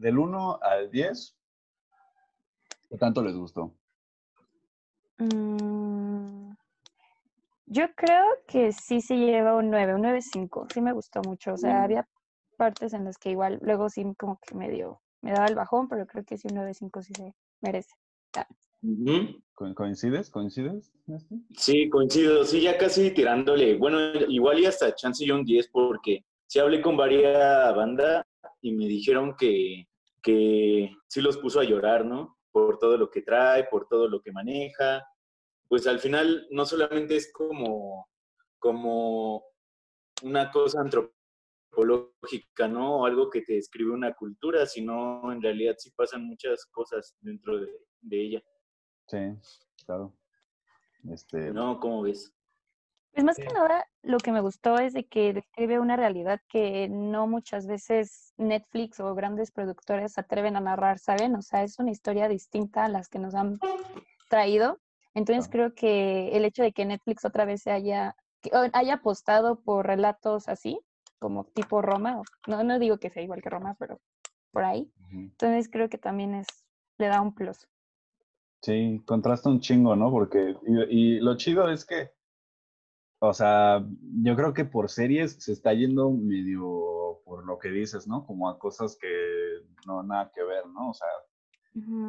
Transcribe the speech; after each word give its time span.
Del 0.00 0.18
1 0.18 0.58
al 0.62 0.90
10, 0.90 1.36
¿qué 2.88 2.96
tanto 2.96 3.22
les 3.22 3.36
gustó? 3.36 3.74
Mm, 5.18 6.52
yo 7.66 7.94
creo 7.94 8.24
que 8.48 8.72
sí 8.72 9.02
se 9.02 9.16
lleva 9.16 9.54
un 9.56 9.70
9, 9.70 9.94
un 9.94 10.02
9.5. 10.02 10.72
Sí 10.72 10.80
me 10.80 10.92
gustó 10.92 11.20
mucho. 11.22 11.52
O 11.52 11.56
sea, 11.56 11.80
mm. 11.80 11.84
había 11.84 12.08
partes 12.56 12.94
en 12.94 13.04
las 13.04 13.18
que 13.18 13.30
igual 13.30 13.58
luego 13.62 13.90
sí 13.90 14.04
como 14.18 14.38
que 14.38 14.54
me 14.54 14.70
dio, 14.70 15.00
me 15.20 15.32
daba 15.32 15.46
el 15.46 15.54
bajón, 15.54 15.88
pero 15.88 16.06
creo 16.06 16.24
que 16.24 16.38
sí 16.38 16.48
un 16.50 16.56
9.5 16.56 17.02
sí 17.02 17.12
se 17.14 17.34
merece. 17.60 17.94
¿Coincides? 19.74 20.30
¿Coincides? 20.30 20.90
Sí, 21.54 21.90
coincido. 21.90 22.44
Sí, 22.44 22.62
ya 22.62 22.78
casi 22.78 23.10
tirándole. 23.10 23.76
Bueno, 23.76 23.98
igual 24.28 24.60
y 24.60 24.66
hasta 24.66 24.94
chance 24.94 25.24
yo 25.26 25.34
un 25.34 25.44
10 25.44 25.68
porque 25.68 26.24
sí 26.46 26.58
hablé 26.58 26.80
con 26.80 26.96
varias 26.96 27.76
banda 27.76 28.26
y 28.62 28.72
me 28.72 28.86
dijeron 28.86 29.36
que, 29.38 29.86
que 30.22 30.90
sí 31.08 31.20
los 31.20 31.38
puso 31.38 31.60
a 31.60 31.64
llorar, 31.64 32.04
¿no? 32.04 32.38
Por 32.52 32.78
todo 32.78 32.96
lo 32.96 33.10
que 33.10 33.22
trae, 33.22 33.64
por 33.64 33.86
todo 33.88 34.08
lo 34.08 34.20
que 34.20 34.32
maneja. 34.32 35.06
Pues 35.68 35.86
al 35.86 36.00
final 36.00 36.46
no 36.50 36.64
solamente 36.66 37.16
es 37.16 37.32
como, 37.32 38.08
como 38.58 39.44
una 40.22 40.50
cosa 40.50 40.80
antropológica, 40.80 42.68
¿no? 42.68 43.00
O 43.00 43.06
algo 43.06 43.30
que 43.30 43.42
te 43.42 43.54
describe 43.54 43.92
una 43.92 44.14
cultura, 44.14 44.66
sino 44.66 45.32
en 45.32 45.40
realidad 45.40 45.76
sí 45.78 45.90
pasan 45.92 46.24
muchas 46.24 46.66
cosas 46.66 47.16
dentro 47.20 47.58
de, 47.58 47.70
ella. 48.10 48.42
Sí, 49.06 49.18
claro. 49.86 50.16
Este... 51.10 51.52
No, 51.52 51.78
¿cómo 51.78 52.02
ves? 52.02 52.34
Pues 53.12 53.24
más 53.24 53.36
que 53.36 53.52
nada, 53.52 53.86
lo 54.02 54.18
que 54.18 54.30
me 54.30 54.40
gustó 54.40 54.78
es 54.78 54.92
de 54.92 55.04
que 55.04 55.32
describe 55.32 55.80
una 55.80 55.96
realidad 55.96 56.40
que 56.48 56.88
no 56.88 57.26
muchas 57.26 57.66
veces 57.66 58.32
Netflix 58.36 59.00
o 59.00 59.14
grandes 59.14 59.50
productores 59.50 60.16
atreven 60.16 60.56
a 60.56 60.60
narrar, 60.60 60.98
¿saben? 60.98 61.34
O 61.34 61.42
sea, 61.42 61.64
es 61.64 61.78
una 61.78 61.90
historia 61.90 62.28
distinta 62.28 62.84
a 62.84 62.88
las 62.88 63.08
que 63.08 63.18
nos 63.18 63.34
han 63.34 63.58
traído. 64.28 64.78
Entonces 65.14 65.48
creo 65.50 65.74
que 65.74 66.28
el 66.36 66.44
hecho 66.44 66.62
de 66.62 66.72
que 66.72 66.84
Netflix 66.84 67.24
otra 67.24 67.44
vez 67.44 67.62
se 67.62 67.72
haya, 67.72 68.14
haya 68.72 68.94
apostado 68.94 69.60
por 69.60 69.86
relatos 69.86 70.48
así, 70.48 70.78
como 71.18 71.44
tipo 71.44 71.82
Roma, 71.82 72.22
no, 72.46 72.62
no 72.62 72.78
digo 72.78 72.98
que 72.98 73.10
sea 73.10 73.22
igual 73.22 73.42
que 73.42 73.50
Roma, 73.50 73.74
pero 73.78 74.00
por 74.52 74.64
ahí. 74.64 74.90
Entonces 75.12 75.68
creo 75.68 75.88
que 75.88 75.98
también 75.98 76.34
es, 76.34 76.46
le 76.96 77.08
da 77.08 77.20
un 77.20 77.34
plus. 77.34 77.66
Sí, 78.62 79.02
contrasta 79.04 79.48
un 79.48 79.60
chingo, 79.60 79.96
¿no? 79.96 80.10
Porque, 80.10 80.54
y 80.88 81.18
lo 81.18 81.36
chido 81.36 81.68
es 81.68 81.84
que 81.84 82.12
o 83.22 83.34
sea, 83.34 83.86
yo 84.22 84.34
creo 84.34 84.54
que 84.54 84.64
por 84.64 84.88
series 84.88 85.32
se 85.42 85.52
está 85.52 85.74
yendo 85.74 86.10
medio 86.10 87.20
por 87.24 87.44
lo 87.46 87.58
que 87.58 87.68
dices, 87.68 88.08
¿no? 88.08 88.26
Como 88.26 88.48
a 88.48 88.58
cosas 88.58 88.96
que 89.00 89.08
no 89.86 90.02
nada 90.02 90.32
que 90.34 90.42
ver, 90.42 90.66
¿no? 90.66 90.90
O 90.90 90.94
sea, 90.94 91.08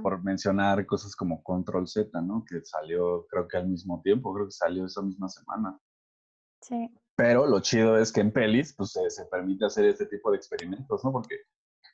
por 0.01 0.23
mencionar 0.23 0.85
cosas 0.85 1.15
como 1.15 1.43
Control 1.43 1.87
Z, 1.87 2.19
¿no? 2.21 2.45
Que 2.49 2.63
salió 2.63 3.27
creo 3.27 3.47
que 3.47 3.57
al 3.57 3.67
mismo 3.67 4.01
tiempo, 4.01 4.33
creo 4.33 4.45
que 4.45 4.51
salió 4.51 4.85
esa 4.85 5.01
misma 5.01 5.27
semana. 5.27 5.77
Sí. 6.61 6.89
Pero 7.15 7.45
lo 7.45 7.59
chido 7.59 7.97
es 7.97 8.11
que 8.11 8.21
en 8.21 8.31
pelis, 8.31 8.73
pues 8.73 8.93
se, 8.93 9.25
permite 9.25 9.65
hacer 9.65 9.85
este 9.85 10.05
tipo 10.05 10.31
de 10.31 10.37
experimentos, 10.37 11.03
¿no? 11.03 11.11
Porque 11.11 11.35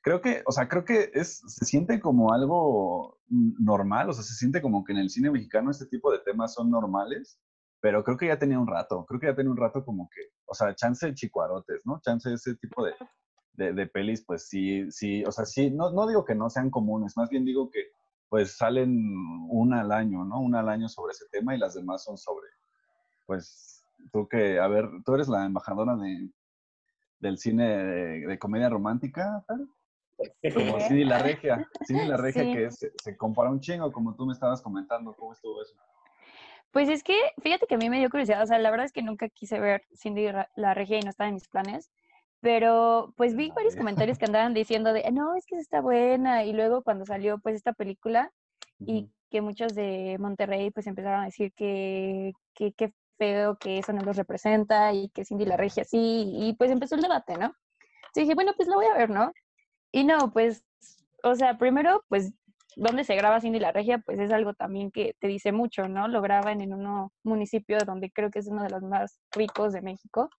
creo 0.03 0.21
que, 0.21 0.43
o 0.45 0.51
sea, 0.51 0.69
creo 0.69 0.85
que 0.85 1.09
es, 1.13 1.39
se 1.39 1.65
siente 1.65 1.99
como 1.99 2.31
algo 2.31 3.19
normal, 3.27 4.09
o 4.09 4.13
sea, 4.13 4.23
se 4.23 4.35
siente 4.35 4.61
como 4.61 4.83
que 4.83 4.93
en 4.93 4.99
el 4.99 5.09
cine 5.09 5.31
mexicano 5.31 5.71
este 5.71 5.87
tipo 5.87 6.11
de 6.11 6.19
temas 6.19 6.53
son 6.53 6.69
normales 6.69 7.39
pero 7.79 8.03
creo 8.03 8.17
que 8.17 8.27
ya 8.27 8.39
tenía 8.39 8.59
un 8.59 8.67
rato, 8.67 9.05
creo 9.05 9.19
que 9.19 9.27
ya 9.27 9.35
tenía 9.35 9.51
un 9.51 9.57
rato 9.57 9.85
como 9.85 10.09
que, 10.09 10.21
o 10.45 10.53
sea, 10.53 10.73
chance 10.75 11.05
de 11.05 11.13
chicuarotes, 11.13 11.85
¿no? 11.85 11.99
Chance 12.01 12.29
de 12.29 12.35
ese 12.35 12.55
tipo 12.55 12.83
de, 12.83 13.73
de, 13.73 13.87
pelis, 13.87 14.23
pues 14.25 14.47
sí, 14.47 14.91
sí, 14.91 15.23
o 15.25 15.31
sea, 15.31 15.45
sí, 15.45 15.71
no, 15.71 15.91
no 15.91 16.07
digo 16.07 16.25
que 16.25 16.35
no 16.35 16.49
sean 16.49 16.69
comunes, 16.69 17.17
más 17.17 17.29
bien 17.29 17.45
digo 17.45 17.69
que 17.69 17.91
pues 18.29 18.57
salen 18.57 18.91
una 19.49 19.81
al 19.81 19.91
año, 19.91 20.25
¿no? 20.25 20.41
Una 20.41 20.59
al 20.59 20.69
año 20.69 20.89
sobre 20.89 21.11
ese 21.11 21.25
tema 21.31 21.55
y 21.55 21.59
las 21.59 21.75
demás 21.75 22.03
son 22.03 22.17
sobre, 22.17 22.47
pues, 23.25 23.85
tú 24.11 24.27
que, 24.27 24.59
a 24.59 24.67
ver, 24.67 24.89
tú 25.05 25.15
eres 25.15 25.29
la 25.29 25.45
embajadora 25.45 25.95
de, 25.95 26.29
del 27.19 27.37
cine 27.37 27.67
de, 28.27 28.39
comedia 28.39 28.69
romántica, 28.69 29.43
¿tal? 29.47 29.69
Como 30.53 30.79
Cindy 30.87 31.05
la 31.05 31.19
Regia, 31.19 31.65
Cindy 31.85 32.05
la 32.05 32.17
Regia 32.17 32.43
que 32.43 32.69
se, 32.71 32.91
se 33.01 33.15
compara 33.15 33.49
un 33.49 33.61
chingo, 33.61 33.91
como 33.91 34.15
tú 34.15 34.25
me 34.25 34.33
estabas 34.33 34.61
comentando, 34.61 35.15
¿cómo 35.15 35.31
estuvo 35.31 35.61
eso? 35.61 35.75
Pues 36.77 36.89
es 36.89 37.01
que, 37.01 37.17
fíjate 37.41 37.65
que 37.65 37.73
a 37.73 37.77
mí 37.79 37.89
me 37.89 37.97
dio 37.97 38.07
curiosidad, 38.11 38.43
o 38.43 38.45
sea, 38.45 38.59
la 38.59 38.69
verdad 38.69 38.85
es 38.85 38.91
que 38.91 39.01
nunca 39.01 39.29
quise 39.29 39.59
ver 39.59 39.87
Cindy 39.95 40.27
la 40.55 40.75
regia 40.75 40.99
y 40.99 41.01
no 41.01 41.09
estaba 41.09 41.27
en 41.27 41.33
mis 41.33 41.47
planes, 41.47 41.89
pero 42.39 43.15
pues 43.17 43.35
vi 43.35 43.49
varios 43.49 43.75
comentarios 43.75 44.19
que 44.19 44.25
andaban 44.25 44.53
diciendo 44.53 44.93
de, 44.93 45.09
no, 45.11 45.33
es 45.33 45.47
que 45.47 45.55
está 45.55 45.81
buena, 45.81 46.45
y 46.45 46.53
luego 46.53 46.83
cuando 46.83 47.03
salió 47.03 47.39
pues 47.39 47.55
esta 47.55 47.73
película 47.73 48.31
y 48.77 49.09
que 49.31 49.41
muchos 49.41 49.73
de 49.73 50.17
Monterrey 50.19 50.69
pues 50.69 50.85
empezaron 50.85 51.21
a 51.21 51.25
decir 51.25 51.51
que 51.53 52.33
qué 52.53 52.93
feo 53.17 53.57
que 53.57 53.79
eso 53.79 53.91
no 53.91 54.03
los 54.03 54.15
representa 54.15 54.93
y 54.93 55.09
que 55.09 55.25
Cindy 55.25 55.45
la 55.45 55.57
regia 55.57 55.83
sí, 55.83 56.31
y 56.31 56.53
pues 56.59 56.69
empezó 56.69 56.93
el 56.93 57.01
debate, 57.01 57.39
¿no? 57.39 57.55
Entonces 58.09 58.25
dije, 58.25 58.35
bueno, 58.35 58.53
pues 58.55 58.69
lo 58.69 58.75
voy 58.75 58.85
a 58.85 58.95
ver, 58.95 59.09
¿no? 59.09 59.33
Y 59.91 60.03
no, 60.03 60.31
pues, 60.31 60.63
o 61.23 61.33
sea, 61.33 61.57
primero, 61.57 62.05
pues 62.07 62.33
dónde 62.77 63.03
se 63.03 63.15
graba 63.15 63.41
Cindy 63.41 63.59
la 63.59 63.71
Regia, 63.71 63.97
pues 63.97 64.19
es 64.19 64.31
algo 64.31 64.53
también 64.53 64.91
que 64.91 65.15
te 65.19 65.27
dice 65.27 65.51
mucho, 65.51 65.87
¿no? 65.87 66.07
Lo 66.07 66.21
graban 66.21 66.61
en 66.61 66.73
un 66.73 67.09
municipio 67.23 67.79
donde 67.85 68.11
creo 68.11 68.29
que 68.29 68.39
es 68.39 68.47
uno 68.47 68.63
de 68.63 68.69
los 68.69 68.83
más 68.83 69.19
ricos 69.31 69.73
de 69.73 69.81
México. 69.81 70.29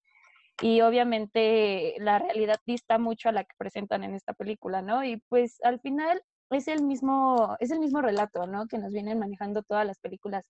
Y 0.62 0.80
obviamente 0.80 1.94
la 1.98 2.18
realidad 2.18 2.56
dista 2.66 2.98
mucho 2.98 3.28
a 3.28 3.32
la 3.32 3.44
que 3.44 3.54
presentan 3.58 4.04
en 4.04 4.14
esta 4.14 4.34
película, 4.34 4.82
¿no? 4.82 5.04
Y 5.04 5.18
pues 5.28 5.58
al 5.62 5.80
final 5.80 6.22
es 6.50 6.68
el 6.68 6.82
mismo, 6.82 7.56
es 7.60 7.70
el 7.70 7.80
mismo 7.80 8.00
relato, 8.02 8.46
¿no? 8.46 8.66
Que 8.68 8.78
nos 8.78 8.92
vienen 8.92 9.18
manejando 9.18 9.62
todas 9.62 9.86
las 9.86 9.98
películas 9.98 10.44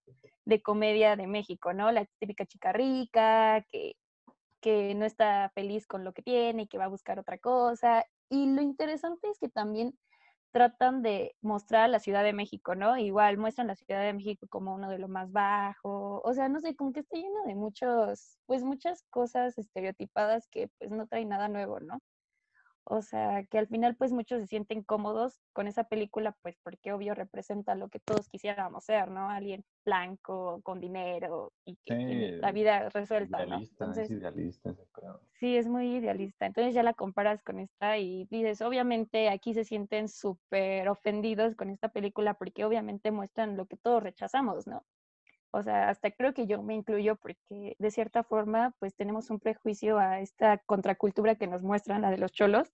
de 0.44 0.62
comedia 0.62 1.16
de 1.16 1.26
México, 1.26 1.72
¿no? 1.72 1.90
La 1.90 2.06
típica 2.18 2.44
chica 2.46 2.72
rica, 2.72 3.64
que, 3.70 3.94
que 4.60 4.94
no 4.94 5.06
está 5.06 5.50
feliz 5.54 5.86
con 5.86 6.04
lo 6.04 6.12
que 6.12 6.22
tiene 6.22 6.62
y 6.62 6.66
que 6.68 6.78
va 6.78 6.84
a 6.84 6.88
buscar 6.88 7.18
otra 7.18 7.38
cosa. 7.38 8.04
Y 8.30 8.46
lo 8.46 8.62
interesante 8.62 9.28
es 9.30 9.38
que 9.38 9.48
también 9.48 9.94
tratan 10.52 11.02
de 11.02 11.36
mostrar 11.42 11.90
la 11.90 12.00
Ciudad 12.00 12.24
de 12.24 12.32
México, 12.32 12.74
¿no? 12.74 12.96
Igual 12.98 13.38
muestran 13.38 13.66
la 13.68 13.74
Ciudad 13.76 14.02
de 14.02 14.12
México 14.14 14.46
como 14.48 14.74
uno 14.74 14.88
de 14.90 14.98
lo 14.98 15.08
más 15.08 15.32
bajo, 15.32 16.20
o 16.24 16.34
sea, 16.34 16.48
no 16.48 16.60
sé, 16.60 16.74
como 16.76 16.92
que 16.92 17.00
está 17.00 17.16
lleno 17.16 17.44
de 17.46 17.54
muchos, 17.54 18.38
pues 18.46 18.64
muchas 18.64 19.02
cosas 19.10 19.58
estereotipadas 19.58 20.48
que 20.48 20.68
pues 20.78 20.90
no 20.90 21.06
traen 21.06 21.28
nada 21.28 21.48
nuevo, 21.48 21.80
¿no? 21.80 21.98
O 22.90 23.02
sea, 23.02 23.44
que 23.44 23.58
al 23.58 23.68
final 23.68 23.96
pues 23.96 24.12
muchos 24.12 24.40
se 24.40 24.46
sienten 24.46 24.82
cómodos 24.82 25.42
con 25.52 25.68
esa 25.68 25.84
película, 25.84 26.34
pues 26.40 26.56
porque 26.62 26.90
obvio 26.90 27.14
representa 27.14 27.74
lo 27.74 27.90
que 27.90 28.00
todos 28.00 28.30
quisiéramos 28.30 28.84
ser, 28.84 29.10
¿no? 29.10 29.28
Alguien 29.28 29.62
blanco, 29.84 30.62
con 30.62 30.80
dinero 30.80 31.52
y 31.66 31.76
que 31.84 32.38
la 32.40 32.50
vida 32.50 32.88
resuelta, 32.88 33.44
¿no? 33.44 33.58
Entonces, 33.58 34.04
es 34.04 34.16
idealista, 34.16 34.74
Sí, 35.34 35.58
es 35.58 35.68
muy 35.68 35.96
idealista. 35.96 36.46
Entonces 36.46 36.72
ya 36.72 36.82
la 36.82 36.94
comparas 36.94 37.42
con 37.42 37.58
esta 37.58 37.98
y 37.98 38.24
dices, 38.30 38.62
obviamente 38.62 39.28
aquí 39.28 39.52
se 39.52 39.64
sienten 39.64 40.08
súper 40.08 40.88
ofendidos 40.88 41.56
con 41.56 41.68
esta 41.68 41.90
película 41.90 42.34
porque 42.34 42.64
obviamente 42.64 43.10
muestran 43.10 43.58
lo 43.58 43.66
que 43.66 43.76
todos 43.76 44.02
rechazamos, 44.02 44.66
¿no? 44.66 44.82
O 45.50 45.62
sea, 45.62 45.88
hasta 45.88 46.10
creo 46.10 46.34
que 46.34 46.46
yo 46.46 46.62
me 46.62 46.74
incluyo 46.74 47.16
porque 47.16 47.74
de 47.78 47.90
cierta 47.90 48.22
forma 48.22 48.74
pues 48.78 48.94
tenemos 48.94 49.30
un 49.30 49.40
prejuicio 49.40 49.98
a 49.98 50.20
esta 50.20 50.58
contracultura 50.58 51.36
que 51.36 51.46
nos 51.46 51.62
muestran, 51.62 52.02
la 52.02 52.10
de 52.10 52.18
los 52.18 52.32
cholos, 52.32 52.72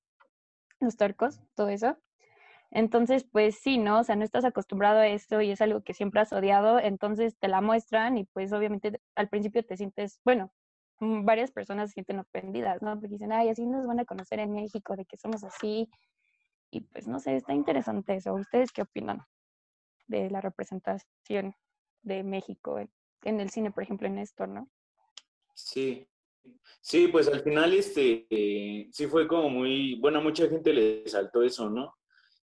los 0.85 0.97
torcos, 0.97 1.41
todo 1.55 1.69
eso. 1.69 1.97
Entonces, 2.71 3.25
pues 3.25 3.57
sí, 3.61 3.79
¿no? 3.79 4.01
O 4.01 4.05
sea, 4.05 4.17
no 4.17 4.25
estás 4.25 4.45
acostumbrado 4.45 4.99
a 4.99 5.07
esto 5.07 5.41
y 5.41 5.53
es 5.53 5.61
algo 5.61 5.83
que 5.83 5.95
siempre 5.95 6.21
has 6.21 6.33
odiado, 6.33 6.81
entonces 6.81 7.37
te 7.39 7.49
la 7.49 7.61
muestran 7.61 8.19
y 8.19 8.25
pues 8.25 8.53
obviamente 8.53 9.01
al 9.15 9.29
principio 9.29 9.65
te 9.65 9.77
sientes, 9.77 10.21
bueno, 10.25 10.53
mm, 11.01 11.25
varias 11.25 11.53
personas 11.53 11.91
se 11.91 11.95
sienten 11.95 12.19
ofendidas, 12.19 12.83
¿no? 12.83 12.95
Porque 12.95 13.09
dicen, 13.09 13.33
ay, 13.33 13.49
así 13.49 13.65
nos 13.67 13.87
van 13.87 14.01
a 14.01 14.05
conocer 14.05 14.41
en 14.41 14.53
México, 14.53 14.97
de 14.97 15.05
que 15.05 15.17
somos 15.17 15.45
así. 15.45 15.89
Y 16.71 16.81
pues 16.81 17.07
no 17.07 17.21
sé, 17.21 17.37
está 17.37 17.55
interesante 17.55 18.17
eso. 18.17 18.35
¿Ustedes 18.35 18.73
qué 18.73 18.83
opinan 18.83 19.25
de 20.09 20.31
la 20.31 20.41
representación 20.41 21.55
de 22.03 22.23
México 22.25 22.79
en, 23.23 23.41
el 23.41 23.51
cine, 23.51 23.71
por 23.71 23.83
ejemplo, 23.85 24.07
en 24.09 24.19
esto, 24.19 24.47
¿no? 24.47 24.69
Sí, 25.55 26.09
Sí, 26.81 27.09
pues 27.09 27.29
al 27.29 27.43
final 27.43 27.73
este, 27.73 28.27
sí 28.93 29.07
fue 29.07 29.27
como 29.27 29.49
muy, 29.49 29.95
bueno, 30.01 30.19
a 30.19 30.23
mucha 30.23 30.49
gente 30.49 30.73
le 30.73 31.09
saltó 31.09 31.43
eso, 31.43 31.71
¿no? 31.71 31.95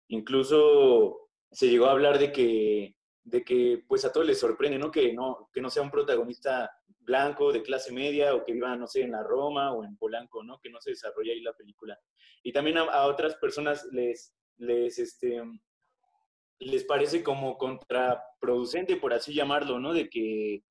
incluso 0.08 1.28
se 1.50 1.68
llegó 1.68 1.86
a 1.86 1.92
hablar 1.92 2.18
de 2.18 2.32
que, 2.32 2.96
de 3.24 3.44
que 3.44 3.84
pues 3.86 4.04
a 4.04 4.12
todos 4.12 4.26
les 4.26 4.40
sorprende, 4.40 4.78
¿no? 4.78 4.90
Que, 4.90 5.12
¿no? 5.12 5.48
que 5.52 5.60
no 5.60 5.70
sea 5.70 5.82
un 5.82 5.90
protagonista 5.90 6.70
blanco 6.86 7.52
de 7.52 7.62
clase 7.62 7.92
media 7.92 8.34
o 8.34 8.44
que 8.44 8.52
viva, 8.52 8.76
no 8.76 8.86
sé, 8.86 9.02
en 9.02 9.12
la 9.12 9.22
Roma 9.22 9.72
o 9.72 9.84
en 9.84 9.96
Polanco, 9.96 10.42
¿no? 10.42 10.58
Que 10.60 10.70
no 10.70 10.80
se 10.80 10.90
desarrolle 10.90 11.32
ahí 11.32 11.40
la 11.40 11.54
película. 11.54 11.98
Y 12.42 12.52
también 12.52 12.78
a, 12.78 13.06
otras 13.06 13.36
personas 13.36 13.86
les, 13.92 14.34
les, 14.58 14.98
este, 14.98 15.42
les 16.58 16.84
parece 16.84 17.22
como 17.22 17.56
contraproducente, 17.56 18.96
por 18.96 19.14
así 19.14 19.32
llamarlo, 19.32 19.78
¿no? 19.78 19.94
De 19.94 20.08
que 20.10 20.64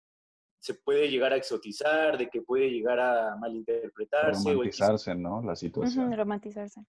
se 0.59 0.73
puede 0.73 1.09
llegar 1.09 1.33
a 1.33 1.37
exotizar, 1.37 2.17
de 2.17 2.29
que 2.29 2.41
puede 2.41 2.69
llegar 2.69 2.99
a 2.99 3.35
malinterpretarse. 3.37 4.51
Romantizarse, 4.51 5.15
¿no? 5.15 5.41
La 5.43 5.55
situación. 5.55 6.11
romantizarse. 6.15 6.81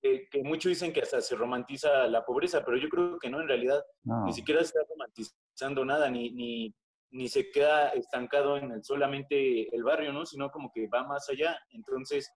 Que, 0.00 0.28
muchos 0.44 0.70
dicen 0.70 0.92
que 0.92 1.00
hasta 1.00 1.20
se 1.20 1.34
romantiza 1.34 2.06
la 2.06 2.24
pobreza, 2.24 2.64
pero 2.64 2.76
yo 2.76 2.88
creo 2.88 3.18
que 3.18 3.28
no, 3.28 3.40
en 3.40 3.48
realidad 3.48 3.82
ni 4.24 4.32
siquiera 4.32 4.60
se 4.60 4.66
está 4.66 4.80
romantizando 4.88 5.84
nada, 5.84 6.08
ni, 6.08 6.30
ni, 6.30 6.74
ni 7.10 7.28
se 7.28 7.50
queda 7.50 7.88
estancado 7.90 8.56
en 8.56 8.70
el, 8.70 8.84
solamente 8.84 9.74
el 9.74 9.82
barrio, 9.82 10.12
¿no? 10.12 10.24
Sino 10.24 10.50
como 10.50 10.70
que 10.72 10.86
va 10.86 11.04
más 11.04 11.28
allá. 11.28 11.58
Entonces, 11.70 12.32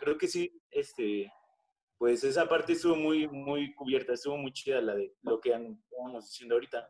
creo 0.00 0.18
que 0.18 0.26
sí, 0.26 0.50
este, 0.70 1.32
pues 1.96 2.24
esa 2.24 2.48
parte 2.48 2.72
estuvo 2.72 2.96
muy, 2.96 3.28
muy 3.28 3.72
cubierta, 3.74 4.12
estuvo 4.12 4.36
muy 4.36 4.52
chida 4.52 4.80
la 4.80 4.94
de 4.94 5.14
lo 5.22 5.40
que 5.40 5.50
estamos 5.50 6.24
diciendo 6.24 6.56
ahorita. 6.56 6.88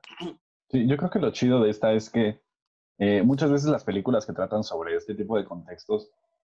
Sí, 0.69 0.89
yo 0.89 0.97
creo 0.97 1.11
que 1.11 1.19
lo 1.21 1.31
chido 1.31 1.63
de 1.63 1.71
esta 1.71 1.93
es 1.93 2.11
que 2.11 2.41
eh, 2.99 3.23
muchas 3.23 3.51
veces 3.51 3.69
las 3.69 3.85
películas 3.85 4.27
que 4.27 4.33
tratan 4.33 4.65
sobre 4.65 4.97
este 4.97 5.15
tipo 5.15 5.37
de 5.37 5.45
contextos 5.45 6.11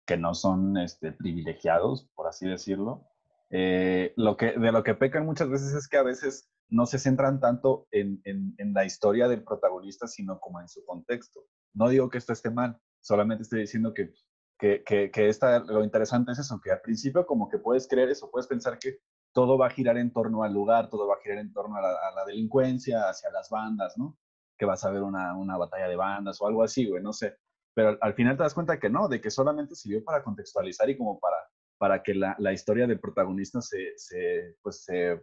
que 0.06 0.18
no 0.18 0.34
son 0.34 0.78
este, 0.78 1.12
privilegiados, 1.12 2.10
por 2.16 2.28
así 2.28 2.48
decirlo, 2.48 3.08
eh, 3.52 4.14
lo 4.16 4.38
que, 4.38 4.54
de 4.54 4.72
lo 4.72 4.84
que 4.84 4.96
pecan 4.96 5.26
muchas 5.26 5.50
veces 5.50 5.74
es 5.74 5.88
que 5.88 5.98
a 5.98 6.04
veces 6.04 6.50
no 6.70 6.86
se 6.86 7.00
centran 7.00 7.40
tanto 7.40 7.88
en, 7.92 8.22
en, 8.24 8.74
la 8.74 8.86
historia 8.86 9.28
del 9.28 9.44
protagonista, 9.44 10.08
sino 10.08 10.40
como 10.40 10.62
en 10.62 10.70
su 10.70 10.86
contexto. 10.86 11.42
No 11.74 11.90
digo 11.90 12.10
que 12.10 12.18
esto 12.18 12.32
esté 12.32 12.50
mal, 12.50 12.78
solamente 13.02 13.44
estoy 13.44 13.60
diciendo 13.60 13.94
que, 13.94 14.14
que, 14.58 14.84
que, 15.12 15.28
esta, 15.28 15.60
lo 15.60 15.84
interesante 15.84 16.32
es 16.32 16.40
eso, 16.40 16.62
que 16.64 16.72
al 16.72 16.82
principio 16.82 17.26
como 17.26 17.50
que 17.50 17.58
puedes 17.58 17.88
creer 17.90 18.10
eso, 18.10 18.32
puedes 18.32 18.48
pensar 18.48 18.80
que 18.80 19.00
todo 19.34 19.58
va 19.58 19.68
a 19.68 19.72
girar 19.72 19.98
en 19.98 20.14
torno 20.14 20.44
al 20.44 20.54
lugar, 20.54 20.90
todo 20.90 21.08
va 21.08 21.16
a 21.16 21.22
girar 21.22 21.40
en 21.40 21.52
torno 21.52 21.76
a 21.76 21.82
la, 21.82 21.90
a 21.90 22.12
la 22.16 22.26
delincuencia, 22.26 23.10
hacia 23.10 23.32
las 23.32 23.50
bandas, 23.50 23.98
¿no? 23.98 24.18
Que 24.62 24.66
vas 24.68 24.86
a 24.86 24.92
ver 24.92 25.02
una, 25.02 25.36
una 25.36 25.58
batalla 25.58 25.88
de 25.88 25.96
bandas 25.96 26.40
o 26.40 26.46
algo 26.46 26.62
así, 26.62 26.86
güey, 26.86 27.02
no 27.02 27.14
sé. 27.14 27.36
Pero 27.74 27.98
al, 28.00 28.14
final 28.14 28.38
te 28.38 28.44
das 28.44 28.54
cuenta 28.54 28.80
que 28.80 28.92
no, 28.92 29.08
de 29.08 29.20
que 29.20 29.32
solamente 29.32 29.74
sirvió 29.74 30.04
para 30.04 30.24
contextualizar 30.24 30.88
y 30.88 30.96
como 30.96 31.20
para, 31.20 31.38
para 31.80 32.04
que 32.04 32.14
la, 32.14 32.36
la 32.38 32.54
historia 32.54 32.86
del 32.86 33.00
protagonista 33.00 33.60
se, 33.60 33.94
se, 33.98 34.58
pues 34.62 34.84
se, 34.84 35.20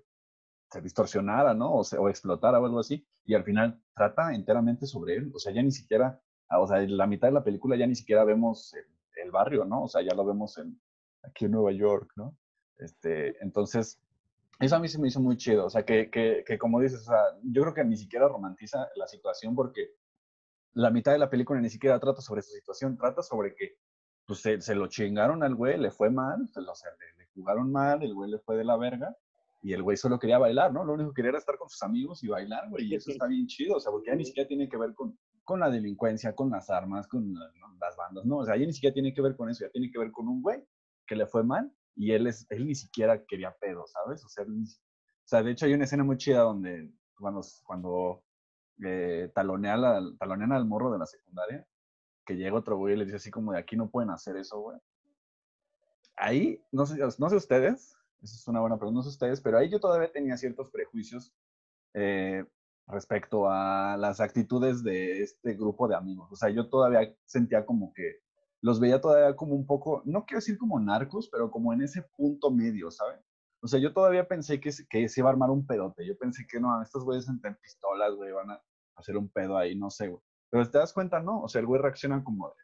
se 0.72 0.80
distorsionara, 0.80 1.54
¿no? 1.54 1.72
O, 1.72 1.84
se, 1.84 1.96
o 1.98 2.08
explotara 2.08 2.58
o 2.58 2.66
algo 2.66 2.80
así. 2.80 3.06
Y 3.26 3.34
al 3.34 3.44
final 3.44 3.80
trata 3.94 4.34
enteramente 4.34 4.86
sobre 4.86 5.14
él. 5.14 5.30
O 5.32 5.38
sea, 5.38 5.52
ya 5.52 5.62
ni 5.62 5.70
siquiera, 5.70 6.20
o 6.50 6.66
sea, 6.66 6.82
en 6.82 6.96
la 6.96 7.06
mitad 7.06 7.28
de 7.28 7.34
la 7.34 7.44
película 7.44 7.76
ya 7.76 7.86
ni 7.86 7.94
siquiera 7.94 8.24
vemos 8.24 8.74
el, 8.74 8.86
el 9.22 9.30
barrio, 9.30 9.64
¿no? 9.64 9.84
O 9.84 9.88
sea, 9.88 10.02
ya 10.02 10.16
lo 10.16 10.26
vemos 10.26 10.58
en, 10.58 10.80
aquí 11.22 11.44
en 11.44 11.52
Nueva 11.52 11.70
York, 11.70 12.10
¿no? 12.16 12.36
Este, 12.76 13.40
entonces, 13.40 14.02
eso 14.58 14.76
a 14.76 14.80
mí 14.80 14.88
se 14.88 14.98
me 14.98 15.08
hizo 15.08 15.20
muy 15.20 15.36
chido, 15.36 15.66
o 15.66 15.70
sea, 15.70 15.84
que, 15.84 16.10
que, 16.10 16.42
que, 16.44 16.58
como 16.58 16.80
dices, 16.80 17.02
o 17.02 17.12
sea, 17.12 17.22
yo 17.44 17.62
creo 17.62 17.74
que 17.74 17.84
ni 17.84 17.96
siquiera 17.96 18.26
romantiza 18.26 18.88
la 18.96 19.06
situación 19.06 19.54
porque 19.54 19.90
la 20.74 20.90
mitad 20.90 21.12
de 21.12 21.18
la 21.18 21.30
película 21.30 21.60
ni 21.60 21.70
siquiera 21.70 21.98
trata 22.00 22.20
sobre 22.20 22.42
su 22.42 22.50
situación, 22.50 22.96
trata 22.96 23.22
sobre 23.22 23.54
que 23.54 23.76
pues, 24.26 24.40
se, 24.40 24.60
se 24.60 24.74
lo 24.74 24.88
chingaron 24.88 25.42
al 25.44 25.54
güey, 25.54 25.78
le 25.78 25.92
fue 25.92 26.10
mal, 26.10 26.48
se 26.48 26.60
lo, 26.60 26.72
o 26.72 26.74
sea, 26.74 26.90
le, 27.16 27.26
jugaron 27.34 27.70
mal, 27.70 28.02
el 28.02 28.14
güey 28.14 28.30
le 28.30 28.38
fue 28.40 28.56
de 28.56 28.64
la 28.64 28.76
verga 28.76 29.16
y 29.62 29.72
el 29.72 29.82
güey 29.82 29.96
solo 29.96 30.18
quería 30.18 30.38
bailar, 30.38 30.72
¿no? 30.72 30.84
Lo 30.84 30.94
único 30.94 31.10
que 31.10 31.16
quería 31.16 31.30
era 31.30 31.38
estar 31.38 31.56
con 31.56 31.68
sus 31.68 31.82
amigos 31.84 32.24
y 32.24 32.28
bailar, 32.28 32.68
güey, 32.68 32.86
y 32.86 32.94
eso 32.96 33.10
está 33.12 33.28
bien 33.28 33.46
chido, 33.46 33.76
o 33.76 33.80
sea, 33.80 33.92
porque 33.92 34.10
ya 34.10 34.16
ni 34.16 34.24
siquiera 34.24 34.48
tiene 34.48 34.68
que 34.68 34.76
ver 34.76 34.92
con, 34.94 35.16
con 35.44 35.60
la 35.60 35.70
delincuencia, 35.70 36.34
con 36.34 36.50
las 36.50 36.68
armas, 36.68 37.06
con 37.06 37.32
las 37.32 37.96
bandas, 37.96 38.24
no, 38.24 38.38
o 38.38 38.44
sea, 38.44 38.56
ya 38.56 38.66
ni 38.66 38.72
siquiera 38.72 38.92
tiene 38.92 39.14
que 39.14 39.22
ver 39.22 39.36
con 39.36 39.48
eso, 39.48 39.64
ya 39.64 39.70
tiene 39.70 39.90
que 39.90 40.00
ver 40.00 40.10
con 40.10 40.26
un 40.26 40.42
güey 40.42 40.64
que 41.06 41.14
le 41.14 41.26
fue 41.26 41.44
mal 41.44 41.72
y 41.98 42.12
él, 42.12 42.28
es, 42.28 42.46
él 42.50 42.66
ni 42.66 42.76
siquiera 42.76 43.24
quería 43.26 43.54
pedo, 43.60 43.84
¿sabes? 43.88 44.24
O 44.24 44.28
sea, 44.28 44.44
o 44.44 45.26
sea, 45.28 45.42
de 45.42 45.50
hecho 45.50 45.66
hay 45.66 45.74
una 45.74 45.84
escena 45.84 46.04
muy 46.04 46.16
chida 46.16 46.42
donde 46.42 46.92
cuando, 47.16 47.42
cuando 47.64 48.22
eh, 48.84 49.32
talonean 49.34 49.82
al 50.52 50.64
morro 50.64 50.92
de 50.92 50.98
la 51.00 51.06
secundaria, 51.06 51.66
que 52.24 52.36
llega 52.36 52.56
otro 52.56 52.76
güey 52.76 52.94
y 52.94 52.98
le 52.98 53.04
dice 53.04 53.16
así 53.16 53.30
como 53.32 53.52
de 53.52 53.58
aquí 53.58 53.76
no 53.76 53.90
pueden 53.90 54.10
hacer 54.10 54.36
eso, 54.36 54.60
güey. 54.60 54.78
Ahí, 56.16 56.62
no 56.70 56.86
sé, 56.86 56.98
no 57.18 57.30
sé 57.30 57.36
ustedes, 57.36 57.96
esa 58.22 58.36
es 58.36 58.46
una 58.46 58.60
buena 58.60 58.76
pregunta, 58.76 58.98
no 58.98 59.02
sé 59.02 59.08
ustedes, 59.08 59.40
pero 59.40 59.58
ahí 59.58 59.68
yo 59.68 59.80
todavía 59.80 60.12
tenía 60.12 60.36
ciertos 60.36 60.70
prejuicios 60.70 61.34
eh, 61.94 62.44
respecto 62.86 63.50
a 63.50 63.96
las 63.96 64.20
actitudes 64.20 64.84
de 64.84 65.22
este 65.22 65.54
grupo 65.54 65.88
de 65.88 65.96
amigos. 65.96 66.30
O 66.30 66.36
sea, 66.36 66.48
yo 66.50 66.68
todavía 66.68 67.12
sentía 67.24 67.66
como 67.66 67.92
que 67.92 68.20
los 68.60 68.80
veía 68.80 69.00
todavía 69.00 69.36
como 69.36 69.54
un 69.54 69.66
poco, 69.66 70.02
no 70.04 70.24
quiero 70.24 70.38
decir 70.38 70.58
como 70.58 70.80
narcos, 70.80 71.28
pero 71.30 71.50
como 71.50 71.72
en 71.72 71.82
ese 71.82 72.02
punto 72.16 72.50
medio, 72.50 72.90
¿saben? 72.90 73.20
O 73.60 73.66
sea, 73.66 73.80
yo 73.80 73.92
todavía 73.92 74.26
pensé 74.26 74.60
que, 74.60 74.70
que 74.88 75.08
se 75.08 75.20
iba 75.20 75.28
a 75.28 75.32
armar 75.32 75.50
un 75.50 75.66
pedote. 75.66 76.06
Yo 76.06 76.16
pensé 76.16 76.46
que 76.46 76.60
no, 76.60 76.80
estos 76.80 77.04
güeyes 77.04 77.28
en 77.28 77.40
pistolas, 77.56 78.14
güey, 78.14 78.32
van 78.32 78.50
a 78.50 78.62
hacer 78.96 79.16
un 79.16 79.28
pedo 79.28 79.56
ahí, 79.56 79.74
no 79.74 79.90
sé, 79.90 80.08
güey. 80.08 80.22
Pero 80.50 80.70
te 80.70 80.78
das 80.78 80.92
cuenta, 80.92 81.20
no. 81.20 81.42
O 81.42 81.48
sea, 81.48 81.60
el 81.60 81.66
güey 81.66 81.80
reacciona 81.82 82.22
como 82.22 82.48
de, 82.48 82.54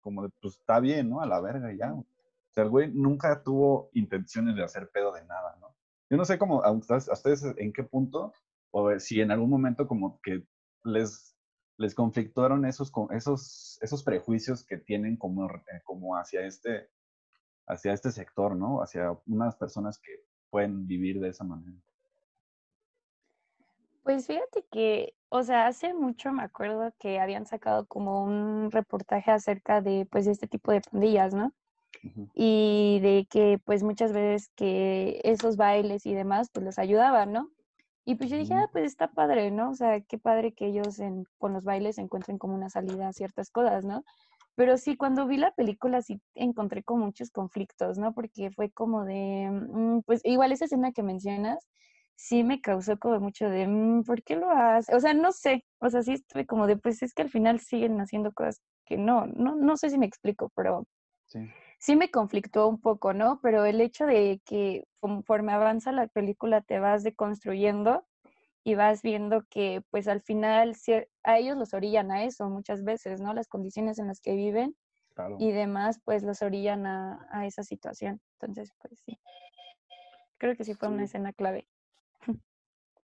como 0.00 0.22
de, 0.22 0.30
pues 0.40 0.54
está 0.54 0.80
bien, 0.80 1.10
¿no? 1.10 1.20
A 1.20 1.26
la 1.26 1.40
verga 1.40 1.72
ya. 1.72 1.92
O 1.92 2.06
sea, 2.54 2.64
el 2.64 2.70
güey 2.70 2.90
nunca 2.92 3.42
tuvo 3.42 3.90
intenciones 3.92 4.56
de 4.56 4.64
hacer 4.64 4.90
pedo 4.90 5.12
de 5.12 5.24
nada, 5.26 5.56
¿no? 5.60 5.76
Yo 6.10 6.16
no 6.16 6.24
sé 6.24 6.38
cómo, 6.38 6.64
a 6.64 6.72
ustedes 6.72 7.44
en 7.58 7.72
qué 7.72 7.84
punto, 7.84 8.32
o 8.70 8.98
si 8.98 9.20
en 9.20 9.30
algún 9.30 9.50
momento 9.50 9.86
como 9.86 10.18
que 10.22 10.42
les 10.84 11.37
les 11.78 11.94
conflictuaron 11.94 12.66
esos, 12.66 12.92
esos, 13.10 13.78
esos 13.80 14.02
prejuicios 14.02 14.64
que 14.64 14.76
tienen 14.76 15.16
como, 15.16 15.46
eh, 15.46 15.80
como 15.84 16.16
hacia, 16.16 16.44
este, 16.44 16.90
hacia 17.66 17.92
este 17.92 18.10
sector, 18.10 18.56
¿no? 18.56 18.82
Hacia 18.82 19.16
unas 19.26 19.56
personas 19.56 19.98
que 19.98 20.12
pueden 20.50 20.86
vivir 20.86 21.20
de 21.20 21.28
esa 21.28 21.44
manera. 21.44 21.78
Pues 24.02 24.26
fíjate 24.26 24.64
que, 24.72 25.14
o 25.28 25.42
sea, 25.42 25.68
hace 25.68 25.94
mucho 25.94 26.32
me 26.32 26.42
acuerdo 26.42 26.92
que 26.98 27.20
habían 27.20 27.46
sacado 27.46 27.86
como 27.86 28.24
un 28.24 28.70
reportaje 28.72 29.30
acerca 29.30 29.80
de, 29.80 30.06
pues, 30.10 30.26
este 30.26 30.48
tipo 30.48 30.72
de 30.72 30.80
pandillas, 30.80 31.32
¿no? 31.32 31.52
Y 32.34 33.00
de 33.02 33.26
que, 33.30 33.60
pues, 33.64 33.82
muchas 33.82 34.12
veces 34.12 34.50
que 34.56 35.20
esos 35.24 35.56
bailes 35.56 36.06
y 36.06 36.14
demás, 36.14 36.50
pues, 36.52 36.64
los 36.64 36.78
ayudaban, 36.78 37.32
¿no? 37.32 37.50
Y 38.08 38.14
pues 38.14 38.30
yo 38.30 38.38
dije, 38.38 38.54
ah, 38.54 38.70
pues 38.72 38.86
está 38.86 39.10
padre, 39.10 39.50
¿no? 39.50 39.68
O 39.68 39.74
sea, 39.74 40.00
qué 40.00 40.16
padre 40.16 40.54
que 40.54 40.64
ellos 40.64 40.98
en, 40.98 41.24
con 41.36 41.52
los 41.52 41.62
bailes 41.62 41.98
encuentren 41.98 42.38
como 42.38 42.54
una 42.54 42.70
salida 42.70 43.06
a 43.06 43.12
ciertas 43.12 43.50
cosas, 43.50 43.84
¿no? 43.84 44.02
Pero 44.54 44.78
sí, 44.78 44.96
cuando 44.96 45.26
vi 45.26 45.36
la 45.36 45.52
película 45.52 46.00
sí 46.00 46.18
encontré 46.34 46.82
con 46.82 47.00
muchos 47.00 47.30
conflictos, 47.30 47.98
¿no? 47.98 48.14
Porque 48.14 48.50
fue 48.50 48.70
como 48.70 49.04
de, 49.04 49.50
mm, 49.50 50.00
pues 50.06 50.22
igual 50.24 50.52
esa 50.52 50.64
escena 50.64 50.92
que 50.92 51.02
mencionas, 51.02 51.68
sí 52.14 52.44
me 52.44 52.62
causó 52.62 52.98
como 52.98 53.20
mucho 53.20 53.50
de, 53.50 53.66
mm, 53.68 54.04
¿por 54.04 54.22
qué 54.22 54.36
lo 54.36 54.48
hace? 54.48 54.96
O 54.96 55.00
sea, 55.00 55.12
no 55.12 55.30
sé, 55.30 55.66
o 55.78 55.90
sea, 55.90 56.02
sí 56.02 56.14
estuve 56.14 56.46
como 56.46 56.66
de, 56.66 56.78
pues 56.78 57.02
es 57.02 57.12
que 57.12 57.20
al 57.20 57.28
final 57.28 57.60
siguen 57.60 58.00
haciendo 58.00 58.32
cosas 58.32 58.62
que 58.86 58.96
no, 58.96 59.26
no, 59.26 59.54
no 59.54 59.76
sé 59.76 59.90
si 59.90 59.98
me 59.98 60.06
explico, 60.06 60.50
pero 60.56 60.86
sí 61.26 61.40
sí 61.78 61.96
me 61.96 62.10
conflictó 62.10 62.68
un 62.68 62.80
poco, 62.80 63.14
¿no? 63.14 63.40
Pero 63.42 63.64
el 63.64 63.80
hecho 63.80 64.06
de 64.06 64.40
que 64.44 64.84
conforme 65.00 65.52
avanza 65.52 65.92
la 65.92 66.08
película 66.08 66.60
te 66.60 66.80
vas 66.80 67.02
deconstruyendo 67.04 68.04
y 68.64 68.74
vas 68.74 69.02
viendo 69.02 69.44
que 69.48 69.82
pues 69.90 70.08
al 70.08 70.20
final 70.20 70.76
a 71.22 71.38
ellos 71.38 71.56
los 71.56 71.72
orillan 71.74 72.10
a 72.10 72.24
eso 72.24 72.50
muchas 72.50 72.84
veces, 72.84 73.20
¿no? 73.20 73.32
Las 73.32 73.48
condiciones 73.48 73.98
en 73.98 74.08
las 74.08 74.20
que 74.20 74.34
viven 74.34 74.76
y 75.38 75.50
demás 75.52 76.00
pues 76.04 76.22
los 76.22 76.42
orillan 76.42 76.86
a, 76.86 77.46
esa 77.46 77.62
situación. 77.62 78.20
Entonces, 78.34 78.72
pues 78.82 79.00
sí, 79.04 79.18
creo 80.36 80.56
que 80.56 80.64
sí 80.64 80.74
fue 80.74 80.88
una 80.88 81.04
escena 81.04 81.32
clave. 81.32 81.66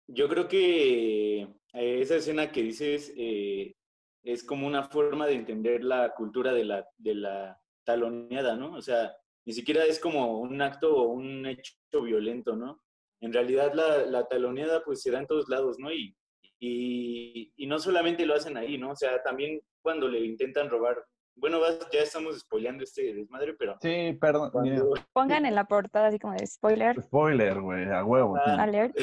Yo 0.08 0.28
creo 0.28 0.48
que 0.48 1.44
eh, 1.44 2.02
esa 2.02 2.16
escena 2.16 2.52
que 2.52 2.62
dices 2.62 3.14
eh, 3.16 3.76
es 4.22 4.44
como 4.44 4.68
una 4.68 4.84
forma 4.84 5.28
de 5.28 5.36
entender 5.36 5.84
la 5.84 6.14
cultura 6.14 6.52
de 6.52 6.66
la, 6.66 6.88
de 6.98 7.16
la 7.16 7.63
taloneada, 7.84 8.56
¿no? 8.56 8.74
O 8.74 8.82
sea, 8.82 9.16
ni 9.46 9.54
siquiera 9.54 9.86
es 9.86 10.00
como 10.00 10.40
un 10.40 10.62
acto 10.62 10.96
o 10.96 11.10
un 11.10 11.46
hecho 11.46 12.02
violento, 12.02 12.56
¿no? 12.56 12.82
En 13.22 13.34
realidad 13.34 13.74
la, 13.74 14.06
la 14.06 14.28
taloneada 14.28 14.84
pues 14.84 15.02
se 15.02 15.12
da 15.12 15.20
en 15.20 15.28
todos 15.28 15.48
lados, 15.50 15.78
¿no? 15.80 15.92
Y, 15.92 16.16
y, 16.60 17.54
y, 17.56 17.68
no 17.68 17.80
solamente 17.80 18.26
lo 18.26 18.36
hacen 18.36 18.58
ahí, 18.58 18.78
¿no? 18.78 18.92
O 18.92 18.96
sea, 18.96 19.22
también 19.24 19.62
cuando 19.82 20.08
le 20.08 20.20
intentan 20.20 20.70
robar, 20.70 21.04
bueno, 21.36 21.60
ya 21.92 22.02
estamos 22.02 22.40
spoileando 22.40 22.84
este 22.84 23.14
desmadre, 23.14 23.54
pero... 23.54 23.78
Sí, 23.82 24.18
perdón. 24.20 24.52
Pongan 25.14 25.46
en 25.46 25.56
la 25.56 25.66
portada 25.66 26.08
así 26.08 26.20
como 26.20 26.34
de 26.34 26.46
spoiler. 26.46 27.02
Spoiler, 27.02 27.60
güey, 27.60 27.90
a 27.90 28.04
huevo. 28.04 28.38
Ah, 28.38 28.64
alert. 28.64 28.96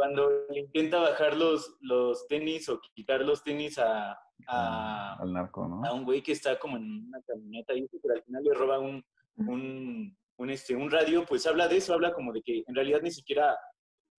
cuando 0.01 0.47
le 0.49 0.61
intenta 0.61 0.99
bajar 0.99 1.37
los, 1.37 1.77
los 1.83 2.27
tenis 2.27 2.71
o 2.71 2.81
quitar 2.95 3.21
los 3.21 3.45
tenis 3.45 3.79
a, 3.79 4.19
a, 4.47 5.17
al 5.21 5.31
narco, 5.31 5.69
¿no? 5.69 5.85
A 5.85 5.93
un 5.93 6.05
güey 6.05 6.23
que 6.23 6.33
está 6.33 6.59
como 6.59 6.79
en 6.79 7.07
una 7.09 7.21
camioneta 7.21 7.75
y 7.75 7.87
que 7.87 7.99
al 8.11 8.23
final 8.23 8.43
le 8.43 8.55
roba 8.55 8.79
un, 8.79 9.05
un, 9.37 10.17
un, 10.39 10.51
este, 10.51 10.75
un 10.75 10.91
radio, 10.91 11.27
pues 11.27 11.47
habla 11.47 11.69
de 11.69 11.77
eso, 11.77 11.93
habla 11.93 12.15
como 12.15 12.33
de 12.33 12.41
que 12.41 12.65
en 12.67 12.75
realidad 12.75 13.03
ni 13.03 13.11
siquiera 13.11 13.59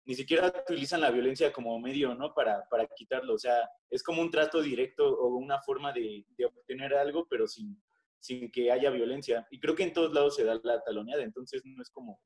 ni 0.05 0.13
siquiera 0.13 0.53
utilizan 0.55 1.01
la 1.01 1.09
violencia 1.09 1.51
como 1.51 1.79
medio, 1.79 2.13
¿no? 2.13 2.31
Para, 2.31 2.63
para 2.69 2.85
quitarlo. 2.85 3.33
O 3.33 3.39
sea, 3.39 3.67
es 3.89 4.03
como 4.03 4.21
un 4.21 4.29
trato 4.29 4.61
directo 4.61 5.07
o 5.07 5.35
una 5.35 5.59
forma 5.63 5.91
de, 5.93 6.27
de 6.37 6.45
obtener 6.45 6.93
algo, 6.93 7.25
pero 7.27 7.47
sin, 7.47 7.81
sin 8.19 8.51
que 8.51 8.71
haya 8.71 8.91
violencia. 8.91 9.47
Y 9.49 9.59
creo 9.59 9.73
que 9.73 9.83
en 9.83 9.93
todos 9.93 10.13
lados 10.13 10.35
se 10.35 10.43
da 10.43 10.59
la 10.61 10.79
taloneada, 10.83 11.23
entonces 11.23 11.63
no 11.65 11.81
es 11.81 11.89
como... 11.89 12.19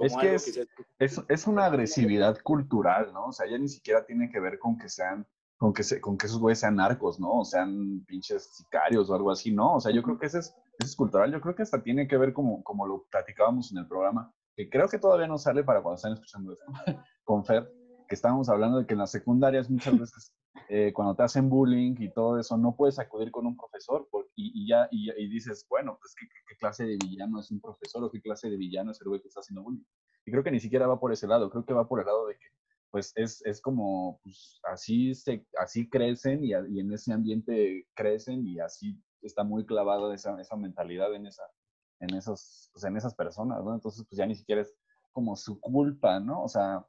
es 0.00 0.16
que, 0.16 0.34
es, 0.34 0.60
es, 0.98 1.22
es, 1.28 1.46
una 1.46 1.66
agresividad 1.66 2.38
cultural, 2.42 3.12
¿no? 3.12 3.26
O 3.26 3.32
sea, 3.32 3.46
ya 3.48 3.58
ni 3.58 3.68
siquiera 3.68 4.04
tiene 4.04 4.30
que 4.30 4.40
ver 4.40 4.58
con 4.58 4.78
que 4.78 4.88
sean, 4.88 5.26
con 5.56 5.72
que, 5.72 5.82
se, 5.82 6.00
con 6.00 6.16
que 6.16 6.26
esos 6.26 6.40
güeyes 6.40 6.60
sean 6.60 6.76
narcos, 6.76 7.20
¿no? 7.20 7.40
O 7.40 7.44
sean 7.44 8.04
pinches 8.06 8.54
sicarios 8.54 9.10
o 9.10 9.14
algo 9.14 9.30
así, 9.30 9.52
¿no? 9.52 9.74
O 9.74 9.80
sea, 9.80 9.92
yo 9.92 10.02
creo 10.02 10.18
que 10.18 10.26
ese 10.26 10.38
es, 10.38 10.54
ese 10.78 10.88
es 10.88 10.96
cultural, 10.96 11.30
yo 11.32 11.40
creo 11.40 11.54
que 11.54 11.62
hasta 11.62 11.82
tiene 11.82 12.08
que 12.08 12.16
ver 12.16 12.32
como, 12.32 12.62
como 12.64 12.86
lo 12.86 13.04
platicábamos 13.10 13.70
en 13.72 13.78
el 13.78 13.86
programa, 13.86 14.32
que 14.56 14.68
creo 14.68 14.88
que 14.88 14.98
todavía 14.98 15.26
no 15.26 15.38
sale 15.38 15.64
para 15.64 15.82
cuando 15.82 15.96
están 15.96 16.14
escuchando 16.14 16.52
esto, 16.52 16.64
con 17.24 17.44
Fer, 17.44 17.70
que 18.08 18.14
estábamos 18.14 18.48
hablando 18.48 18.78
de 18.78 18.86
que 18.86 18.94
en 18.94 19.00
las 19.00 19.10
secundarias 19.10 19.70
muchas 19.70 19.98
veces 19.98 20.32
eh, 20.68 20.92
cuando 20.92 21.14
te 21.14 21.22
hacen 21.22 21.48
bullying 21.48 21.94
y 21.98 22.10
todo 22.10 22.38
eso, 22.38 22.56
no 22.56 22.76
puedes 22.76 22.98
acudir 22.98 23.30
con 23.30 23.46
un 23.46 23.56
profesor 23.56 24.08
y, 24.54 24.68
ya 24.68 24.88
y, 24.90 25.28
dices, 25.28 25.66
bueno, 25.68 25.98
pues 26.00 26.14
¿qué, 26.18 26.26
¿qué, 26.48 26.56
clase 26.56 26.84
de 26.84 26.96
villano 26.96 27.40
es 27.40 27.50
un 27.50 27.60
profesor 27.60 28.04
o 28.04 28.10
qué 28.10 28.20
clase 28.20 28.48
de 28.48 28.56
villano 28.56 28.90
es 28.90 29.00
el 29.00 29.08
güey 29.08 29.20
que 29.20 29.28
está 29.28 29.40
haciendo 29.40 29.62
bullying. 29.62 29.84
Y 30.24 30.30
creo 30.30 30.44
que 30.44 30.50
ni 30.50 30.60
siquiera 30.60 30.86
va 30.86 31.00
por 31.00 31.12
ese 31.12 31.26
lado, 31.26 31.50
creo 31.50 31.64
que 31.64 31.74
va 31.74 31.88
por 31.88 32.00
el 32.00 32.06
lado 32.06 32.26
de 32.26 32.34
que 32.34 32.46
pues 32.90 33.12
es, 33.14 33.44
es 33.46 33.60
como, 33.60 34.20
pues 34.24 34.60
así, 34.64 35.14
se, 35.14 35.46
así 35.58 35.88
crecen 35.88 36.44
y, 36.44 36.50
y, 36.50 36.80
en 36.80 36.92
ese 36.92 37.12
ambiente 37.12 37.86
crecen 37.94 38.46
y 38.46 38.58
así 38.58 39.00
está 39.22 39.44
muy 39.44 39.64
clavada 39.64 40.12
esa, 40.14 40.40
esa 40.40 40.56
mentalidad 40.56 41.14
en 41.14 41.26
esa, 41.26 41.44
en, 42.00 42.14
esos, 42.16 42.70
pues, 42.72 42.84
en 42.84 42.96
esas 42.96 43.14
personas, 43.14 43.62
¿no? 43.64 43.74
Entonces, 43.74 44.04
pues 44.08 44.18
ya 44.18 44.26
ni 44.26 44.34
siquiera 44.34 44.62
es 44.62 44.74
como 45.12 45.36
su 45.36 45.60
culpa, 45.60 46.20
¿no? 46.20 46.42
O 46.42 46.48
sea... 46.48 46.84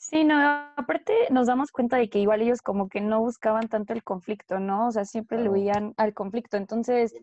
Sí, 0.00 0.24
no, 0.24 0.34
aparte 0.76 1.12
nos 1.30 1.46
damos 1.46 1.70
cuenta 1.70 1.98
de 1.98 2.08
que 2.08 2.18
igual 2.18 2.40
ellos 2.40 2.62
como 2.62 2.88
que 2.88 3.02
no 3.02 3.20
buscaban 3.20 3.68
tanto 3.68 3.92
el 3.92 4.02
conflicto, 4.02 4.58
¿no? 4.58 4.88
O 4.88 4.90
sea, 4.90 5.04
siempre 5.04 5.38
le 5.38 5.50
huían 5.50 5.92
al 5.98 6.14
conflicto. 6.14 6.56
Entonces, 6.56 7.14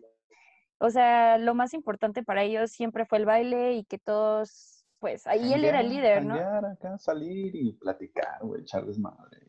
o 0.78 0.88
sea, 0.88 1.38
lo 1.38 1.56
más 1.56 1.74
importante 1.74 2.22
para 2.22 2.44
ellos 2.44 2.70
siempre 2.70 3.04
fue 3.04 3.18
el 3.18 3.26
baile 3.26 3.72
y 3.72 3.84
que 3.84 3.98
todos, 3.98 4.86
pues, 5.00 5.26
ahí 5.26 5.52
él 5.52 5.64
era 5.64 5.80
el 5.80 5.88
líder, 5.88 6.24
¿no? 6.24 6.36
acá, 6.36 6.96
salir 6.98 7.52
y 7.56 7.72
platicar, 7.72 8.38
güey, 8.42 8.62
echar 8.62 8.86
desmadre. 8.86 9.48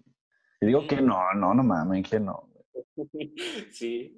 Y 0.60 0.66
digo 0.66 0.88
que 0.88 1.00
no, 1.00 1.32
no, 1.36 1.54
no 1.54 1.62
mames, 1.62 2.10
que 2.10 2.20
no. 2.20 2.50
Sí. 3.72 4.18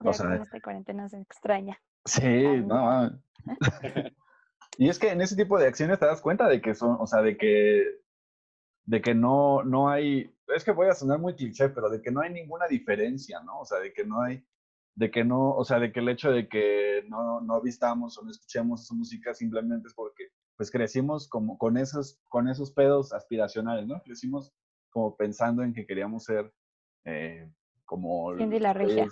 Ya 0.00 0.10
o 0.10 0.12
sea, 0.12 0.34
esta 0.34 0.60
cuarentena 0.60 1.08
se 1.08 1.18
extraña. 1.18 1.80
Sí, 2.04 2.44
no. 2.66 3.10
y 4.78 4.88
es 4.88 4.98
que 4.98 5.10
en 5.10 5.20
ese 5.20 5.36
tipo 5.36 5.58
de 5.58 5.66
acciones 5.66 5.98
te 5.98 6.06
das 6.06 6.22
cuenta 6.22 6.48
de 6.48 6.60
que 6.60 6.74
son, 6.74 6.96
o 6.98 7.06
sea, 7.06 7.22
de 7.22 7.36
que, 7.36 8.00
de 8.86 9.02
que 9.02 9.14
no, 9.14 9.62
no 9.64 9.90
hay, 9.90 10.34
es 10.54 10.64
que 10.64 10.72
voy 10.72 10.88
a 10.88 10.94
sonar 10.94 11.18
muy 11.18 11.34
cliché, 11.34 11.68
pero 11.68 11.90
de 11.90 12.00
que 12.00 12.10
no 12.10 12.20
hay 12.20 12.32
ninguna 12.32 12.66
diferencia, 12.66 13.40
¿no? 13.42 13.60
O 13.60 13.64
sea, 13.64 13.78
de 13.78 13.92
que 13.92 14.04
no 14.04 14.22
hay, 14.22 14.44
de 14.94 15.10
que 15.10 15.24
no, 15.24 15.54
o 15.54 15.64
sea, 15.64 15.78
de 15.78 15.92
que 15.92 16.00
el 16.00 16.08
hecho 16.08 16.30
de 16.30 16.48
que 16.48 17.04
no, 17.08 17.40
no 17.40 17.60
vistamos 17.60 18.18
o 18.18 18.22
no 18.22 18.30
escuchemos 18.30 18.82
esa 18.82 18.94
música 18.94 19.34
simplemente 19.34 19.88
es 19.88 19.94
porque, 19.94 20.28
pues 20.56 20.70
crecimos 20.70 21.28
como 21.28 21.58
con 21.58 21.76
esos, 21.76 22.20
con 22.28 22.48
esos 22.48 22.72
pedos 22.72 23.12
aspiracionales, 23.12 23.86
¿no? 23.86 24.02
Crecimos 24.02 24.52
como 24.90 25.16
pensando 25.16 25.62
en 25.62 25.72
que 25.72 25.86
queríamos 25.86 26.24
ser 26.24 26.52
eh, 27.04 27.50
como 27.92 28.34
Cindy 28.38 28.58
la 28.58 28.72
regia. 28.72 29.06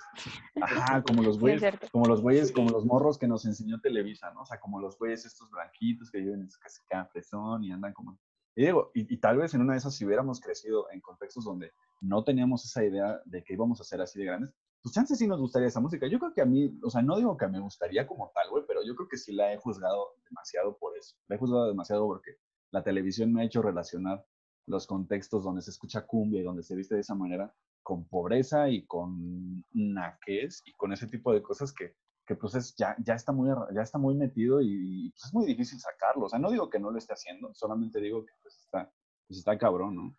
Ajá, 0.59 1.03
como 1.07 1.23
los 1.23 1.39
güeyes, 1.39 1.63
como 1.93 2.07
los 2.07 2.23
güeyes, 2.23 2.51
como 2.51 2.71
los 2.71 2.87
morros 2.87 3.19
que 3.19 3.29
nos 3.29 3.45
enseñó 3.45 3.79
Televisa, 3.79 4.33
¿no? 4.33 4.41
O 4.41 4.47
sea, 4.47 4.59
como 4.59 4.81
los 4.81 4.99
güeyes 4.99 5.27
estos 5.27 5.51
blanquitos 5.51 6.11
que 6.11 6.17
viven 6.17 6.41
en 6.41 6.51
su 6.51 6.59
casa 6.59 7.05
fresón 7.13 7.63
y 7.63 7.73
andan 7.73 7.93
como... 7.93 8.19
Y 8.57 8.65
digo, 8.65 8.91
y, 8.95 9.19
tal 9.19 9.37
vez 9.37 9.53
en 9.53 9.61
una 9.61 9.75
de 9.75 9.81
esas 9.81 9.95
si 9.95 10.07
hubiéramos 10.07 10.41
crecido 10.41 10.91
en 10.93 11.03
contextos 11.03 11.45
donde 11.45 11.73
no 12.01 12.25
teníamos 12.25 12.65
esa 12.65 12.83
idea 12.83 13.21
de 13.27 13.45
que 13.45 13.53
íbamos 13.53 13.83
a 13.83 13.85
ser 13.85 14.01
así 14.01 14.19
de 14.19 14.25
grandes, 14.25 14.55
pues 14.83 14.95
chances 14.95 15.19
sí 15.19 15.27
nos 15.27 15.41
gustaría 15.41 15.69
esa 15.69 15.81
música. 15.81 16.07
Yo 16.07 16.19
creo 16.19 16.33
que 16.33 16.41
a 16.41 16.47
mí, 16.47 16.75
o 16.83 16.89
sea, 16.89 17.03
no 17.03 17.19
digo 17.19 17.37
que 17.37 17.49
me 17.49 17.61
gustaría 17.61 18.07
como 18.07 18.33
tal, 18.35 18.49
güey, 18.49 18.65
pero 18.67 18.81
yo 18.83 18.97
creo 18.97 19.09
que 19.09 19.19
sí 19.19 19.35
la 19.35 19.53
he 19.53 19.59
juzgado 19.59 20.15
demasiado 20.25 20.79
por 20.79 20.97
eso. 20.97 21.17
La 21.29 21.37
he 21.37 21.39
juzgado 21.39 21.67
demasiado 21.67 22.07
porque 22.07 22.31
la 22.71 22.83
televisión 22.83 23.31
me 23.31 23.43
ha 23.43 23.45
hecho 23.45 23.61
relacionar 23.61 24.25
los 24.65 24.87
contextos 24.87 25.45
donde 25.45 25.61
se 25.61 25.71
escucha 25.71 26.07
cumbia 26.07 26.41
y 26.41 26.45
donde 26.45 26.63
se 26.63 26.75
viste 26.75 26.95
de 26.95 27.03
esa 27.03 27.15
manera 27.15 27.55
con 27.91 28.07
pobreza 28.07 28.69
y 28.69 28.87
con 28.87 29.65
naques 29.73 30.63
y 30.65 30.73
con 30.75 30.93
ese 30.93 31.09
tipo 31.09 31.33
de 31.33 31.43
cosas 31.43 31.75
que, 31.75 31.97
que 32.25 32.37
pues 32.37 32.55
es, 32.55 32.73
ya, 32.77 32.95
ya, 33.05 33.15
está 33.15 33.33
muy, 33.33 33.51
ya 33.75 33.83
está 33.83 33.99
muy 33.99 34.15
metido 34.15 34.61
y, 34.63 35.11
pues 35.11 35.25
es 35.25 35.35
muy 35.35 35.45
difícil 35.45 35.81
sacarlo. 35.81 36.27
O 36.27 36.29
sea, 36.29 36.39
no 36.39 36.53
digo 36.53 36.71
que 36.71 36.79
no 36.79 36.93
lo 36.93 36.99
esté 36.99 37.15
haciendo, 37.15 37.53
solamente 37.53 38.01
digo 38.01 38.25
que 38.25 38.33
pues 38.43 38.61
está, 38.61 38.89
pues 39.27 39.41
está 39.41 39.59
cabrón, 39.59 39.97
¿no? 39.97 40.17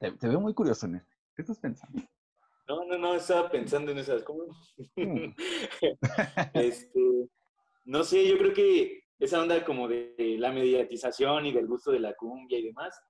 Te, 0.00 0.26
veo 0.26 0.40
muy 0.40 0.52
curioso 0.52 0.86
en 0.86 0.96
esto. 0.96 1.16
¿Qué 1.36 1.42
estás 1.42 1.60
pensando? 1.60 2.02
No, 2.66 2.84
no, 2.84 2.98
no, 2.98 3.14
estaba 3.14 3.48
pensando 3.48 3.92
en 3.92 3.98
esas. 3.98 4.24
¿Cómo? 4.24 4.46
Mm. 4.96 5.32
este, 6.54 7.30
no 7.84 8.02
sé, 8.02 8.26
yo 8.26 8.36
creo 8.36 8.52
que 8.52 9.04
esa 9.20 9.40
onda 9.40 9.64
como 9.64 9.86
de 9.86 10.36
la 10.40 10.50
mediatización 10.50 11.46
y 11.46 11.52
del 11.52 11.68
gusto 11.68 11.92
de 11.92 12.00
la 12.00 12.16
cumbia 12.16 12.58
y 12.58 12.64
demás, 12.64 13.00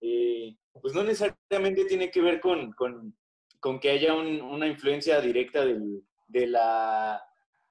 eh, 0.00 0.56
pues 0.80 0.94
no 0.94 1.04
necesariamente 1.04 1.84
tiene 1.84 2.10
que 2.10 2.20
ver 2.20 2.40
con, 2.40 2.72
con, 2.72 3.16
con 3.60 3.80
que 3.80 3.90
haya 3.90 4.14
una 4.14 4.66
influencia 4.66 5.20
directa 5.20 5.64
del, 5.64 6.04
de, 6.28 6.46
la, 6.46 7.22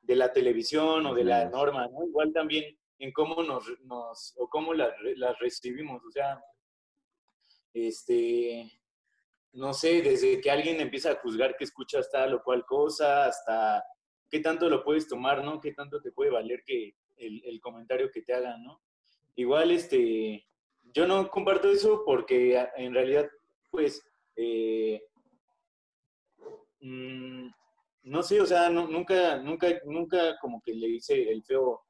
de 0.01 0.15
la 0.15 0.31
televisión 0.31 1.05
o 1.05 1.13
de 1.13 1.23
la 1.23 1.49
norma, 1.49 1.87
¿no? 1.87 2.05
Igual 2.05 2.31
también 2.33 2.77
en 2.99 3.11
cómo 3.11 3.43
nos, 3.43 3.65
nos 3.81 4.33
o 4.37 4.47
cómo 4.47 4.73
las 4.73 4.93
la 5.17 5.33
recibimos, 5.33 6.03
o 6.03 6.11
sea, 6.11 6.41
este, 7.73 8.71
no 9.51 9.73
sé, 9.73 10.01
desde 10.01 10.39
que 10.39 10.49
alguien 10.49 10.79
empieza 10.79 11.11
a 11.11 11.19
juzgar 11.19 11.55
que 11.57 11.65
escuchas 11.65 12.09
tal 12.09 12.35
o 12.35 12.43
cual 12.43 12.65
cosa, 12.65 13.25
hasta 13.25 13.83
qué 14.29 14.39
tanto 14.39 14.69
lo 14.69 14.83
puedes 14.83 15.07
tomar, 15.07 15.43
¿no? 15.43 15.59
Qué 15.59 15.73
tanto 15.73 16.01
te 16.01 16.11
puede 16.11 16.31
valer 16.31 16.63
que 16.65 16.95
el, 17.17 17.43
el 17.45 17.59
comentario 17.59 18.09
que 18.11 18.21
te 18.21 18.33
hagan, 18.33 18.63
¿no? 18.63 18.81
Igual, 19.35 19.71
este, 19.71 20.47
yo 20.93 21.07
no 21.07 21.29
comparto 21.29 21.69
eso 21.69 22.03
porque 22.05 22.63
en 22.77 22.93
realidad, 22.93 23.29
pues, 23.71 24.05
eh, 24.35 25.01
mm, 26.81 27.47
no 28.03 28.23
sé, 28.23 28.41
o 28.41 28.45
sea, 28.45 28.69
nunca, 28.69 29.37
nunca, 29.37 29.67
nunca 29.85 30.37
como 30.39 30.61
que 30.61 30.73
le 30.73 30.87
hice 30.89 31.31
el 31.31 31.43
feo 31.43 31.81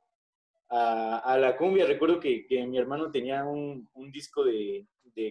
a, 0.69 1.37
la 1.37 1.55
cumbia. 1.57 1.85
Recuerdo 1.85 2.19
que, 2.19 2.45
mi 2.67 2.77
hermano 2.77 3.11
tenía 3.11 3.43
un, 3.45 3.87
disco 4.11 4.43
de, 4.43 4.87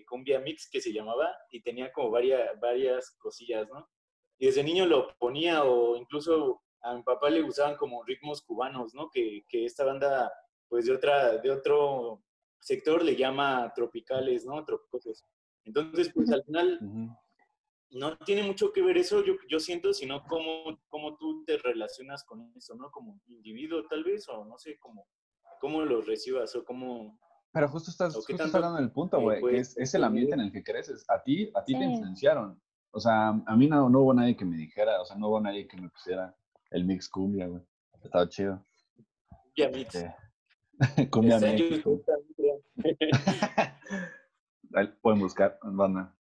cumbia 0.07 0.41
mix 0.41 0.69
que 0.71 0.81
se 0.81 0.93
llamaba 0.93 1.31
y 1.51 1.61
tenía 1.63 1.93
como 1.93 2.11
varias, 2.11 2.59
varias 2.61 3.11
cosillas, 3.19 3.69
¿no? 3.69 3.89
Y 4.39 4.47
desde 4.47 4.65
niño 4.65 4.87
lo 4.87 5.09
ponía 5.19 5.65
o 5.65 5.97
incluso 5.97 6.63
a 6.81 6.95
mi 6.95 7.03
papá 7.03 7.31
le 7.31 7.43
gustaban 7.43 7.77
como 7.77 8.03
ritmos 8.05 8.43
cubanos, 8.43 8.95
¿no? 8.95 9.09
Que, 9.11 9.45
que 9.49 9.65
esta 9.65 9.85
banda, 9.85 10.33
pues 10.69 10.87
de 10.87 10.95
otra, 10.95 11.39
de 11.39 11.51
otro 11.51 12.23
sector 12.63 13.03
le 13.03 13.17
llama 13.17 13.73
tropicales, 13.75 14.47
¿no? 14.47 14.65
Tropicosos. 14.65 15.25
Entonces, 15.65 16.13
pues 16.15 16.31
al 16.31 16.45
final 16.45 16.79
no 17.91 18.17
tiene 18.19 18.45
mucho 18.45 18.73
que 18.73 18.83
ver 18.83 18.97
eso, 18.97 19.25
yo, 19.25 19.35
yo 19.49 19.61
siento, 19.61 19.93
sino 19.93 20.25
cómo, 20.25 20.81
cómo 20.89 21.17
tú 21.17 21.45
te 21.45 21.59
relacionas 21.59 22.25
con 22.25 22.53
eso, 22.57 22.75
¿no? 22.75 22.91
Como 22.91 23.21
individuo 23.27 23.85
tal 23.89 24.05
vez, 24.05 24.29
o 24.29 24.45
no 24.45 24.59
sé, 24.59 24.79
cómo, 24.79 25.07
cómo 25.61 25.83
lo 25.83 26.01
recibas 26.01 26.55
o 26.57 26.65
cómo... 26.65 27.19
Pero 27.53 27.69
justo 27.69 27.91
estás, 27.91 28.15
justo 28.15 28.33
estás 28.33 28.55
hablando 28.55 28.79
del 28.79 28.93
punto, 28.93 29.21
güey, 29.21 29.43
que 29.43 29.59
es, 29.59 29.77
es, 29.77 29.93
el 29.95 30.05
ambiente 30.05 30.35
en 30.35 30.41
el 30.41 30.53
que 30.53 30.65
creces. 30.65 31.05
A 31.09 31.23
ti, 31.23 31.51
a 31.55 31.63
ti 31.65 31.79
te 31.79 31.85
influenciaron. 31.85 32.59
O 32.93 33.01
sea, 33.01 33.29
a 33.29 33.57
mí 33.57 33.67
no, 33.67 33.91
no 33.91 34.01
hubo 34.01 34.15
nadie 34.15 34.37
que 34.37 34.47
me 34.47 34.57
dijera, 34.57 35.03
o 35.03 35.05
sea, 35.05 35.17
no 35.17 35.29
hubo 35.29 35.41
nadie 35.41 35.67
que 35.67 35.77
me 35.77 35.91
pusiera 35.91 36.35
el 36.71 36.85
mix 36.85 37.11
cumbia, 37.11 37.47
güey. 37.47 37.63
Estaba 38.03 38.27
chido. 38.29 38.65
Ya 39.55 39.69
mix. 39.69 39.95
Este, 39.95 40.15
cumbia 41.11 41.39
México. 41.39 42.01
Pueden 45.03 45.21
buscar, 45.21 45.59
banda. 45.63 46.15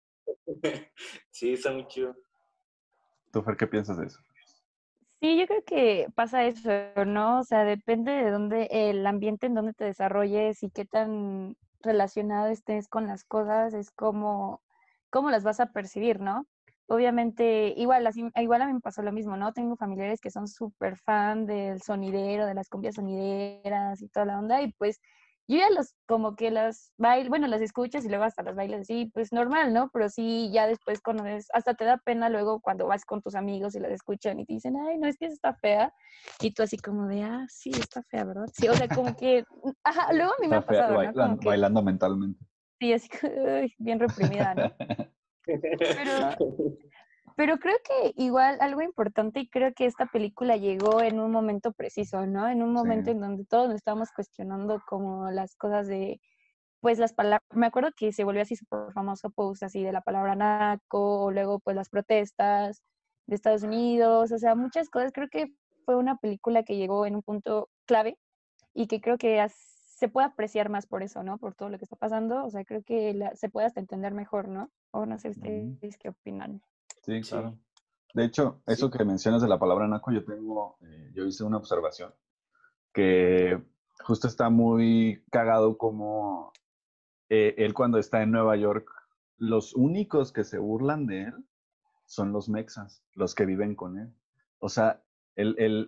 Sí, 1.29 1.53
está 1.53 1.71
muy 1.71 1.87
chido. 1.87 2.13
¿Tú, 3.31 3.41
Fer, 3.41 3.55
qué 3.55 3.67
piensas 3.67 3.97
de 3.97 4.07
eso? 4.07 4.19
Sí, 5.21 5.39
yo 5.39 5.45
creo 5.45 5.63
que 5.63 6.07
pasa 6.15 6.45
eso, 6.45 6.69
¿no? 7.05 7.39
O 7.39 7.43
sea, 7.43 7.63
depende 7.63 8.11
de 8.11 8.31
dónde, 8.31 8.67
el 8.71 9.05
ambiente 9.05 9.45
en 9.45 9.53
donde 9.53 9.73
te 9.73 9.85
desarrolles 9.85 10.63
y 10.63 10.71
qué 10.71 10.83
tan 10.83 11.55
relacionado 11.81 12.47
estés 12.47 12.87
con 12.87 13.07
las 13.07 13.23
cosas, 13.23 13.73
es 13.73 13.91
como, 13.91 14.61
cómo 15.11 15.29
las 15.29 15.43
vas 15.43 15.59
a 15.59 15.67
percibir, 15.67 16.19
¿no? 16.19 16.47
Obviamente, 16.87 17.73
igual, 17.77 18.05
así, 18.07 18.23
igual 18.35 18.63
a 18.63 18.65
mí 18.65 18.73
me 18.73 18.81
pasó 18.81 19.03
lo 19.03 19.11
mismo, 19.11 19.37
¿no? 19.37 19.53
Tengo 19.53 19.77
familiares 19.77 20.19
que 20.21 20.31
son 20.31 20.47
súper 20.47 20.97
fan 20.97 21.45
del 21.45 21.81
sonidero, 21.81 22.47
de 22.47 22.55
las 22.55 22.67
cumbias 22.67 22.95
sonideras 22.95 24.01
y 24.01 24.09
toda 24.09 24.25
la 24.25 24.39
onda, 24.39 24.61
y 24.61 24.73
pues 24.73 24.99
yo 25.47 25.57
ya 25.57 25.69
los, 25.69 25.95
como 26.07 26.35
que 26.35 26.51
las 26.51 26.93
bail, 26.97 27.29
bueno, 27.29 27.47
las 27.47 27.61
escuchas 27.61 28.05
y 28.05 28.09
luego 28.09 28.23
hasta 28.23 28.43
las 28.43 28.55
bailas 28.55 28.81
así, 28.81 29.11
pues 29.13 29.33
normal, 29.33 29.73
¿no? 29.73 29.89
Pero 29.91 30.09
sí, 30.09 30.49
ya 30.51 30.67
después 30.67 31.01
conoces, 31.01 31.47
hasta 31.53 31.73
te 31.73 31.85
da 31.85 31.97
pena 31.97 32.29
luego 32.29 32.61
cuando 32.61 32.87
vas 32.87 33.05
con 33.05 33.21
tus 33.21 33.35
amigos 33.35 33.75
y 33.75 33.79
las 33.79 33.91
escuchan 33.91 34.39
y 34.39 34.45
te 34.45 34.53
dicen, 34.53 34.75
ay, 34.77 34.97
no, 34.97 35.07
es 35.07 35.17
que 35.17 35.25
está 35.25 35.53
fea. 35.53 35.93
Y 36.39 36.53
tú 36.53 36.63
así 36.63 36.77
como 36.77 37.07
de, 37.07 37.23
ah, 37.23 37.45
sí, 37.49 37.71
está 37.71 38.03
fea, 38.03 38.23
¿verdad? 38.23 38.45
Sí, 38.53 38.67
o 38.69 38.73
sea, 38.73 38.87
como 38.87 39.15
que, 39.15 39.43
ajá, 39.83 40.13
luego 40.13 40.31
a 40.31 40.41
mí 40.41 40.47
me 40.47 40.55
ha 40.57 40.65
pasado, 40.65 40.95
bailando, 40.95 41.27
¿no? 41.27 41.37
bailando 41.43 41.81
mentalmente. 41.83 42.45
Sí, 42.79 42.93
así 42.93 43.09
bien 43.77 43.99
reprimida, 43.99 44.55
¿no? 44.55 44.73
Pero, 45.45 46.77
pero 47.35 47.57
creo 47.57 47.77
que 47.83 48.13
igual 48.15 48.57
algo 48.61 48.81
importante 48.81 49.41
y 49.41 49.49
creo 49.49 49.73
que 49.73 49.85
esta 49.85 50.05
película 50.05 50.57
llegó 50.57 51.01
en 51.01 51.19
un 51.19 51.31
momento 51.31 51.71
preciso, 51.73 52.25
¿no? 52.25 52.47
En 52.47 52.61
un 52.63 52.73
momento 52.73 53.11
en 53.11 53.21
donde 53.21 53.45
todos 53.45 53.67
nos 53.67 53.77
estábamos 53.77 54.09
cuestionando 54.15 54.81
como 54.87 55.29
las 55.31 55.55
cosas 55.55 55.87
de, 55.87 56.21
pues 56.81 56.99
las 56.99 57.13
palabras, 57.13 57.41
me 57.53 57.67
acuerdo 57.67 57.91
que 57.95 58.11
se 58.11 58.23
volvió 58.23 58.41
así 58.41 58.55
súper 58.55 58.91
famoso 58.93 59.29
post 59.29 59.63
así 59.63 59.83
de 59.83 59.91
la 59.91 60.01
palabra 60.01 60.35
naco, 60.35 61.25
o 61.25 61.31
luego 61.31 61.59
pues 61.59 61.75
las 61.75 61.89
protestas 61.89 62.81
de 63.27 63.35
Estados 63.35 63.63
Unidos, 63.63 64.31
o 64.31 64.37
sea, 64.37 64.55
muchas 64.55 64.89
cosas. 64.89 65.11
Creo 65.13 65.29
que 65.29 65.53
fue 65.85 65.95
una 65.95 66.17
película 66.17 66.63
que 66.63 66.77
llegó 66.77 67.05
en 67.05 67.15
un 67.15 67.21
punto 67.21 67.69
clave 67.85 68.17
y 68.73 68.87
que 68.87 69.01
creo 69.01 69.17
que 69.17 69.45
se 69.49 70.09
puede 70.09 70.27
apreciar 70.27 70.69
más 70.69 70.87
por 70.87 71.03
eso, 71.03 71.23
¿no? 71.23 71.37
Por 71.37 71.53
todo 71.53 71.69
lo 71.69 71.77
que 71.77 71.85
está 71.85 71.95
pasando, 71.95 72.43
o 72.43 72.49
sea, 72.49 72.65
creo 72.65 72.81
que 72.83 73.29
se 73.35 73.49
puede 73.49 73.67
hasta 73.67 73.79
entender 73.79 74.13
mejor, 74.13 74.47
¿no? 74.47 74.71
O 74.91 75.05
no 75.05 75.19
sé 75.19 75.29
ustedes 75.29 75.97
qué 75.99 76.09
opinan. 76.09 76.61
Sí, 77.01 77.21
claro. 77.21 77.57
De 78.13 78.25
hecho, 78.25 78.61
eso 78.67 78.91
que 78.91 79.05
mencionas 79.05 79.41
de 79.41 79.47
la 79.47 79.59
palabra 79.59 79.87
naco, 79.87 80.11
yo 80.11 80.23
tengo, 80.25 80.77
eh, 80.81 81.11
yo 81.13 81.25
hice 81.25 81.43
una 81.43 81.57
observación 81.57 82.13
que 82.93 83.61
justo 84.03 84.27
está 84.27 84.49
muy 84.49 85.23
cagado 85.31 85.77
como 85.77 86.51
eh, 87.29 87.55
él 87.57 87.73
cuando 87.73 87.97
está 87.97 88.21
en 88.21 88.31
Nueva 88.31 88.57
York, 88.57 88.89
los 89.37 89.73
únicos 89.73 90.31
que 90.31 90.43
se 90.43 90.57
burlan 90.57 91.07
de 91.07 91.23
él 91.23 91.45
son 92.05 92.33
los 92.33 92.49
mexas, 92.49 93.03
los 93.13 93.33
que 93.33 93.45
viven 93.45 93.75
con 93.75 93.97
él. 93.97 94.13
O 94.59 94.69
sea, 94.69 95.01
el, 95.35 95.55
el, 95.57 95.87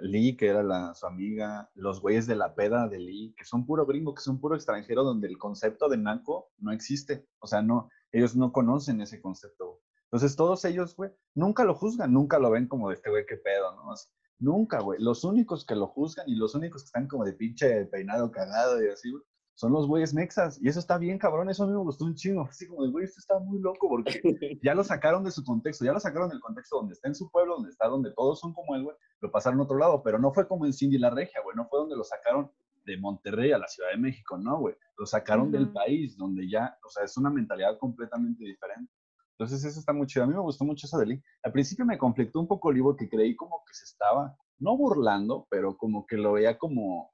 Lee, 0.00 0.36
que 0.36 0.48
era 0.48 0.62
la, 0.62 0.94
su 0.94 1.06
amiga, 1.06 1.70
los 1.74 2.00
güeyes 2.00 2.26
de 2.26 2.36
la 2.36 2.54
peda 2.54 2.88
de 2.88 2.98
Lee, 2.98 3.34
que 3.36 3.44
son 3.44 3.66
puro 3.66 3.84
gringo, 3.84 4.14
que 4.14 4.22
son 4.22 4.40
puro 4.40 4.56
extranjero, 4.56 5.04
donde 5.04 5.28
el 5.28 5.36
concepto 5.36 5.88
de 5.88 5.98
naco 5.98 6.50
no 6.58 6.72
existe. 6.72 7.26
O 7.38 7.46
sea, 7.46 7.60
no, 7.60 7.90
ellos 8.10 8.34
no 8.34 8.50
conocen 8.50 9.00
ese 9.00 9.20
concepto. 9.20 9.80
Entonces 10.10 10.36
todos 10.36 10.64
ellos, 10.64 10.96
güey, 10.96 11.10
nunca 11.34 11.64
lo 11.64 11.74
juzgan, 11.74 12.12
nunca 12.12 12.38
lo 12.38 12.50
ven 12.50 12.66
como 12.66 12.88
de 12.88 12.94
este 12.94 13.10
güey, 13.10 13.26
qué 13.26 13.36
pedo, 13.36 13.74
¿no? 13.76 13.94
nunca, 14.40 14.80
güey. 14.80 15.00
Los 15.00 15.24
únicos 15.24 15.66
que 15.66 15.74
lo 15.74 15.88
juzgan 15.88 16.28
y 16.28 16.36
los 16.36 16.54
únicos 16.54 16.82
que 16.82 16.86
están 16.86 17.08
como 17.08 17.24
de 17.24 17.32
pinche 17.32 17.86
peinado 17.86 18.30
cagado 18.30 18.82
y 18.82 18.88
así, 18.88 19.10
güey, 19.10 19.22
son 19.54 19.72
los 19.72 19.88
güeyes 19.88 20.14
mexas. 20.14 20.58
Y 20.62 20.68
eso 20.68 20.78
está 20.78 20.98
bien, 20.98 21.18
cabrón. 21.18 21.50
Eso 21.50 21.64
a 21.64 21.66
mí 21.66 21.72
me 21.72 21.78
gustó 21.78 22.04
un 22.04 22.14
chingo. 22.14 22.42
Así 22.48 22.68
como 22.68 22.84
de, 22.84 22.90
güey, 22.90 23.04
esto 23.04 23.18
está 23.18 23.38
muy 23.40 23.58
loco 23.60 23.88
porque 23.88 24.12
ya 24.62 24.74
lo 24.74 24.84
sacaron 24.84 25.24
de 25.24 25.32
su 25.32 25.44
contexto. 25.44 25.84
Ya 25.84 25.92
lo 25.92 25.98
sacaron 25.98 26.28
del 26.28 26.40
contexto 26.40 26.76
donde 26.76 26.92
está 26.92 27.08
en 27.08 27.16
su 27.16 27.28
pueblo, 27.28 27.56
donde 27.56 27.70
está, 27.70 27.88
donde 27.88 28.12
todos 28.12 28.38
son 28.38 28.54
como 28.54 28.76
él, 28.76 28.84
güey. 28.84 28.96
Lo 29.20 29.32
pasaron 29.32 29.58
a 29.58 29.64
otro 29.64 29.76
lado. 29.76 30.00
Pero 30.04 30.20
no 30.20 30.32
fue 30.32 30.46
como 30.46 30.64
en 30.64 30.72
Cindy 30.72 30.96
la 30.96 31.10
Regia, 31.10 31.40
güey. 31.42 31.56
No 31.56 31.66
fue 31.68 31.80
donde 31.80 31.96
lo 31.96 32.04
sacaron 32.04 32.52
de 32.84 32.96
Monterrey 32.98 33.50
a 33.50 33.58
la 33.58 33.66
Ciudad 33.66 33.90
de 33.90 33.98
México, 33.98 34.38
no, 34.38 34.60
güey. 34.60 34.76
Lo 34.96 35.06
sacaron 35.06 35.50
del 35.50 35.72
país, 35.72 36.16
donde 36.16 36.48
ya, 36.48 36.78
o 36.84 36.88
sea, 36.88 37.04
es 37.04 37.16
una 37.16 37.28
mentalidad 37.28 37.76
completamente 37.78 38.44
diferente. 38.44 38.92
Entonces 39.38 39.64
eso 39.64 39.78
está 39.78 39.92
muy 39.92 40.08
chido. 40.08 40.24
A 40.24 40.26
mí 40.26 40.34
me 40.34 40.40
gustó 40.40 40.64
mucho 40.64 40.86
eso 40.86 40.98
de 40.98 41.06
Lee. 41.06 41.22
Al 41.44 41.52
principio 41.52 41.84
me 41.84 41.96
conflictó 41.96 42.40
un 42.40 42.48
poco 42.48 42.72
Lee 42.72 42.82
que 42.98 43.08
creí 43.08 43.36
como 43.36 43.62
que 43.64 43.72
se 43.72 43.84
estaba, 43.84 44.36
no 44.58 44.76
burlando, 44.76 45.46
pero 45.48 45.76
como 45.76 46.04
que 46.06 46.16
lo 46.16 46.32
veía 46.32 46.58
como, 46.58 47.12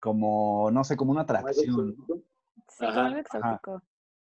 como, 0.00 0.70
no 0.70 0.82
sé, 0.82 0.96
como 0.96 1.10
una 1.12 1.22
atracción. 1.22 1.94
Sí, 2.68 2.86
algo 2.86 3.18
exótico. 3.18 3.82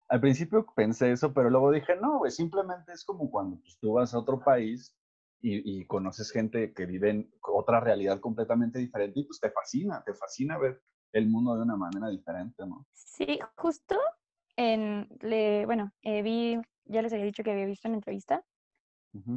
Al 0.10 0.22
principio 0.22 0.66
pensé 0.76 1.12
eso, 1.12 1.32
pero 1.34 1.52
luego 1.52 1.72
dije, 1.72 1.96
no, 1.96 2.18
güey, 2.18 2.32
simplemente 2.32 2.92
es 2.92 3.06
como 3.06 3.30
cuando 3.30 3.58
pues, 3.58 3.78
tú 3.80 3.94
vas 3.94 4.14
a 4.14 4.20
otro 4.20 4.40
país 4.44 4.96
y, 5.40 5.82
y, 5.82 5.86
conoces 5.86 6.32
gente 6.32 6.74
que 6.74 6.86
vive 6.86 7.10
en 7.10 7.34
otra 7.42 7.80
realidad 7.80 8.20
completamente 8.22 8.80
diferente 8.80 9.20
y 9.20 9.26
pues 9.26 9.40
te 9.40 9.52
fascina, 9.52 10.04
te 10.04 10.14
fascina 10.14 10.58
ver 10.58 10.82
el 11.12 11.28
mundo 11.28 11.56
de 11.56 11.62
una 11.62 11.76
manera 11.76 12.10
diferente, 12.10 12.66
¿no? 12.66 12.88
Sí, 12.94 13.40
justo 13.58 14.00
en, 14.56 15.08
le, 15.22 15.66
bueno, 15.66 15.92
eh, 16.02 16.22
vi 16.22 16.60
ya 16.86 17.02
les 17.02 17.14
había 17.14 17.26
dicho 17.26 17.44
que 17.44 17.52
había 17.52 17.66
visto 17.66 17.88
una 17.88 17.98
entrevista. 17.98 18.44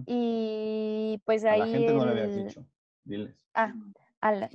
Y 0.06 1.20
pues 1.24 1.44
ahí. 1.44 1.61
A 1.61 1.66
la 1.66 1.72
gente 1.72 1.92
no 1.92 2.06
le 2.06 2.22
había 2.22 2.44
dicho. 2.44 2.66
Diles. 3.04 3.37
Ah, 3.54 3.72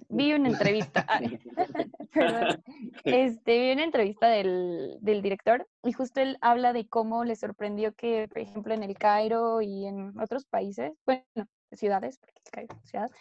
vi 0.09 0.33
una 0.33 0.49
entrevista. 0.49 1.05
Ah, 1.07 1.19
perdón. 2.13 2.63
Este, 3.03 3.59
vi 3.59 3.71
una 3.71 3.83
entrevista 3.83 4.27
del, 4.27 4.97
del, 5.01 5.21
director 5.21 5.67
y 5.83 5.93
justo 5.93 6.21
él 6.21 6.37
habla 6.41 6.73
de 6.73 6.87
cómo 6.87 7.23
le 7.23 7.35
sorprendió 7.35 7.93
que, 7.93 8.27
por 8.27 8.39
ejemplo, 8.39 8.73
en 8.73 8.83
el 8.83 8.97
Cairo 8.97 9.61
y 9.61 9.85
en 9.85 10.19
otros 10.19 10.45
países, 10.45 10.93
bueno, 11.05 11.23
ciudades, 11.71 12.17
porque 12.19 12.41
el 12.45 12.51
Cairo 12.51 12.75
es 12.83 12.89
ciudad, 12.89 13.11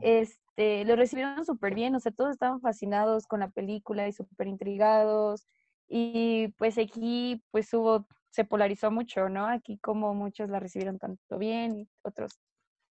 este, 0.00 0.84
lo 0.84 0.96
recibieron 0.96 1.44
súper 1.44 1.74
bien, 1.74 1.94
o 1.94 2.00
sea, 2.00 2.12
todos 2.12 2.30
estaban 2.30 2.60
fascinados 2.60 3.26
con 3.26 3.40
la 3.40 3.50
película 3.50 4.06
y 4.08 4.12
súper 4.12 4.46
intrigados. 4.46 5.46
Y 5.88 6.48
pues 6.56 6.78
aquí 6.78 7.42
pues 7.50 7.74
hubo 7.74 8.06
se 8.30 8.44
polarizó 8.44 8.90
mucho, 8.90 9.28
¿no? 9.28 9.46
Aquí 9.46 9.78
como 9.78 10.14
muchos 10.14 10.48
la 10.50 10.60
recibieron 10.60 10.98
tanto 10.98 11.38
bien 11.38 11.76
y 11.76 11.88
otros 12.02 12.40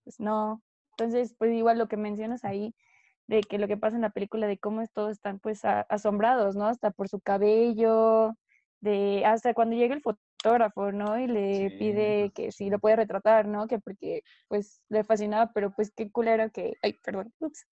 pues 0.06 0.20
no. 0.20 0.62
Entonces, 0.92 1.34
pues 1.36 1.52
igual 1.52 1.78
lo 1.78 1.88
que 1.88 1.96
mencionas 1.96 2.44
ahí, 2.44 2.74
de 3.26 3.40
que 3.40 3.58
lo 3.58 3.66
que 3.66 3.76
pasa 3.76 3.96
en 3.96 4.02
la 4.02 4.10
película, 4.10 4.46
de 4.46 4.56
cómo 4.56 4.86
todos 4.86 5.10
están 5.12 5.40
pues 5.40 5.62
asombrados, 5.64 6.54
¿no? 6.54 6.66
Hasta 6.66 6.92
por 6.92 7.08
su 7.08 7.20
cabello, 7.20 8.34
de 8.80 9.24
hasta 9.26 9.52
cuando 9.52 9.76
llega 9.76 9.94
el 9.94 10.00
fotógrafo, 10.00 10.92
¿no? 10.92 11.18
Y 11.18 11.26
le 11.26 11.70
pide 11.78 12.30
que 12.34 12.52
si 12.52 12.70
lo 12.70 12.78
puede 12.78 12.96
retratar, 12.96 13.46
¿no? 13.46 13.66
Que 13.66 13.80
porque 13.80 14.22
pues 14.48 14.80
le 14.88 15.02
fascinaba, 15.02 15.50
pero 15.52 15.74
pues 15.74 15.90
qué 15.90 16.10
culero 16.10 16.50
que, 16.50 16.74
ay, 16.82 16.94
perdón, 17.02 17.34
ups, 17.40 17.66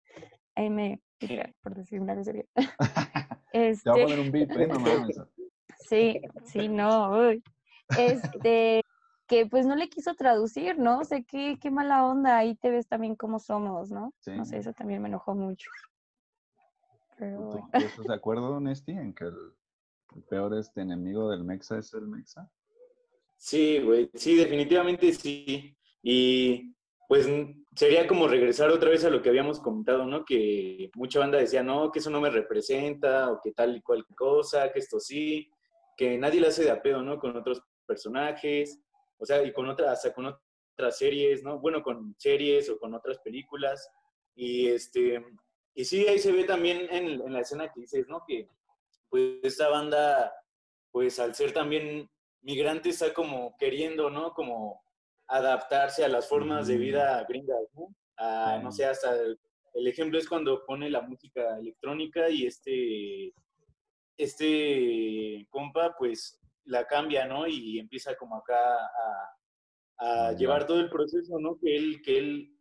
ahí 0.56 0.70
me, 0.72 1.00
por 1.62 1.76
decir 1.76 2.02
una 2.02 2.16
grosería. 2.16 2.46
este... 3.54 3.84
Te 3.84 3.92
voy 3.92 4.02
a 4.02 4.04
poner 4.06 4.20
un 4.20 4.32
beat, 4.32 4.52
¿eh? 4.52 4.68
No. 4.68 4.78
Sí, 5.86 6.22
sí, 6.46 6.70
no. 6.70 7.12
Este, 7.98 8.84
que 9.28 9.46
pues 9.46 9.66
no 9.66 9.76
le 9.76 9.90
quiso 9.90 10.14
traducir, 10.16 10.78
¿no? 10.78 11.00
O 11.00 11.04
sea, 11.04 11.22
qué, 11.22 11.58
qué 11.62 11.72
mala 11.72 12.06
onda, 12.06 12.38
ahí 12.38 12.56
te 12.56 12.70
ves 12.70 12.88
también 12.88 13.16
cómo 13.16 13.40
somos, 13.40 13.92
¿no? 13.92 14.14
No 14.28 14.46
sé, 14.46 14.58
eso 14.58 14.74
también 14.74 15.02
me 15.02 15.10
enojó 15.10 15.36
mucho. 15.36 15.70
Pero... 17.18 17.70
estás 17.74 18.06
de 18.06 18.14
acuerdo, 18.14 18.60
Nesti, 18.60 18.92
en 18.92 19.14
que 19.14 19.26
el, 19.26 19.54
peor 20.30 20.58
este 20.58 20.82
enemigo 20.82 21.30
del 21.32 21.44
Mexa 21.44 21.78
es 21.78 21.94
el 21.94 22.08
Mexa? 22.08 22.50
Sí, 23.38 23.80
güey, 23.80 24.10
sí, 24.14 24.36
definitivamente 24.36 25.12
sí. 25.14 25.76
Y 26.02 26.76
pues 27.08 27.28
sería 27.76 28.08
como 28.08 28.28
regresar 28.28 28.70
otra 28.70 28.90
vez 28.90 29.06
a 29.06 29.10
lo 29.10 29.22
que 29.22 29.30
habíamos 29.30 29.60
comentado, 29.60 30.06
¿no? 30.06 30.26
Que 30.26 30.92
mucha 30.96 31.20
banda 31.20 31.38
decía, 31.38 31.64
no, 31.64 31.92
que 31.92 32.00
eso 32.00 32.10
no 32.10 32.22
me 32.22 32.30
representa, 32.30 33.32
o 33.32 33.40
que 33.42 33.52
tal 33.52 33.78
y 33.78 33.82
cual 33.82 34.06
cosa, 34.16 34.72
que 34.72 34.80
esto 34.80 35.00
sí 35.00 35.50
que 35.96 36.18
nadie 36.18 36.42
le 36.42 36.48
hace 36.48 36.64
de 36.64 36.72
apeo, 36.72 37.02
¿no? 37.02 37.20
Con 37.20 37.36
otros 37.36 37.64
personajes, 37.84 38.80
o 39.18 39.26
sea, 39.26 39.44
y 39.44 39.52
con 39.54 39.70
otras, 39.70 39.90
hasta 39.90 40.14
con 40.14 40.26
otras 40.26 40.98
series, 40.98 41.44
¿no? 41.44 41.60
Bueno, 41.60 41.82
con 41.82 42.16
series 42.18 42.70
o 42.70 42.78
con 42.78 42.94
otras 42.94 43.20
películas. 43.20 43.90
Y 44.36 44.68
este, 44.68 45.24
y 45.76 45.86
sí, 45.86 46.08
ahí 46.08 46.20
se 46.20 46.32
ve 46.32 46.44
también 46.44 46.88
en, 46.92 47.22
en 47.22 47.34
la 47.34 47.42
escena 47.42 47.72
que 47.72 47.82
dices, 47.82 48.08
¿no? 48.08 48.24
Que 48.28 48.48
pues 49.10 49.40
esta 49.44 49.70
banda, 49.70 50.34
pues 50.92 51.20
al 51.20 51.36
ser 51.36 51.54
también 51.54 52.10
migrante, 52.42 52.90
está 52.90 53.14
como 53.14 53.56
queriendo, 53.58 54.10
¿no? 54.10 54.34
Como 54.34 54.84
adaptarse 55.28 56.04
a 56.04 56.10
las 56.10 56.28
formas 56.28 56.68
de 56.68 56.78
vida 56.78 57.24
gringas, 57.28 57.68
¿no? 57.74 57.96
A, 58.18 58.60
no 58.62 58.72
sé, 58.72 58.86
hasta 58.86 59.16
el, 59.16 59.40
el, 59.74 59.88
ejemplo 59.88 60.20
es 60.20 60.28
cuando 60.28 60.66
pone 60.66 60.90
la 60.90 61.02
música 61.02 61.58
electrónica 61.58 62.30
y 62.30 62.46
este 62.46 63.34
este 64.18 65.48
compa 65.50 65.96
pues 65.98 66.40
la 66.66 66.86
cambia, 66.88 67.26
¿no? 67.26 67.48
Y 67.48 67.80
empieza 67.80 68.16
como 68.16 68.38
acá 68.38 68.56
a, 68.58 69.38
a 69.98 70.34
llevar 70.34 70.66
todo 70.66 70.80
el 70.80 70.90
proceso, 70.90 71.40
¿no? 71.40 71.58
Que 71.60 71.76
él, 71.76 72.02
que 72.04 72.18
él, 72.18 72.58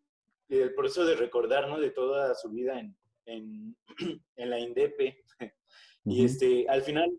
el 0.49 0.75
proceso 0.75 1.05
de 1.05 1.17
recordar, 1.17 1.69
¿no? 1.69 1.81
De 1.81 1.91
toda 1.91 2.35
su 2.35 2.51
vida 2.51 2.79
en, 2.79 2.97
en, 3.27 3.77
en 4.37 4.51
la 4.51 4.59
INDEP. 4.59 4.99
Y 6.05 6.25
este, 6.25 6.69
al 6.69 6.83
final, 6.83 7.17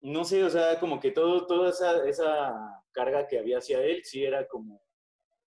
no 0.00 0.24
sé, 0.24 0.42
o 0.42 0.50
sea, 0.50 0.80
como 0.80 0.98
que 0.98 1.12
todo, 1.12 1.46
toda 1.46 1.70
esa, 1.70 2.04
esa 2.08 2.82
carga 2.90 3.28
que 3.28 3.38
había 3.38 3.58
hacia 3.58 3.80
él, 3.80 4.02
sí 4.02 4.24
era 4.24 4.48
como 4.48 4.82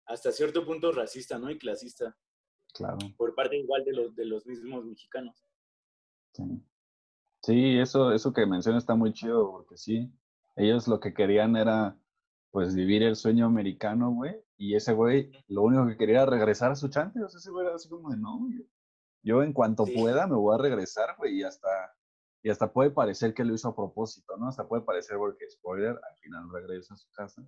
hasta 0.05 0.31
cierto 0.31 0.65
punto 0.65 0.93
racista, 0.93 1.37
¿no? 1.37 1.51
Y 1.51 1.57
clasista. 1.57 2.15
Claro. 2.73 2.97
Por 3.17 3.35
parte 3.35 3.57
igual 3.57 3.83
de 3.83 3.91
los, 3.91 4.15
de 4.15 4.23
los 4.23 4.45
mismos 4.45 4.85
mexicanos. 4.85 5.43
Sí. 6.33 6.43
Sí, 7.43 7.77
eso, 7.77 8.11
eso 8.11 8.33
que 8.33 8.45
mencionas 8.45 8.83
está 8.83 8.95
muy 8.95 9.13
chido, 9.13 9.51
porque 9.51 9.77
sí, 9.77 10.11
ellos 10.59 10.87
lo 10.87 10.99
que 10.99 11.13
querían 11.13 11.55
era, 11.55 11.97
pues, 12.51 12.75
vivir 12.75 13.03
el 13.03 13.15
sueño 13.15 13.45
americano, 13.45 14.11
güey, 14.11 14.35
y 14.57 14.75
ese 14.75 14.93
güey 14.93 15.31
lo 15.47 15.63
único 15.63 15.87
que 15.87 15.97
quería 15.97 16.23
era 16.23 16.31
regresar 16.31 16.71
a 16.71 16.75
su 16.75 16.89
chante, 16.89 17.23
o 17.23 17.29
sea, 17.29 17.39
ese 17.39 17.51
güey 17.51 17.65
era 17.65 17.75
así 17.75 17.89
como 17.89 18.11
de, 18.11 18.17
no, 18.17 18.47
yo, 18.51 18.63
yo 19.23 19.43
en 19.43 19.53
cuanto 19.53 19.85
pueda 19.85 20.27
me 20.27 20.35
voy 20.35 20.55
a 20.55 20.61
regresar, 20.61 21.15
güey, 21.17 21.39
y 21.39 21.43
hasta 21.43 21.69
y 22.41 22.49
hasta 22.49 22.71
puede 22.71 22.91
parecer 22.91 23.33
que 23.33 23.43
lo 23.43 23.53
hizo 23.53 23.69
a 23.69 23.75
propósito, 23.75 24.37
¿no? 24.37 24.47
Hasta 24.47 24.67
puede 24.67 24.83
parecer, 24.83 25.17
porque 25.17 25.49
spoiler, 25.49 25.89
al 25.89 26.17
final 26.21 26.49
regresa 26.51 26.93
a 26.93 26.97
su 26.97 27.11
casa. 27.11 27.43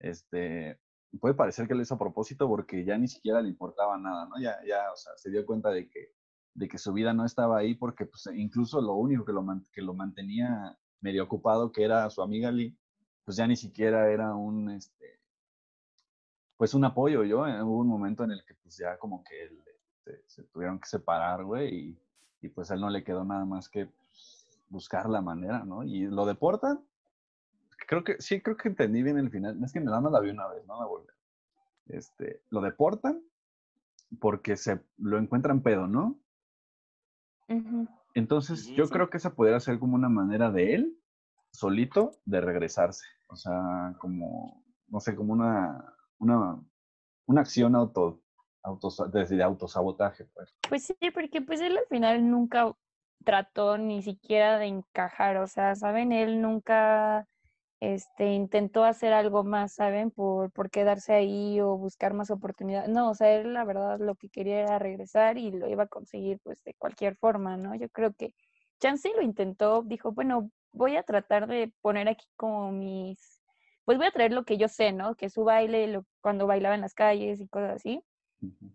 Este, 0.00 0.80
puede 1.20 1.34
parecer 1.34 1.68
que 1.68 1.74
lo 1.74 1.82
hizo 1.82 1.94
a 1.94 1.98
propósito 1.98 2.48
porque 2.48 2.84
ya 2.84 2.98
ni 2.98 3.08
siquiera 3.08 3.40
le 3.40 3.48
importaba 3.48 3.96
nada, 3.98 4.26
¿no? 4.26 4.40
Ya, 4.40 4.58
ya, 4.66 4.92
o 4.92 4.96
sea, 4.96 5.12
se 5.16 5.30
dio 5.30 5.46
cuenta 5.46 5.70
de 5.70 5.88
que, 5.88 6.12
de 6.54 6.68
que 6.68 6.78
su 6.78 6.92
vida 6.92 7.12
no 7.12 7.24
estaba 7.24 7.58
ahí 7.58 7.74
porque 7.74 8.06
pues, 8.06 8.28
incluso 8.34 8.80
lo 8.80 8.94
único 8.94 9.24
que 9.24 9.32
lo, 9.32 9.44
que 9.72 9.82
lo 9.82 9.94
mantenía 9.94 10.76
medio 11.00 11.24
ocupado, 11.24 11.72
que 11.72 11.84
era 11.84 12.08
su 12.10 12.22
amiga 12.22 12.50
Lee, 12.50 12.76
pues 13.24 13.36
ya 13.36 13.46
ni 13.46 13.56
siquiera 13.56 14.10
era 14.10 14.34
un, 14.34 14.70
este, 14.70 15.18
pues 16.56 16.74
un 16.74 16.84
apoyo, 16.84 17.24
yo, 17.24 17.46
eh, 17.46 17.62
hubo 17.62 17.78
un 17.78 17.88
momento 17.88 18.24
en 18.24 18.32
el 18.32 18.44
que 18.44 18.54
pues 18.54 18.76
ya 18.76 18.96
como 18.98 19.22
que 19.24 19.44
este, 19.44 20.22
se, 20.26 20.42
tuvieron 20.44 20.78
que 20.78 20.88
separar, 20.88 21.44
güey, 21.44 21.96
y, 22.40 22.48
pues 22.54 22.70
él 22.70 22.80
no 22.80 22.90
le 22.90 23.02
quedó 23.02 23.24
nada 23.24 23.44
más 23.44 23.68
que 23.68 23.88
buscar 24.68 25.08
la 25.08 25.20
manera, 25.20 25.64
¿no? 25.64 25.82
Y 25.82 26.06
lo 26.06 26.24
deportan, 26.24 26.80
creo 27.88 28.04
que, 28.04 28.20
sí, 28.20 28.40
creo 28.40 28.56
que 28.56 28.68
entendí 28.68 29.02
bien 29.02 29.18
el 29.18 29.30
final, 29.30 29.62
es 29.64 29.72
que 29.72 29.80
nada 29.80 30.00
más 30.00 30.12
la 30.12 30.20
vi 30.20 30.30
una 30.30 30.46
vez, 30.46 30.64
no 30.66 30.78
la 30.78 30.86
volví. 30.86 31.08
Este, 31.88 32.40
lo 32.50 32.60
deportan 32.60 33.20
porque 34.20 34.56
se 34.56 34.80
lo 34.98 35.18
encuentran 35.18 35.60
pedo, 35.60 35.88
¿no? 35.88 36.16
Entonces, 38.16 38.66
yo 38.68 38.88
creo 38.88 39.10
que 39.10 39.18
esa 39.18 39.34
podría 39.34 39.60
ser 39.60 39.78
como 39.78 39.94
una 39.94 40.08
manera 40.08 40.50
de 40.50 40.74
él, 40.74 40.98
solito, 41.52 42.12
de 42.24 42.40
regresarse. 42.40 43.04
O 43.26 43.36
sea, 43.36 43.94
como, 43.98 44.64
no 44.88 45.00
sé, 45.00 45.14
como 45.14 45.34
una, 45.34 45.94
una, 46.16 46.58
una 47.26 47.40
acción 47.42 47.76
auto, 47.76 48.22
auto, 48.62 48.88
de, 49.08 49.42
autosabotaje, 49.42 50.24
pues. 50.32 50.56
Pues 50.66 50.84
sí, 50.84 51.10
porque 51.12 51.42
pues 51.42 51.60
él 51.60 51.76
al 51.76 51.84
final 51.90 52.30
nunca 52.30 52.74
trató 53.22 53.76
ni 53.76 54.02
siquiera 54.02 54.58
de 54.58 54.64
encajar, 54.64 55.36
o 55.36 55.46
sea, 55.46 55.74
¿saben? 55.74 56.10
Él 56.10 56.40
nunca 56.40 57.28
este, 57.80 58.32
intentó 58.32 58.84
hacer 58.84 59.12
algo 59.12 59.44
más, 59.44 59.74
¿saben? 59.74 60.10
Por, 60.10 60.50
por 60.52 60.70
quedarse 60.70 61.12
ahí 61.14 61.60
o 61.60 61.76
buscar 61.76 62.14
más 62.14 62.30
oportunidades. 62.30 62.88
No, 62.88 63.10
o 63.10 63.14
sea, 63.14 63.34
él 63.34 63.54
la 63.54 63.64
verdad 63.64 63.98
lo 64.00 64.14
que 64.16 64.28
quería 64.28 64.60
era 64.60 64.78
regresar 64.78 65.38
y 65.38 65.50
lo 65.50 65.68
iba 65.68 65.84
a 65.84 65.88
conseguir 65.88 66.38
pues 66.42 66.62
de 66.64 66.74
cualquier 66.74 67.16
forma, 67.16 67.56
¿no? 67.56 67.74
Yo 67.74 67.88
creo 67.90 68.12
que 68.14 68.34
Chansey 68.80 69.12
lo 69.14 69.22
intentó, 69.22 69.82
dijo, 69.82 70.12
bueno, 70.12 70.50
voy 70.72 70.96
a 70.96 71.02
tratar 71.02 71.46
de 71.46 71.72
poner 71.82 72.08
aquí 72.08 72.26
como 72.36 72.72
mis, 72.72 73.42
pues 73.84 73.98
voy 73.98 74.06
a 74.06 74.10
traer 74.12 74.32
lo 74.32 74.44
que 74.44 74.58
yo 74.58 74.68
sé, 74.68 74.92
¿no? 74.92 75.14
Que 75.14 75.30
su 75.30 75.44
baile, 75.44 75.86
lo, 75.88 76.04
cuando 76.20 76.46
bailaba 76.46 76.74
en 76.74 76.82
las 76.82 76.94
calles 76.94 77.40
y 77.40 77.48
cosas 77.48 77.76
así 77.76 78.02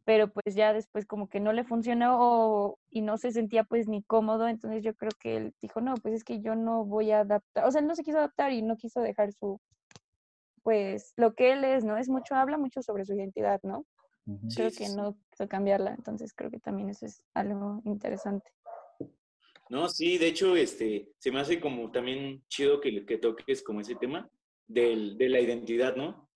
pero 0.06 0.32
pues 0.32 0.56
ya 0.56 0.74
después 0.74 1.06
como 1.06 1.30
que 1.30 1.40
no 1.40 1.54
le 1.54 1.64
funcionó 1.64 2.78
y 2.90 3.02
no 3.02 3.18
se 3.18 3.32
sentía 3.32 3.64
pues 3.64 3.88
ni 3.88 4.04
cómodo, 4.04 4.48
entonces 4.48 4.84
yo 4.84 4.96
creo 4.96 5.12
que 5.20 5.38
él 5.38 5.54
dijo, 5.62 5.82
no, 5.82 5.94
pues 5.96 6.16
es 6.16 6.24
que 6.24 6.42
yo 6.42 6.56
no 6.56 6.84
voy 6.86 7.12
a 7.12 7.22
adaptar, 7.22 7.66
o 7.66 7.72
sea, 7.72 7.82
él 7.82 7.88
no 7.88 7.96
se 7.96 8.04
quiso 8.04 8.18
adaptar 8.18 8.52
y 8.52 8.62
no 8.62 8.78
quiso 8.78 9.02
dejar 9.02 9.32
su, 9.34 9.60
pues 10.64 11.14
lo 11.16 11.34
que 11.34 11.54
él 11.54 11.64
es, 11.64 11.84
¿no? 11.84 11.98
Es 11.98 12.10
mucho, 12.10 12.36
habla 12.36 12.58
mucho 12.58 12.82
sobre 12.82 13.06
su 13.06 13.14
identidad, 13.14 13.60
¿no? 13.64 13.86
Creo 14.56 14.72
que 14.72 14.88
no 14.90 15.18
quiso 15.32 15.48
cambiarla, 15.48 15.94
entonces 15.94 16.34
creo 16.34 16.52
que 16.52 16.60
también 16.60 16.90
eso 16.90 17.06
es 17.06 17.22
algo 17.34 17.82
interesante. 17.86 18.52
No, 19.70 19.90
sí, 19.90 20.18
de 20.18 20.28
hecho, 20.28 20.56
este, 20.56 21.10
se 21.18 21.32
me 21.32 21.40
hace 21.40 21.60
como 21.60 21.92
también 21.92 22.44
chido 22.48 22.80
que, 22.80 23.06
que 23.06 23.18
toques 23.18 23.64
como 23.64 23.82
ese 23.82 23.96
tema 23.96 24.30
del, 24.68 25.18
de 25.18 25.30
la 25.30 25.40
identidad, 25.40 25.96
¿no? 25.96 26.30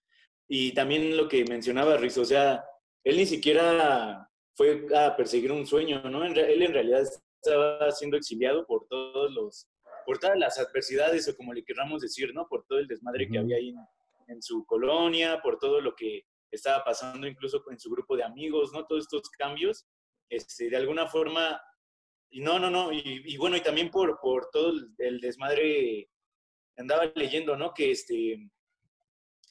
Y 0.48 0.74
también 0.74 1.18
lo 1.18 1.28
que 1.28 1.44
mencionaba 1.46 1.98
Riz, 1.98 2.18
o 2.18 2.26
sea, 2.26 2.66
él 3.06 3.18
ni 3.18 3.26
siquiera 3.26 4.28
fue 4.56 4.88
a 4.96 5.16
perseguir 5.16 5.52
un 5.52 5.66
sueño, 5.66 6.02
¿no? 6.10 6.26
Él 6.26 6.62
en 6.62 6.74
realidad 6.74 7.04
estaba 7.42 7.92
siendo 7.92 8.18
exiliado 8.18 8.66
por 8.66 8.88
todos 8.88 9.32
los, 9.32 9.68
por 10.06 10.18
todas 10.18 10.38
las 10.38 10.58
adversidades, 10.58 11.28
o 11.30 11.38
como 11.38 11.54
le 11.54 11.64
querramos 11.64 12.02
decir, 12.02 12.34
¿no? 12.34 12.48
Por 12.48 12.66
todo 12.66 12.80
el 12.80 12.88
desmadre 12.88 13.30
que 13.30 13.38
había 13.38 13.58
ahí 13.58 13.74
en, 14.28 14.42
su 14.42 14.66
colonia, 14.66 15.40
por 15.42 15.60
todo 15.60 15.82
lo 15.82 15.96
que 15.96 16.24
estaba 16.50 16.84
pasando 16.84 17.28
incluso 17.28 17.62
con 17.64 17.78
su 17.80 17.92
grupo 17.92 18.18
de 18.18 18.24
amigos, 18.24 18.72
¿no? 18.74 18.86
Todos 18.86 19.04
estos 19.04 19.30
cambios, 19.30 19.86
este, 20.30 20.70
de 20.70 20.78
alguna 20.78 21.08
forma, 21.08 21.62
y 22.32 22.42
no, 22.42 22.58
no, 22.58 22.72
no, 22.72 22.92
y, 22.92 23.38
bueno, 23.38 23.56
y 23.56 23.62
también 23.62 23.92
por, 23.92 24.20
por 24.20 24.50
todo 24.52 24.74
el 24.98 25.20
desmadre, 25.20 26.10
andaba 26.76 27.12
leyendo, 27.14 27.56
¿no? 27.56 27.72
Que 27.72 27.92
este, 27.92 28.50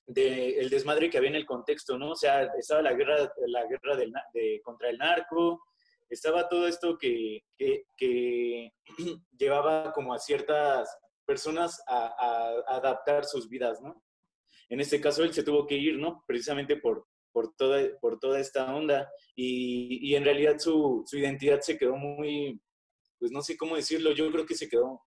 del 0.07 0.69
desmadre 0.69 1.09
que 1.09 1.19
había 1.19 1.31
en 1.31 1.37
el 1.37 1.47
contexto, 1.47 1.99
¿no? 1.99 2.11
O 2.11 2.17
sea, 2.17 2.45
estaba 2.59 2.83
la 2.83 2.93
guerra, 2.93 3.33
la 3.47 3.67
guerra 3.67 3.97
de, 3.97 4.61
contra 4.63 4.91
el 4.91 4.99
narco, 4.99 5.63
estaba 6.09 6.49
todo 6.49 6.69
esto 6.69 6.99
que, 6.99 7.43
que, 7.57 8.73
llevaba 9.39 9.93
como 9.93 10.13
a 10.13 10.19
ciertas 10.19 10.95
personas 11.27 11.83
a, 11.89 12.63
adaptar 12.69 13.25
sus 13.25 13.49
vidas, 13.49 13.81
¿no? 13.81 14.03
En 14.69 14.81
este 14.81 15.01
caso 15.01 15.25
él 15.25 15.33
se 15.33 15.43
tuvo 15.43 15.67
que 15.67 15.77
ir, 15.77 15.99
¿no? 15.99 16.25
Precisamente 16.27 16.77
por, 16.77 17.07
por, 17.33 17.55
toda, 17.55 17.81
por 18.01 18.19
toda 18.19 18.41
esta 18.41 18.75
onda 18.75 19.11
y, 19.35 20.11
y 20.11 20.15
en 20.17 20.25
realidad 20.25 20.59
su, 20.59 21.03
su 21.07 21.19
identidad 21.19 21.61
se 21.61 21.79
quedó 21.79 21.97
muy, 21.97 22.61
pues 23.19 23.33
no 23.33 23.43
sé 23.43 23.57
cómo 23.57 23.77
decirlo, 23.77 24.13
yo 24.13 24.31
creo 24.31 24.45
que 24.45 24.55
se 24.55 24.69
quedó 24.69 25.03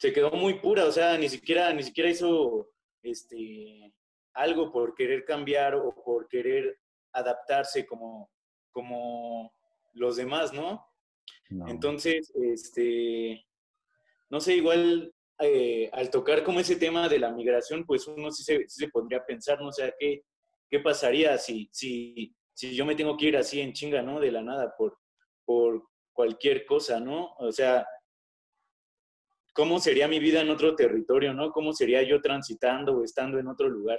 se 0.00 0.14
quedó 0.14 0.30
muy 0.30 0.54
pura, 0.54 0.86
o 0.86 0.92
sea, 0.92 1.18
ni 1.18 1.28
siquiera, 1.28 1.70
ni 1.74 1.82
siquiera 1.82 2.08
hizo 2.08 2.70
este, 3.02 3.92
algo 4.32 4.72
por 4.72 4.94
querer 4.94 5.26
cambiar 5.26 5.74
o 5.74 5.94
por 5.94 6.26
querer 6.26 6.78
adaptarse 7.12 7.84
como, 7.84 8.30
como 8.70 9.52
los 9.92 10.16
demás, 10.16 10.54
¿no? 10.54 10.86
Entonces, 11.66 12.32
este, 12.34 13.44
no 14.30 14.40
sé, 14.40 14.54
igual 14.54 15.12
eh, 15.38 15.90
al 15.92 16.08
tocar 16.08 16.44
como 16.44 16.60
ese 16.60 16.76
tema 16.76 17.06
de 17.06 17.18
la 17.18 17.30
migración, 17.30 17.84
pues 17.84 18.06
uno 18.06 18.30
sí 18.30 18.42
se, 18.42 18.68
sí 18.68 18.84
se 18.84 18.88
pondría 18.88 19.18
a 19.18 19.26
pensar, 19.26 19.60
¿no? 19.60 19.68
O 19.68 19.72
sea, 19.72 19.92
¿qué, 19.98 20.22
qué 20.70 20.80
pasaría 20.80 21.36
si, 21.36 21.68
si, 21.72 22.34
si 22.54 22.74
yo 22.74 22.86
me 22.86 22.94
tengo 22.94 23.18
que 23.18 23.26
ir 23.26 23.36
así 23.36 23.60
en 23.60 23.74
chinga, 23.74 24.00
¿no? 24.00 24.18
De 24.18 24.32
la 24.32 24.40
nada, 24.40 24.74
por, 24.78 24.96
por 25.44 25.82
cualquier 26.14 26.64
cosa, 26.64 27.00
¿no? 27.00 27.34
O 27.38 27.52
sea, 27.52 27.86
cómo 29.60 29.78
sería 29.78 30.08
mi 30.08 30.18
vida 30.18 30.40
en 30.40 30.48
otro 30.48 30.74
territorio, 30.74 31.34
¿no? 31.34 31.52
¿Cómo 31.52 31.74
sería 31.74 32.02
yo 32.02 32.22
transitando 32.22 32.96
o 32.96 33.04
estando 33.04 33.38
en 33.38 33.46
otro 33.46 33.68
lugar? 33.68 33.98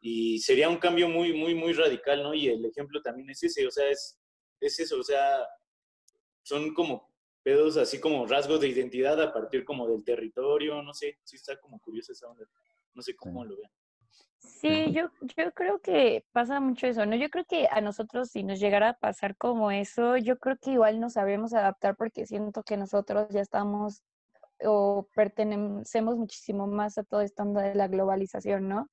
Y 0.00 0.38
sería 0.38 0.70
un 0.70 0.78
cambio 0.78 1.06
muy, 1.06 1.34
muy, 1.34 1.54
muy 1.54 1.74
radical, 1.74 2.22
¿no? 2.22 2.32
Y 2.32 2.48
el 2.48 2.64
ejemplo 2.64 3.02
también 3.02 3.28
es 3.28 3.42
ese, 3.42 3.66
o 3.66 3.70
sea, 3.70 3.90
es, 3.90 4.18
es 4.58 4.80
eso, 4.80 4.98
o 4.98 5.02
sea, 5.02 5.46
son 6.42 6.72
como 6.72 7.12
pedos 7.42 7.76
así 7.76 8.00
como 8.00 8.24
rasgos 8.24 8.58
de 8.62 8.68
identidad 8.68 9.20
a 9.20 9.34
partir 9.34 9.66
como 9.66 9.86
del 9.86 10.02
territorio, 10.02 10.82
no 10.82 10.94
sé, 10.94 11.18
sí 11.24 11.36
está 11.36 11.60
como 11.60 11.78
curioso 11.78 12.12
esa 12.12 12.28
onda, 12.28 12.46
no 12.94 13.02
sé 13.02 13.14
cómo 13.14 13.44
lo 13.44 13.58
vean. 13.58 13.70
Sí, 14.38 14.92
yo, 14.92 15.10
yo 15.36 15.52
creo 15.52 15.80
que 15.80 16.24
pasa 16.32 16.58
mucho 16.58 16.86
eso, 16.86 17.04
¿no? 17.04 17.16
Yo 17.16 17.28
creo 17.28 17.44
que 17.44 17.68
a 17.70 17.82
nosotros 17.82 18.30
si 18.30 18.44
nos 18.44 18.58
llegara 18.58 18.88
a 18.88 18.98
pasar 18.98 19.36
como 19.36 19.70
eso, 19.70 20.16
yo 20.16 20.38
creo 20.38 20.56
que 20.56 20.70
igual 20.70 21.00
nos 21.00 21.12
sabemos 21.12 21.52
adaptar 21.52 21.96
porque 21.96 22.24
siento 22.24 22.62
que 22.62 22.78
nosotros 22.78 23.28
ya 23.28 23.42
estamos 23.42 24.02
o 24.64 25.08
pertenecemos 25.14 26.16
muchísimo 26.16 26.66
más 26.66 26.98
a 26.98 27.04
todo 27.04 27.20
esto 27.20 27.44
de 27.44 27.74
la 27.74 27.88
globalización, 27.88 28.68
¿no? 28.68 28.88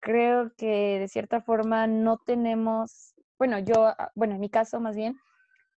Creo 0.00 0.52
que 0.56 0.98
de 0.98 1.08
cierta 1.08 1.42
forma 1.42 1.86
no 1.86 2.18
tenemos, 2.18 3.14
bueno, 3.38 3.58
yo, 3.58 3.86
ah, 3.86 4.10
bueno, 4.14 4.34
en 4.34 4.40
mi 4.40 4.50
caso 4.50 4.80
más 4.80 4.96
bien, 4.96 5.16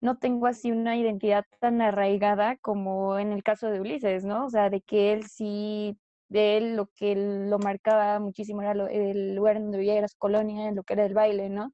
no 0.02 0.18
tengo 0.18 0.48
así 0.48 0.72
una 0.72 0.98
identidad 0.98 1.46
tan 1.60 1.82
arraigada 1.82 2.58
como 2.58 3.20
en 3.20 3.32
el 3.32 3.44
caso 3.44 3.70
de 3.70 3.82
Ulises, 3.82 4.26
¿no? 4.26 4.46
O 4.46 4.50
sea, 4.50 4.70
de 4.70 4.82
que 4.82 5.14
él 5.14 5.26
sí, 5.28 5.98
de 6.30 6.58
él 6.58 6.76
lo 6.76 6.88
que 6.88 7.16
lo 7.16 7.60
marcaba 7.60 8.20
muchísimo 8.20 8.62
era 8.62 8.74
el 8.90 9.36
lugar 9.36 9.62
donde 9.62 9.78
vivía, 9.78 9.98
era 9.98 10.08
su 10.08 10.18
colonia, 10.18 10.72
lo 10.72 10.84
que 10.84 10.94
era 10.94 11.06
el 11.06 11.14
baile, 11.14 11.50
¿no? 11.50 11.74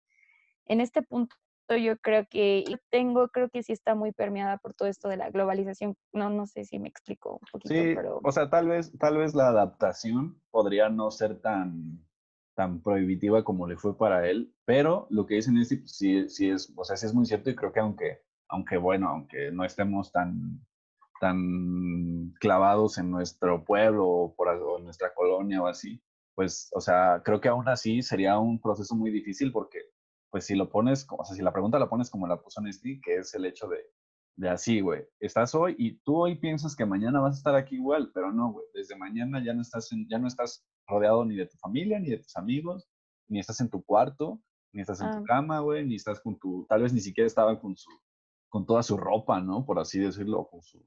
En 0.66 0.82
este 0.82 1.02
punto 1.02 1.36
yo 1.76 1.98
creo 1.98 2.26
que 2.30 2.64
tengo, 2.90 3.28
creo 3.30 3.50
que 3.50 3.64
sí 3.64 3.74
está 3.74 3.96
muy 3.96 4.12
permeada 4.12 4.58
por 4.58 4.74
todo 4.74 4.88
esto 4.88 5.08
de 5.10 5.18
la 5.18 5.30
globalización. 5.30 5.96
No, 6.14 6.30
no 6.30 6.46
sé 6.46 6.66
si 6.66 6.80
me 6.80 6.90
explico 6.90 7.34
un 7.34 7.48
poquito, 7.52 7.74
sí, 7.74 7.94
pero... 7.96 8.20
O 8.24 8.32
sea, 8.32 8.50
tal 8.50 8.68
vez, 8.68 8.92
tal 8.98 9.18
vez 9.18 9.36
la 9.36 9.50
adaptación 9.50 10.42
podría 10.52 10.90
no 10.90 11.12
ser 11.12 11.40
tan, 11.42 12.06
tan 12.56 12.82
prohibitiva 12.82 13.44
como 13.44 13.68
le 13.68 13.78
fue 13.78 13.98
para 13.98 14.28
él, 14.30 14.54
pero 14.66 15.08
lo 15.10 15.26
que 15.26 15.36
dicen 15.36 15.58
es 15.58 15.70
sí, 15.70 16.28
sí 16.30 16.50
es, 16.50 16.74
o 16.76 16.84
sea, 16.84 16.98
sí 16.98 17.06
es 17.06 17.14
muy 17.14 17.26
cierto 17.26 17.50
y 17.50 17.56
creo 17.56 17.72
que 17.72 17.80
aunque, 17.80 18.22
aunque 18.50 18.78
bueno, 18.78 19.10
aunque 19.10 19.52
no 19.52 19.64
estemos 19.64 20.12
tan, 20.12 20.60
tan 21.22 22.34
clavados 22.40 22.98
en 22.98 23.12
nuestro 23.12 23.64
pueblo 23.64 24.08
o, 24.08 24.36
por, 24.36 24.48
o 24.50 24.78
en 24.78 24.86
nuestra 24.86 25.14
colonia 25.14 25.62
o 25.62 25.68
así, 25.68 26.02
pues, 26.36 26.70
o 26.74 26.82
sea, 26.82 27.22
creo 27.24 27.42
que 27.42 27.50
aún 27.50 27.68
así 27.68 28.02
sería 28.02 28.40
un 28.40 28.60
proceso 28.60 28.96
muy 28.96 29.12
difícil 29.12 29.52
porque 29.52 29.80
pues 30.30 30.46
si 30.46 30.56
lo 30.56 30.70
pones, 30.70 31.08
o 31.10 31.26
sea, 31.26 31.36
si 31.36 31.42
la 31.42 31.52
pregunta 31.52 31.80
la 31.80 31.90
pones 31.90 32.10
como 32.10 32.28
la 32.28 32.42
puso 32.42 32.62
Nesty, 32.62 33.02
que 33.02 33.18
es 33.18 33.34
el 33.34 33.46
hecho 33.46 33.68
de, 33.68 33.80
de 34.36 34.50
así, 34.50 34.82
güey, 34.82 35.06
estás 35.20 35.56
hoy 35.56 35.76
y 35.78 36.00
tú 36.00 36.18
hoy 36.18 36.36
piensas 36.36 36.76
que 36.76 36.86
mañana 36.86 37.20
vas 37.20 37.36
a 37.36 37.38
estar 37.38 37.56
aquí 37.56 37.76
igual, 37.76 38.12
pero 38.14 38.32
no, 38.32 38.52
güey, 38.52 38.66
desde 38.74 38.96
mañana 38.96 39.44
ya 39.44 39.54
no 39.54 39.62
estás, 39.62 39.90
ya 40.08 40.20
no 40.20 40.28
estás 40.28 40.66
rodeado 40.88 41.26
ni 41.26 41.36
de 41.36 41.48
tu 41.48 41.58
familia, 41.58 42.00
ni 42.00 42.10
de 42.10 42.20
tus 42.20 42.36
amigos, 42.38 42.88
ni 43.28 43.40
estás 43.40 43.60
en 43.62 43.70
tu 43.70 43.84
cuarto, 43.84 44.42
ni 44.74 44.82
estás 44.82 45.02
en 45.02 45.12
tu 45.12 45.18
ah. 45.18 45.24
cama, 45.26 45.60
güey, 45.60 45.86
ni 45.86 45.96
estás 45.96 46.20
con 46.22 46.38
tu, 46.38 46.66
tal 46.70 46.84
vez 46.84 46.94
ni 46.94 47.02
siquiera 47.02 47.28
estaban 47.28 47.58
con 47.58 47.76
su, 47.76 47.90
con 48.50 48.66
toda 48.66 48.84
su 48.84 48.98
ropa, 48.98 49.42
¿no? 49.42 49.66
Por 49.66 49.80
así 49.80 50.00
decirlo, 50.00 50.48
con 50.48 50.62
su, 50.62 50.84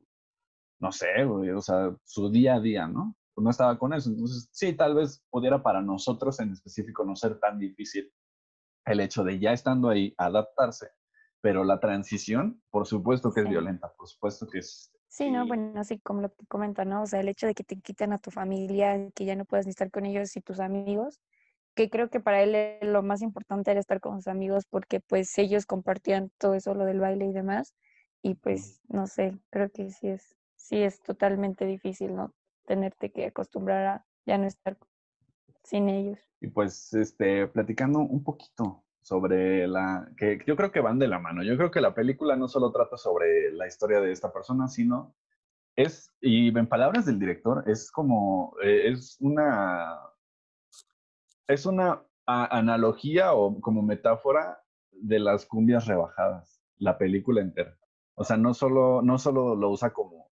no 0.80 0.92
sé, 0.92 1.24
güey, 1.24 1.50
o 1.50 1.60
sea, 1.60 1.94
su 2.04 2.30
día 2.30 2.54
a 2.54 2.60
día, 2.60 2.86
¿no? 2.86 3.16
Pues 3.34 3.44
no 3.44 3.50
estaba 3.50 3.78
con 3.78 3.92
eso. 3.92 4.10
Entonces, 4.10 4.48
sí, 4.52 4.74
tal 4.74 4.94
vez 4.94 5.24
pudiera 5.30 5.62
para 5.62 5.80
nosotros 5.80 6.38
en 6.40 6.52
específico 6.52 7.04
no 7.04 7.16
ser 7.16 7.38
tan 7.40 7.58
difícil 7.58 8.12
el 8.84 9.00
hecho 9.00 9.24
de 9.24 9.38
ya 9.38 9.52
estando 9.52 9.88
ahí 9.88 10.14
adaptarse, 10.18 10.90
pero 11.40 11.64
la 11.64 11.80
transición, 11.80 12.62
por 12.70 12.86
supuesto 12.86 13.32
que 13.32 13.40
es 13.40 13.48
violenta, 13.48 13.92
por 13.96 14.08
supuesto 14.08 14.46
que 14.46 14.58
es... 14.58 14.92
Sí, 15.08 15.30
no, 15.30 15.46
bueno, 15.46 15.78
así 15.78 15.98
como 15.98 16.22
lo 16.22 16.30
que 16.30 16.46
comenta, 16.46 16.84
¿no? 16.84 17.02
O 17.02 17.06
sea, 17.06 17.20
el 17.20 17.28
hecho 17.28 17.46
de 17.46 17.54
que 17.54 17.64
te 17.64 17.76
quiten 17.76 18.12
a 18.12 18.18
tu 18.18 18.30
familia, 18.30 19.10
que 19.14 19.26
ya 19.26 19.36
no 19.36 19.44
puedas 19.44 19.66
ni 19.66 19.70
estar 19.70 19.90
con 19.90 20.06
ellos 20.06 20.34
y 20.36 20.40
tus 20.40 20.58
amigos, 20.58 21.20
que 21.74 21.90
creo 21.90 22.10
que 22.10 22.20
para 22.20 22.42
él 22.42 22.78
lo 22.82 23.02
más 23.02 23.22
importante 23.22 23.70
era 23.70 23.80
estar 23.80 24.00
con 24.00 24.16
sus 24.16 24.28
amigos 24.28 24.64
porque 24.68 25.00
pues 25.00 25.36
ellos 25.38 25.66
compartían 25.66 26.30
todo 26.38 26.54
eso, 26.54 26.74
lo 26.74 26.84
del 26.84 27.00
baile 27.00 27.26
y 27.26 27.32
demás, 27.32 27.74
y 28.22 28.34
pues 28.34 28.80
no 28.88 29.06
sé, 29.06 29.38
creo 29.50 29.70
que 29.70 29.90
sí 29.90 30.08
es, 30.08 30.36
sí 30.56 30.82
es 30.82 31.02
totalmente 31.02 31.66
difícil, 31.66 32.14
¿no? 32.14 32.34
Tenerte 32.66 33.10
que 33.10 33.26
acostumbrar 33.26 33.86
a 33.86 34.06
ya 34.26 34.38
no 34.38 34.46
estar 34.46 34.78
sin 35.62 35.88
ellos. 35.88 36.18
Y 36.40 36.48
pues, 36.48 36.92
este, 36.94 37.46
platicando 37.46 38.00
un 38.00 38.22
poquito 38.24 38.84
sobre 39.02 39.66
la, 39.66 40.08
que 40.16 40.38
yo 40.46 40.56
creo 40.56 40.70
que 40.70 40.80
van 40.80 40.98
de 40.98 41.08
la 41.08 41.18
mano. 41.18 41.42
Yo 41.42 41.56
creo 41.56 41.70
que 41.70 41.80
la 41.80 41.94
película 41.94 42.36
no 42.36 42.48
solo 42.48 42.70
trata 42.72 42.96
sobre 42.96 43.52
la 43.52 43.66
historia 43.66 44.00
de 44.00 44.12
esta 44.12 44.32
persona, 44.32 44.68
sino 44.68 45.14
es, 45.76 46.12
y 46.20 46.56
en 46.56 46.66
palabras 46.68 47.06
del 47.06 47.18
director, 47.18 47.64
es 47.66 47.90
como, 47.90 48.54
eh, 48.62 48.92
es 48.92 49.16
una, 49.20 49.98
es 51.48 51.66
una 51.66 52.02
analogía 52.26 53.34
o 53.34 53.60
como 53.60 53.82
metáfora 53.82 54.62
de 54.90 55.18
las 55.18 55.46
cumbias 55.46 55.86
rebajadas, 55.86 56.62
la 56.76 56.98
película 56.98 57.40
entera. 57.40 57.76
O 58.14 58.24
sea, 58.24 58.36
no 58.36 58.54
solo, 58.54 59.02
no 59.02 59.18
solo 59.18 59.56
lo 59.56 59.70
usa 59.70 59.92
como, 59.92 60.30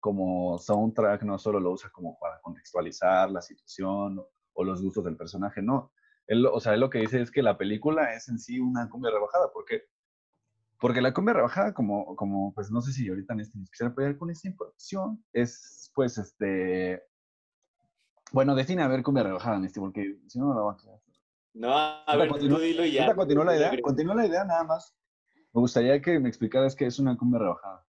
como 0.00 0.58
soundtrack, 0.58 1.22
no 1.24 1.38
solo 1.38 1.60
lo 1.60 1.72
usa 1.72 1.90
como 1.90 2.18
para 2.18 2.40
contextualizar 2.40 3.30
la 3.30 3.42
situación 3.42 4.24
o 4.56 4.64
los 4.64 4.82
gustos 4.82 5.04
del 5.04 5.16
personaje, 5.16 5.62
no. 5.62 5.92
Él, 6.26 6.44
o 6.46 6.58
sea, 6.58 6.74
él 6.74 6.80
lo 6.80 6.90
que 6.90 6.98
dice 6.98 7.20
es 7.20 7.30
que 7.30 7.42
la 7.42 7.56
película 7.56 8.12
es 8.14 8.28
en 8.28 8.38
sí 8.38 8.58
una 8.58 8.88
cumbia 8.88 9.12
rebajada, 9.12 9.50
porque 9.52 9.84
porque 10.78 11.00
la 11.00 11.14
cumbia 11.14 11.34
rebajada, 11.34 11.72
como, 11.72 12.16
como 12.16 12.52
pues 12.52 12.70
no 12.70 12.82
sé 12.82 12.92
si 12.92 13.08
ahorita 13.08 13.32
en 13.34 13.40
este 13.40 13.58
quisiera 13.70 13.92
apoyar 13.92 14.18
con 14.18 14.30
esta 14.30 14.48
información, 14.48 15.24
es 15.32 15.90
pues 15.94 16.18
este. 16.18 17.02
Bueno, 18.32 18.54
define 18.54 18.82
a 18.82 18.88
ver 18.88 19.02
cumbia 19.02 19.22
rebajada, 19.22 19.58
Nesti, 19.58 19.80
porque 19.80 20.18
si 20.26 20.38
no, 20.38 20.46
no 20.46 20.54
la 20.54 20.62
va 20.62 20.72
a 20.72 20.76
quedar. 20.76 21.00
No, 21.54 21.72
a 21.74 22.16
ver, 22.16 22.28
tú 22.28 22.58
dilo 22.58 22.84
ya. 22.84 23.14
Continúa 23.14 23.44
la 23.46 23.56
idea, 23.56 23.72
continúa 23.80 24.14
la 24.14 24.26
idea 24.26 24.44
nada 24.44 24.64
más. 24.64 24.94
Me 25.54 25.60
gustaría 25.60 26.02
que 26.02 26.18
me 26.20 26.28
explicaras 26.28 26.76
qué 26.76 26.84
es 26.86 26.98
una 26.98 27.16
cumbia 27.16 27.38
rebajada. 27.38 27.86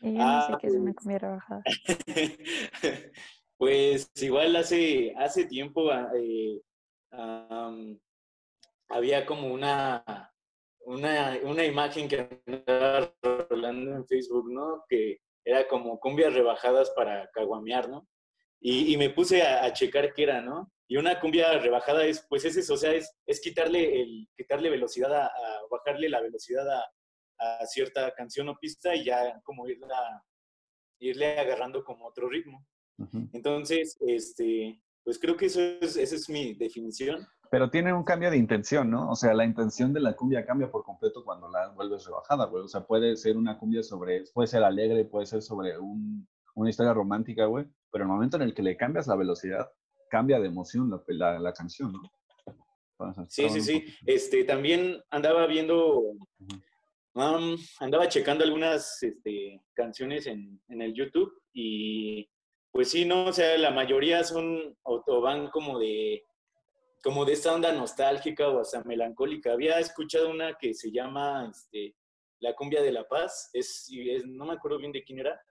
yo 0.00 0.12
no 0.12 0.46
sé 0.46 0.52
qué 0.60 0.66
es 0.68 0.74
una 0.74 0.90
ah, 0.90 0.94
cumbia 0.94 1.18
rebajada. 1.18 1.62
Pues 3.58 4.10
igual 4.22 4.54
hace, 4.54 5.12
hace 5.16 5.44
tiempo 5.46 5.90
ah, 5.90 6.08
eh, 6.16 6.60
había 8.88 9.26
como 9.26 9.52
una, 9.52 10.32
una, 10.80 11.36
una, 11.42 11.64
imagen 11.64 12.08
que 12.08 12.40
andaba 12.46 13.12
rolando 13.50 13.96
en 13.96 14.06
Facebook, 14.06 14.48
¿no? 14.52 14.84
Que 14.88 15.18
era 15.44 15.66
como 15.66 15.98
cumbias 15.98 16.34
rebajadas 16.34 16.90
para 16.90 17.28
caguamear, 17.32 17.88
¿no? 17.88 18.06
Y, 18.60 18.96
me 18.96 19.10
puse 19.10 19.42
a, 19.42 19.72
checar 19.72 20.12
qué 20.14 20.24
era, 20.24 20.40
¿no? 20.40 20.70
Y 20.88 20.96
una 20.96 21.20
cumbia 21.20 21.58
rebajada 21.58 22.04
es, 22.04 22.24
pues 22.28 22.44
es 22.44 22.56
eso, 22.56 22.74
o 22.74 22.76
sea, 22.76 22.92
es, 22.92 23.12
es 23.26 23.40
quitarle, 23.40 24.02
el, 24.02 24.28
quitarle 24.36 24.70
velocidad, 24.70 25.12
a, 25.14 25.30
bajarle 25.70 26.08
la 26.08 26.20
velocidad 26.20 26.68
a, 26.70 26.84
a, 27.38 27.66
cierta 27.66 28.12
canción 28.14 28.48
o 28.48 28.56
pista 28.56 28.94
y 28.94 29.04
ya 29.04 29.40
como 29.42 29.68
irla, 29.68 30.24
irle 31.00 31.38
agarrando 31.38 31.84
como 31.84 32.06
otro 32.06 32.28
ritmo. 32.28 32.64
Entonces, 33.32 33.96
este, 34.06 34.80
pues 35.04 35.18
creo 35.18 35.36
que 35.36 35.46
eso 35.46 35.60
es, 35.60 35.96
esa 35.96 36.14
es 36.16 36.28
mi 36.28 36.54
definición. 36.54 37.26
Pero 37.50 37.70
tiene 37.70 37.94
un 37.94 38.04
cambio 38.04 38.30
de 38.30 38.36
intención, 38.36 38.90
¿no? 38.90 39.10
O 39.10 39.16
sea, 39.16 39.32
la 39.32 39.44
intención 39.44 39.92
de 39.92 40.00
la 40.00 40.14
cumbia 40.14 40.44
cambia 40.44 40.70
por 40.70 40.84
completo 40.84 41.24
cuando 41.24 41.48
la 41.48 41.68
vuelves 41.68 42.04
rebajada, 42.04 42.44
güey. 42.46 42.64
O 42.64 42.68
sea, 42.68 42.86
puede 42.86 43.16
ser 43.16 43.36
una 43.36 43.58
cumbia 43.58 43.82
sobre, 43.82 44.24
puede 44.34 44.48
ser 44.48 44.62
alegre, 44.64 45.06
puede 45.06 45.24
ser 45.24 45.40
sobre 45.40 45.78
un, 45.78 46.28
una 46.56 46.68
historia 46.68 46.92
romántica, 46.92 47.46
güey. 47.46 47.64
Pero 47.90 48.04
el 48.04 48.10
momento 48.10 48.36
en 48.36 48.42
el 48.42 48.54
que 48.54 48.62
le 48.62 48.76
cambias 48.76 49.06
la 49.06 49.16
velocidad, 49.16 49.70
cambia 50.10 50.40
de 50.40 50.48
emoción 50.48 50.90
la, 51.06 51.38
la, 51.38 51.52
canción, 51.52 51.92
¿no? 51.92 52.02
sí, 53.28 53.48
sí, 53.48 53.60
sí. 53.60 53.84
Este, 54.04 54.44
también 54.44 55.00
andaba 55.10 55.46
viendo, 55.46 56.02
andaba 57.14 58.08
checando 58.08 58.44
algunas 58.44 59.02
este, 59.02 59.62
canciones 59.74 60.26
en, 60.26 60.60
en 60.68 60.82
el 60.82 60.92
YouTube 60.92 61.32
y 61.54 62.28
pues 62.78 62.92
sí, 62.92 63.04
no, 63.04 63.24
o 63.24 63.32
sea, 63.32 63.58
la 63.58 63.72
mayoría 63.72 64.22
son 64.22 64.78
o, 64.84 65.20
van 65.20 65.50
como 65.50 65.80
de 65.80 66.22
como 67.02 67.24
de 67.24 67.32
esta 67.32 67.52
onda 67.52 67.72
nostálgica 67.72 68.48
o 68.48 68.60
hasta 68.60 68.84
melancólica. 68.84 69.52
Había 69.52 69.80
escuchado 69.80 70.30
una 70.30 70.56
que 70.56 70.74
se 70.74 70.92
llama 70.92 71.48
este, 71.50 71.96
La 72.38 72.54
cumbia 72.54 72.80
de 72.80 72.92
la 72.92 73.02
paz, 73.08 73.50
es, 73.52 73.90
no 74.26 74.46
me 74.46 74.52
acuerdo 74.52 74.78
bien 74.78 74.92
de 74.92 75.02
quién 75.02 75.18
era, 75.18 75.42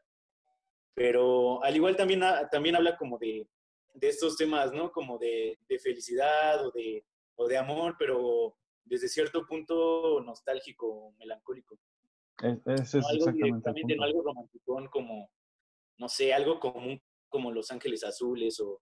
pero 0.94 1.62
al 1.66 1.76
igual 1.76 1.98
también, 1.98 2.24
también 2.50 2.78
habla 2.78 2.96
como 2.96 3.18
de, 3.18 3.46
de 3.94 4.08
estos 4.08 4.38
temas, 4.38 4.72
¿no? 4.72 4.90
Como 4.94 5.18
de, 5.18 5.60
de, 5.68 5.80
felicidad 5.80 6.66
o 6.66 6.72
de, 6.72 7.04
o 7.36 7.46
de 7.46 7.58
amor, 7.58 7.98
pero 8.00 8.56
desde 8.86 9.10
cierto 9.10 9.46
punto 9.46 10.22
nostálgico, 10.22 11.14
melancólico. 11.20 11.78
Es, 12.42 12.94
es, 12.94 13.06
algo 13.06 13.28
exactamente 13.28 13.98
algo 14.02 14.24
romántico 14.24 14.82
como, 14.90 15.30
no 15.98 16.08
sé, 16.08 16.34
algo 16.34 16.62
común 16.62 17.02
como 17.30 17.52
Los 17.52 17.72
Ángeles 17.72 18.04
Azules 18.04 18.60
o, 18.60 18.82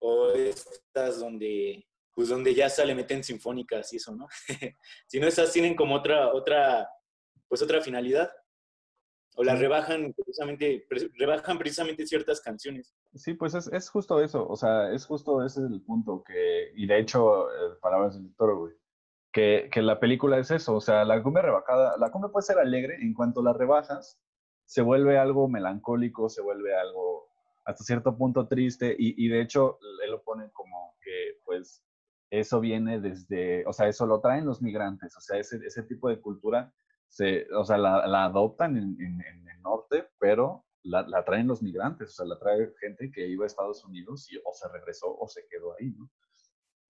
o 0.00 0.30
estas 0.30 1.20
donde, 1.20 1.86
pues 2.14 2.28
donde 2.28 2.54
ya 2.54 2.68
se 2.68 2.84
le 2.84 2.94
meten 2.94 3.22
sinfónicas 3.22 3.92
y 3.92 3.96
eso, 3.96 4.14
¿no? 4.14 4.26
si 5.06 5.20
no, 5.20 5.26
esas 5.26 5.52
tienen 5.52 5.74
como 5.74 5.94
otra, 5.94 6.32
otra, 6.32 6.88
pues 7.48 7.62
otra 7.62 7.80
finalidad. 7.80 8.30
O 9.38 9.44
las 9.44 9.58
rebajan 9.58 10.14
precisamente, 10.14 10.86
rebajan 11.18 11.58
precisamente 11.58 12.06
ciertas 12.06 12.40
canciones. 12.40 12.94
Sí, 13.14 13.34
pues 13.34 13.54
es, 13.54 13.66
es, 13.66 13.90
justo 13.90 14.22
eso, 14.22 14.48
o 14.48 14.56
sea, 14.56 14.90
es 14.92 15.04
justo 15.04 15.44
ese 15.44 15.60
es 15.60 15.70
el 15.70 15.82
punto 15.82 16.24
que, 16.24 16.72
y 16.74 16.86
de 16.86 16.98
hecho, 16.98 17.50
eh, 17.50 17.76
palabras 17.82 18.14
del 18.14 18.22
director, 18.22 18.56
güey, 18.56 18.74
que, 19.30 19.68
que, 19.70 19.82
la 19.82 20.00
película 20.00 20.38
es 20.38 20.50
eso, 20.50 20.74
o 20.74 20.80
sea, 20.80 21.04
la 21.04 21.22
cumbia 21.22 21.42
rebajada, 21.42 21.98
la 21.98 22.10
cumbia 22.10 22.32
puede 22.32 22.46
ser 22.46 22.58
alegre, 22.58 22.96
en 23.02 23.12
cuanto 23.12 23.42
la 23.42 23.52
rebajas, 23.52 24.18
se 24.64 24.80
vuelve 24.80 25.18
algo 25.18 25.48
melancólico, 25.48 26.30
se 26.30 26.40
vuelve 26.40 26.74
algo 26.74 27.25
hasta 27.66 27.84
cierto 27.84 28.16
punto 28.16 28.46
triste 28.46 28.94
y, 28.96 29.28
de 29.28 29.40
hecho 29.42 29.78
él 30.04 30.10
lo 30.12 30.22
pone 30.22 30.50
como 30.52 30.94
que 31.02 31.40
pues 31.44 31.82
eso 32.30 32.60
viene 32.60 33.00
desde, 33.00 33.64
o 33.66 33.72
sea, 33.72 33.88
eso 33.88 34.06
lo 34.06 34.20
traen 34.20 34.46
los 34.46 34.62
migrantes, 34.62 35.16
o 35.16 35.20
sea, 35.20 35.38
ese, 35.38 35.58
ese 35.64 35.82
tipo 35.84 36.08
de 36.08 36.20
cultura, 36.20 36.72
se, 37.08 37.46
o 37.54 37.64
sea, 37.64 37.78
la, 37.78 38.06
la 38.06 38.24
adoptan 38.24 38.76
en, 38.76 38.96
en, 39.00 39.20
el 39.48 39.62
norte, 39.62 40.08
pero 40.18 40.64
la, 40.82 41.02
la, 41.06 41.24
traen 41.24 41.46
los 41.46 41.62
migrantes, 41.62 42.08
o 42.10 42.12
sea, 42.12 42.26
la 42.26 42.38
trae 42.38 42.72
gente 42.80 43.10
que 43.12 43.28
iba 43.28 43.44
a 43.44 43.46
Estados 43.46 43.84
Unidos 43.84 44.30
y 44.30 44.36
o 44.44 44.52
se 44.52 44.68
regresó 44.68 45.16
o 45.16 45.28
se 45.28 45.46
quedó 45.48 45.74
ahí, 45.78 45.90
¿no? 45.90 46.10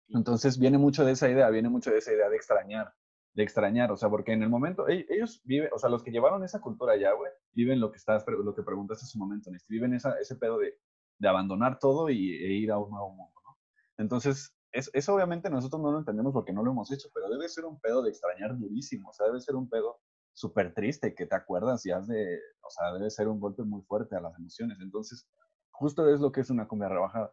Entonces 0.08 0.58
viene 0.58 0.76
mucho 0.76 1.04
de 1.04 1.12
esa 1.12 1.30
idea, 1.30 1.48
viene 1.48 1.70
mucho 1.70 1.90
de 1.90 1.98
esa 1.98 2.12
idea 2.12 2.28
de 2.28 2.36
extrañar, 2.36 2.92
de 3.34 3.42
extrañar, 3.42 3.90
o 3.90 3.96
sea, 3.96 4.10
porque 4.10 4.32
en 4.32 4.42
el 4.42 4.50
momento, 4.50 4.86
ellos 4.88 5.40
viven, 5.44 5.70
o 5.72 5.78
sea, 5.78 5.88
los 5.88 6.02
que 6.02 6.10
llevaron 6.10 6.44
esa 6.44 6.60
cultura 6.60 6.92
allá, 6.92 7.12
güey, 7.12 7.30
viven 7.52 7.80
lo 7.80 7.90
que 7.90 7.96
estás, 7.96 8.24
lo 8.26 8.54
que 8.54 8.62
preguntaste 8.62 9.04
en 9.04 9.08
su 9.08 9.18
momento, 9.18 9.50
viven 9.68 9.94
esa, 9.94 10.18
ese 10.18 10.36
pedo 10.36 10.58
de, 10.58 10.74
de 11.18 11.28
abandonar 11.28 11.78
todo 11.78 12.10
y, 12.10 12.32
e 12.32 12.52
ir 12.52 12.70
a 12.70 12.78
un 12.78 12.90
nuevo 12.90 13.10
mundo, 13.10 13.40
¿no? 13.44 13.56
Entonces, 13.96 14.54
es, 14.72 14.90
eso 14.92 15.14
obviamente 15.14 15.50
nosotros 15.50 15.80
no 15.80 15.92
lo 15.92 15.98
entendemos 15.98 16.32
porque 16.32 16.52
no 16.52 16.62
lo 16.62 16.72
hemos 16.72 16.90
hecho, 16.92 17.08
pero 17.14 17.28
debe 17.30 17.48
ser 17.48 17.64
un 17.64 17.80
pedo 17.80 18.02
de 18.02 18.10
extrañar 18.10 18.58
durísimo, 18.58 19.10
o 19.10 19.12
sea, 19.12 19.26
debe 19.26 19.40
ser 19.40 19.56
un 19.56 19.68
pedo 19.68 20.00
súper 20.34 20.74
triste 20.74 21.14
que 21.14 21.26
te 21.26 21.34
acuerdas 21.34 21.84
y 21.86 21.90
has 21.90 22.06
de, 22.06 22.38
o 22.62 22.70
sea, 22.70 22.92
debe 22.92 23.10
ser 23.10 23.28
un 23.28 23.38
golpe 23.38 23.62
muy 23.64 23.82
fuerte 23.82 24.16
a 24.16 24.20
las 24.20 24.36
emociones. 24.38 24.78
Entonces, 24.80 25.26
justo 25.70 26.08
es 26.08 26.20
lo 26.20 26.32
que 26.32 26.40
es 26.40 26.50
una 26.50 26.66
cumbia 26.66 26.88
rebajada. 26.88 27.32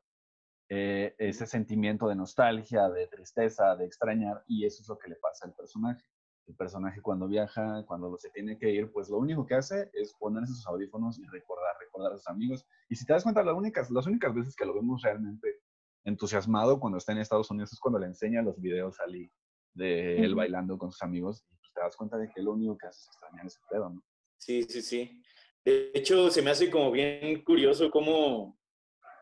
Eh, 0.72 1.16
ese 1.18 1.48
sentimiento 1.48 2.08
de 2.08 2.16
nostalgia, 2.16 2.90
de 2.90 3.08
tristeza, 3.08 3.76
de 3.76 3.86
extrañar, 3.86 4.44
y 4.48 4.66
eso 4.66 4.84
es 4.84 4.88
lo 4.88 5.00
que 5.00 5.10
le 5.10 5.16
pasa 5.16 5.48
al 5.48 5.56
personaje. 5.56 6.04
El 6.46 6.56
personaje 6.56 7.02
cuando 7.02 7.28
viaja, 7.28 7.84
cuando 7.88 8.16
se 8.18 8.30
tiene 8.30 8.58
que 8.58 8.70
ir, 8.70 8.92
pues 8.92 9.10
lo 9.10 9.18
único 9.18 9.46
que 9.46 9.56
hace 9.56 9.90
es 9.94 10.14
ponerse 10.20 10.54
sus 10.54 10.68
audífonos 10.68 11.20
y 11.20 11.26
recordar, 11.26 11.76
recordar 11.80 12.14
a 12.14 12.18
sus 12.18 12.28
amigos. 12.28 12.66
Y 12.88 12.96
si 12.96 13.06
te 13.06 13.14
das 13.14 13.24
cuenta, 13.24 13.44
las 13.44 13.56
únicas, 13.56 13.90
las 13.90 14.06
únicas 14.06 14.34
veces 14.34 14.56
que 14.56 14.66
lo 14.66 14.76
vemos 14.76 15.02
realmente 15.02 15.60
entusiasmado 16.06 16.80
cuando 16.80 16.98
está 16.98 17.12
en 17.12 17.20
Estados 17.20 17.50
Unidos 17.52 17.74
es 17.74 17.80
cuando 17.80 18.00
le 18.00 18.08
enseña 18.08 18.42
los 18.42 18.60
videos 18.60 19.00
a 19.00 19.08
Lee 19.08 19.32
de 19.74 20.18
él 20.18 20.36
bailando 20.36 20.78
con 20.78 20.92
sus 20.92 21.02
amigos 21.04 21.46
y 21.50 21.56
pues 21.56 21.72
te 21.74 21.82
das 21.82 21.96
cuenta 21.96 22.18
de 22.18 22.30
que 22.30 22.42
lo 22.42 22.54
único 22.54 22.78
que 22.78 22.88
hace 22.88 23.00
es 23.02 23.08
extrañar 23.08 23.46
ese 23.46 23.60
pedo, 23.70 23.90
¿no? 23.90 24.04
Sí, 24.38 24.64
sí, 24.64 24.82
sí. 24.82 25.22
De 25.64 25.92
hecho, 25.94 26.30
se 26.30 26.42
me 26.42 26.52
hace 26.52 26.70
como 26.70 26.92
bien 26.92 27.44
curioso 27.44 27.92
cómo, 27.92 28.58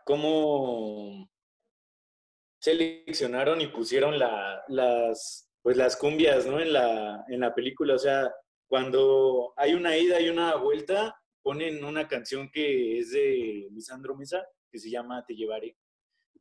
cómo 0.06 1.30
seleccionaron 2.60 3.62
y 3.62 3.68
pusieron 3.68 4.18
la, 4.18 4.64
las, 4.68 5.50
pues 5.62 5.78
las 5.78 5.96
cumbias, 5.96 6.46
¿no? 6.46 6.60
En 6.60 6.74
la, 6.74 7.26
en 7.30 7.40
la 7.42 7.54
película, 7.54 7.96
o 7.96 8.00
sea, 8.00 8.32
cuando 8.68 9.54
hay 9.56 9.74
una 9.74 9.98
ida 9.98 10.20
y 10.20 10.30
una 10.30 10.56
vuelta, 10.56 11.16
ponen 11.42 11.84
una 11.86 12.08
canción 12.08 12.50
que 12.52 13.00
es 13.00 13.12
de 13.12 13.68
Lisandro 13.72 14.16
Mesa, 14.16 14.46
que 14.72 14.80
se 14.80 14.90
llama 14.90 15.24
Te 15.26 15.36
llevaré. 15.36 15.78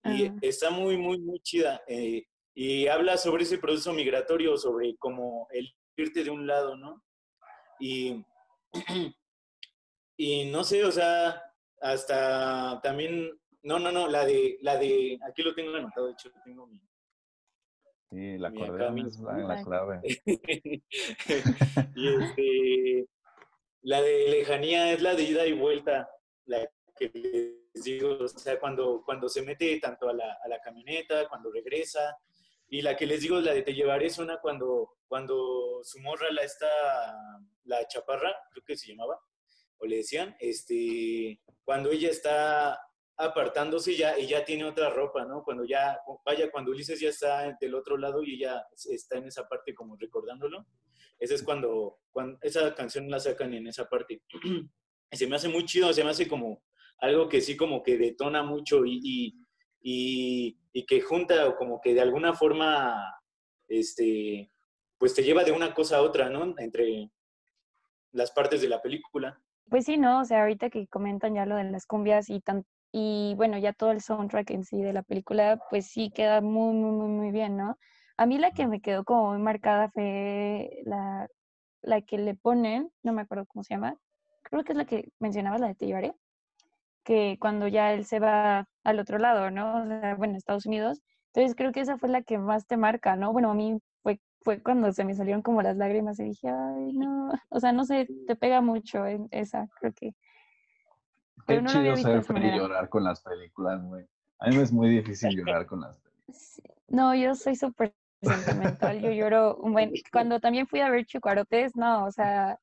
Y 0.05 0.31
está 0.41 0.71
muy, 0.71 0.97
muy, 0.97 1.19
muy 1.19 1.41
chida. 1.41 1.83
Eh, 1.89 2.25
y 2.55 2.87
habla 2.87 3.17
sobre 3.17 3.43
ese 3.43 3.59
proceso 3.59 3.93
migratorio, 3.93 4.57
sobre 4.57 4.97
cómo 4.97 5.49
el 5.51 5.73
irte 5.97 6.25
de 6.25 6.31
un 6.31 6.47
lado, 6.47 6.77
¿no? 6.77 7.03
Y, 7.79 8.25
y 10.17 10.51
no 10.51 10.65
sé, 10.65 10.85
o 10.85 10.93
sea, 10.93 11.43
hasta 11.81 12.81
también, 12.83 13.39
no, 13.67 13.81
no, 13.81 13.91
no, 13.91 14.07
la 14.07 14.25
de, 14.25 14.59
la 14.63 14.77
de, 14.79 15.19
aquí 15.29 15.43
lo 15.43 15.53
tengo 15.55 15.75
anotado, 15.75 16.07
de 16.07 16.13
hecho, 16.13 16.31
tengo 16.45 16.67
mi, 16.67 16.81
Sí, 18.11 18.39
la 18.39 18.49
acordeón 18.49 18.99
es 19.01 19.19
la, 19.19 19.65
clave. 19.65 20.01
y 21.97 22.09
este, 22.09 23.09
la 23.83 24.01
de 24.01 24.29
lejanía 24.29 24.93
es 24.93 25.03
la 25.03 25.17
de 25.17 25.25
ida 25.25 25.45
y 25.47 25.53
vuelta, 25.53 26.09
la 26.45 26.71
que 26.97 27.11
les 27.13 27.85
digo, 27.85 28.17
o 28.21 28.29
sea, 28.29 28.61
cuando, 28.61 29.03
cuando 29.05 29.29
se 29.29 29.43
mete 29.43 29.81
tanto 29.81 30.09
a 30.09 30.13
la, 30.13 30.39
a 30.45 30.49
la 30.49 30.61
camioneta, 30.61 31.29
cuando 31.29 31.51
regresa, 31.51 32.17
y 32.69 32.83
la 32.83 32.97
que 32.97 33.07
les 33.07 33.23
digo, 33.23 33.41
la 33.41 33.53
de 33.53 33.63
te 33.63 33.75
llevaré 33.75 34.07
es 34.07 34.19
una 34.19 34.41
cuando, 34.41 34.99
cuando 35.09 35.81
su 35.83 35.99
morra 36.01 36.31
la 36.31 36.43
está, 36.43 36.71
la 37.65 37.87
chaparra, 37.89 38.33
creo 38.53 38.65
que 38.65 38.77
se 38.77 38.93
llamaba, 38.93 39.21
o 39.79 39.87
le 39.87 39.97
decían, 39.97 40.37
este, 40.39 41.41
cuando 41.65 41.91
ella 41.91 42.11
está 42.11 42.86
apartándose 43.17 43.97
ya, 43.97 44.19
y 44.19 44.27
ya 44.27 44.45
tiene 44.45 44.65
otra 44.65 44.91
ropa, 44.91 45.25
¿no? 45.25 45.43
Cuando 45.43 45.65
ya, 45.65 45.99
vaya, 46.25 46.51
cuando 46.51 46.71
Ulises 46.71 47.01
ya 47.01 47.09
está 47.09 47.57
del 47.61 47.75
otro 47.75 47.97
lado 47.97 48.23
y 48.23 48.35
ella 48.35 48.65
está 48.91 49.19
en 49.19 49.27
esa 49.27 49.49
parte 49.49 49.75
como 49.75 49.97
recordándolo, 49.97 50.67
esa 51.19 51.35
es 51.35 51.43
cuando, 51.43 51.99
esa 52.43 52.75
canción 52.75 53.11
la 53.11 53.21
sacan 53.21 53.55
en 53.55 53.67
esa 53.67 53.89
parte. 53.89 54.23
Y 55.09 55.17
se 55.17 55.29
me 55.29 55.37
hace 55.37 55.49
muy 55.49 55.65
chido, 55.65 55.93
se 55.93 56.03
me 56.03 56.11
hace 56.11 56.27
como 56.27 56.65
algo 56.99 57.29
que 57.29 57.41
sí 57.41 57.57
como 57.57 57.81
que 57.85 57.97
detona 57.97 58.43
mucho 58.43 58.85
y, 58.85 59.01
y, 59.81 60.59
y, 60.73 60.85
que 60.85 61.01
junta 61.01 61.49
o 61.49 61.55
como 61.57 61.81
que 61.81 61.95
de 61.95 62.01
alguna 62.01 62.35
forma, 62.35 63.15
este, 63.69 64.51
pues 64.99 65.15
te 65.15 65.23
lleva 65.23 65.45
de 65.45 65.53
una 65.53 65.73
cosa 65.75 65.99
a 65.99 66.03
otra, 66.03 66.29
¿no? 66.29 66.55
Entre 66.59 67.09
las 68.11 68.33
partes 68.33 68.61
de 68.63 68.69
la 68.69 68.83
película. 68.83 69.41
Pues 69.71 69.85
sí, 69.85 69.97
¿no? 69.97 70.23
O 70.23 70.25
sea, 70.25 70.41
ahorita 70.41 70.71
que 70.71 70.89
comentan 70.89 71.35
ya 71.35 71.47
lo 71.47 71.55
de 71.55 71.71
las 71.71 71.87
cumbias 71.87 72.29
y, 72.29 72.41
tan, 72.41 72.67
y 72.99 73.35
bueno, 73.37 73.59
ya 73.59 73.75
todo 73.75 73.91
el 73.91 74.01
soundtrack 74.01 74.51
en 74.53 74.65
sí 74.65 74.81
de 74.81 74.95
la 74.95 75.03
película, 75.03 75.61
pues 75.69 75.87
sí 75.87 76.11
queda 76.11 76.41
muy, 76.41 76.73
muy, 76.75 76.93
muy, 76.93 77.09
muy 77.09 77.31
bien, 77.31 77.55
¿no? 77.55 77.77
A 78.17 78.25
mí 78.25 78.39
la 78.39 78.53
que 78.53 78.67
me 78.67 78.81
quedó 78.81 79.05
como 79.05 79.33
muy 79.33 79.39
marcada 79.39 79.91
fue 79.91 80.71
la, 80.87 81.29
la 81.83 82.01
que 82.01 82.17
le 82.17 82.35
ponen, 82.35 82.91
no 83.03 83.13
me 83.13 83.21
acuerdo 83.21 83.45
cómo 83.45 83.63
se 83.65 83.75
llama, 83.75 83.99
creo 84.45 84.65
que 84.65 84.73
es 84.73 84.79
la 84.79 84.87
que 84.87 85.11
mencionabas, 85.19 85.61
la 85.61 85.69
de 85.69 85.75
Te 85.75 85.85
llevaré, 85.85 86.15
que 87.05 87.37
cuando 87.39 87.69
ya 87.69 87.93
él 87.93 88.07
se 88.07 88.19
va 88.19 88.67
al 88.83 88.99
otro 88.99 89.19
lado, 89.19 89.51
¿no? 89.51 89.83
O 89.83 89.87
sea, 89.87 90.15
bueno, 90.15 90.39
Estados 90.39 90.65
Unidos. 90.65 91.03
Entonces 91.35 91.55
creo 91.55 91.73
que 91.73 91.81
esa 91.81 91.99
fue 91.99 92.09
la 92.09 92.23
que 92.23 92.39
más 92.39 92.67
te 92.67 92.79
marca, 92.79 93.15
¿no? 93.17 93.31
Bueno, 93.31 93.51
a 93.51 93.55
mí 93.55 93.79
fue, 94.03 94.23
fue 94.41 94.63
cuando 94.63 94.91
se 94.93 95.05
me 95.05 95.15
salieron 95.15 95.43
como 95.43 95.61
las 95.61 95.77
lágrimas 95.77 96.19
y 96.19 96.25
dije, 96.25 96.49
ay, 96.49 96.95
no, 96.95 97.31
o 97.51 97.61
sea, 97.61 97.73
no 97.73 97.85
sé, 97.85 98.09
te 98.27 98.37
pega 98.37 98.63
mucho 98.63 99.07
en 99.07 99.29
esa, 99.33 99.69
creo 99.81 99.93
que. 99.93 100.15
Qué 101.47 101.65
chido 101.65 101.97
ser 101.97 102.23
feliz 102.23 102.55
llorar 102.55 102.89
con 102.89 103.05
las 103.05 103.21
películas, 103.21 103.83
güey. 103.85 104.07
A 104.39 104.49
mí 104.49 104.57
me 104.57 104.63
es 104.63 104.73
muy 104.73 104.89
difícil 104.89 105.37
llorar 105.37 105.67
con 105.67 105.81
las 105.81 105.99
películas. 105.99 106.63
No, 106.89 107.15
yo 107.15 107.35
soy 107.35 107.57
súper 107.57 107.95
sentimental, 108.23 109.01
yo 109.01 109.11
lloro 109.11 109.57
un 109.57 109.73
buen... 109.73 109.93
Cuando 110.13 110.41
también 110.41 110.67
fui 110.67 110.81
a 110.81 110.91
ver 110.91 111.07
Chicuarotes, 111.07 111.77
no, 111.77 112.05
o 112.05 112.11
sea, 112.11 112.59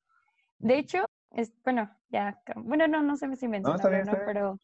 de 0.58 0.78
hecho, 0.78 1.04
es, 1.30 1.52
bueno, 1.64 1.90
ya, 2.10 2.40
bueno, 2.56 2.86
no, 2.88 3.02
no 3.02 3.16
sé 3.16 3.34
si 3.36 3.48
mencionaron, 3.48 4.06
no, 4.06 4.12
pero, 4.24 4.58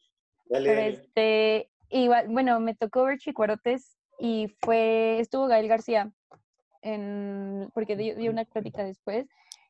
pero 0.49 0.71
este, 0.71 1.69
igual, 1.89 2.27
bueno, 2.29 2.59
me 2.59 2.75
tocó 2.75 3.03
ver 3.03 3.19
Chicuarotes 3.19 3.97
y 4.19 4.55
fue, 4.61 5.19
estuvo 5.19 5.47
Gael 5.47 5.67
García, 5.67 6.11
en, 6.81 7.69
porque 7.73 7.95
dio, 7.95 8.31
una 8.31 8.45
crítica 8.45 8.83
después, 8.83 9.27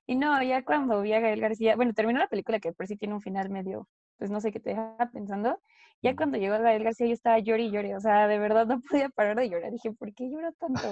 y 0.07 0.15
no, 0.15 0.41
ya 0.43 0.63
cuando 0.63 1.01
vi 1.01 1.13
a 1.13 1.19
Gael 1.19 1.41
García, 1.41 1.75
bueno, 1.75 1.93
terminó 1.93 2.19
la 2.19 2.27
película 2.27 2.59
que 2.59 2.73
por 2.73 2.87
sí 2.87 2.95
tiene 2.95 3.13
un 3.13 3.21
final 3.21 3.49
medio, 3.49 3.87
pues 4.21 4.29
no 4.29 4.39
sé 4.39 4.51
qué 4.51 4.59
te 4.59 4.69
deja 4.69 5.09
pensando, 5.11 5.59
ya 6.03 6.15
cuando 6.15 6.37
llegó 6.37 6.55
Gael 6.59 6.83
García 6.83 7.07
yo 7.07 7.13
estaba 7.13 7.39
llori 7.39 7.65
y 7.65 7.71
lloré, 7.71 7.95
o 7.95 7.99
sea, 7.99 8.27
de 8.27 8.37
verdad 8.37 8.67
no 8.67 8.79
podía 8.79 9.09
parar 9.09 9.35
de 9.35 9.49
llorar, 9.49 9.71
dije, 9.71 9.91
¿por 9.93 10.13
qué 10.13 10.29
llora 10.29 10.51
tanto? 10.59 10.83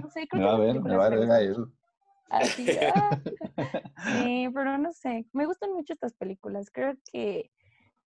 No, 0.00 0.08
sé, 0.08 0.28
creo 0.28 0.40
me 0.40 0.46
va 0.46 0.54
a 0.54 0.58
ver, 0.60 0.80
me 0.80 0.96
va 0.96 1.06
a 1.06 1.08
ver 1.08 1.26
Gael. 1.26 1.66
Así, 2.30 2.64
ah. 2.94 3.20
Sí, 4.04 4.48
pero 4.54 4.78
no 4.78 4.92
sé, 4.92 5.26
me 5.32 5.46
gustan 5.46 5.72
mucho 5.72 5.94
estas 5.94 6.14
películas, 6.14 6.70
creo 6.70 6.94
que 7.10 7.50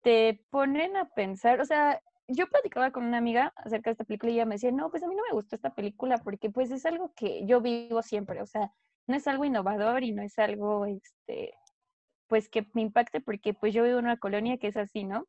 te 0.02 0.44
ponen 0.50 0.98
a 0.98 1.06
pensar, 1.06 1.62
o 1.62 1.66
sea, 1.66 2.02
yo 2.28 2.48
platicaba 2.48 2.92
con 2.92 3.06
una 3.06 3.20
amiga 3.20 3.54
acerca 3.56 3.92
de 3.92 3.94
esta 3.94 4.04
película 4.04 4.34
y 4.34 4.36
ella 4.36 4.46
me 4.46 4.56
decía, 4.56 4.74
no, 4.74 4.92
pues 4.92 5.04
a 5.04 5.08
mí 5.08 5.16
no 5.16 5.24
me 5.30 5.36
gustó 5.36 5.56
esta 5.56 5.74
película 5.74 6.18
porque 6.18 6.50
pues 6.50 6.70
es 6.72 6.86
algo 6.86 7.14
que 7.16 7.46
yo 7.46 7.62
vivo 7.62 8.02
siempre, 8.02 8.42
o 8.42 8.46
sea, 8.46 8.74
no 9.08 9.16
es 9.16 9.26
algo 9.26 9.46
innovador 9.46 10.04
y 10.04 10.12
no 10.12 10.22
es 10.22 10.38
algo, 10.38 10.86
este, 10.86 11.54
pues 12.28 12.50
que 12.50 12.68
me 12.74 12.82
impacte 12.82 13.22
porque 13.22 13.54
pues 13.54 13.74
yo 13.74 13.84
vivo 13.84 14.00
en 14.00 14.06
una 14.06 14.18
colonia 14.18 14.58
que 14.58 14.68
es 14.68 14.78
así, 14.78 15.04
¿no? 15.04 15.28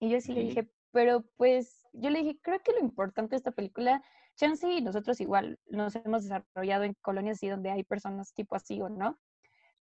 Y 0.00 0.10
yo 0.10 0.20
sí 0.20 0.32
le 0.32 0.42
dije, 0.42 0.68
pero 0.90 1.24
pues 1.36 1.86
yo 1.92 2.10
le 2.10 2.20
dije, 2.20 2.38
creo 2.42 2.60
que 2.60 2.72
lo 2.72 2.80
importante 2.80 3.30
de 3.30 3.36
esta 3.36 3.52
película 3.52 4.02
Chance 4.36 4.66
y 4.72 4.80
nosotros 4.80 5.20
igual 5.20 5.58
nos 5.66 5.94
hemos 5.96 6.22
desarrollado 6.24 6.84
en 6.84 6.94
colonias 7.02 7.36
así 7.36 7.48
donde 7.48 7.70
hay 7.70 7.84
personas 7.84 8.32
tipo 8.32 8.56
así 8.56 8.80
o 8.80 8.88
no. 8.88 9.18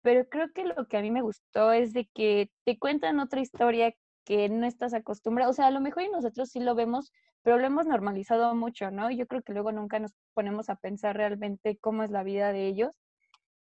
Pero 0.01 0.27
creo 0.27 0.51
que 0.53 0.65
lo 0.65 0.87
que 0.87 0.97
a 0.97 1.01
mí 1.01 1.11
me 1.11 1.21
gustó 1.21 1.71
es 1.71 1.93
de 1.93 2.09
que 2.13 2.49
te 2.65 2.79
cuentan 2.79 3.19
otra 3.19 3.41
historia 3.41 3.93
que 4.25 4.49
no 4.49 4.65
estás 4.65 4.93
acostumbrado. 4.93 5.51
O 5.51 5.53
sea, 5.53 5.67
a 5.67 5.71
lo 5.71 5.81
mejor 5.81 6.03
y 6.03 6.09
nosotros 6.09 6.49
sí 6.49 6.59
lo 6.59 6.73
vemos, 6.73 7.11
pero 7.43 7.57
lo 7.57 7.67
hemos 7.67 7.85
normalizado 7.85 8.55
mucho, 8.55 8.91
¿no? 8.91 9.11
Yo 9.11 9.27
creo 9.27 9.41
que 9.41 9.53
luego 9.53 9.71
nunca 9.71 9.99
nos 9.99 10.13
ponemos 10.33 10.69
a 10.69 10.75
pensar 10.75 11.17
realmente 11.17 11.77
cómo 11.77 12.03
es 12.03 12.11
la 12.11 12.23
vida 12.23 12.51
de 12.51 12.67
ellos 12.67 12.91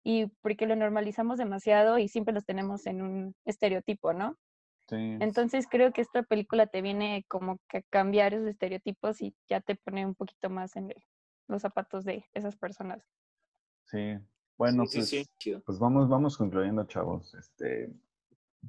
y 0.08 0.26
porque 0.40 0.64
lo 0.66 0.74
normalizamos 0.74 1.36
demasiado 1.36 1.98
y 1.98 2.08
siempre 2.08 2.32
los 2.32 2.46
tenemos 2.46 2.86
en 2.86 3.02
un 3.02 3.36
estereotipo, 3.44 4.14
¿no? 4.14 4.38
Entonces 4.90 5.66
creo 5.70 5.92
que 5.92 6.00
esta 6.00 6.22
película 6.22 6.66
te 6.66 6.80
viene 6.80 7.26
como 7.28 7.58
que 7.68 7.78
a 7.78 7.82
cambiar 7.90 8.32
esos 8.32 8.48
estereotipos 8.48 9.20
y 9.20 9.34
ya 9.50 9.60
te 9.60 9.74
pone 9.74 10.06
un 10.06 10.14
poquito 10.14 10.48
más 10.48 10.76
en 10.76 10.94
los 11.46 11.60
zapatos 11.60 12.06
de 12.06 12.24
esas 12.32 12.56
personas. 12.56 13.04
Sí, 13.84 14.16
bueno, 14.56 14.84
pues, 14.90 15.28
pues, 15.66 15.78
vamos, 15.78 16.08
vamos 16.08 16.38
concluyendo, 16.38 16.84
chavos. 16.84 17.34
Este, 17.34 17.92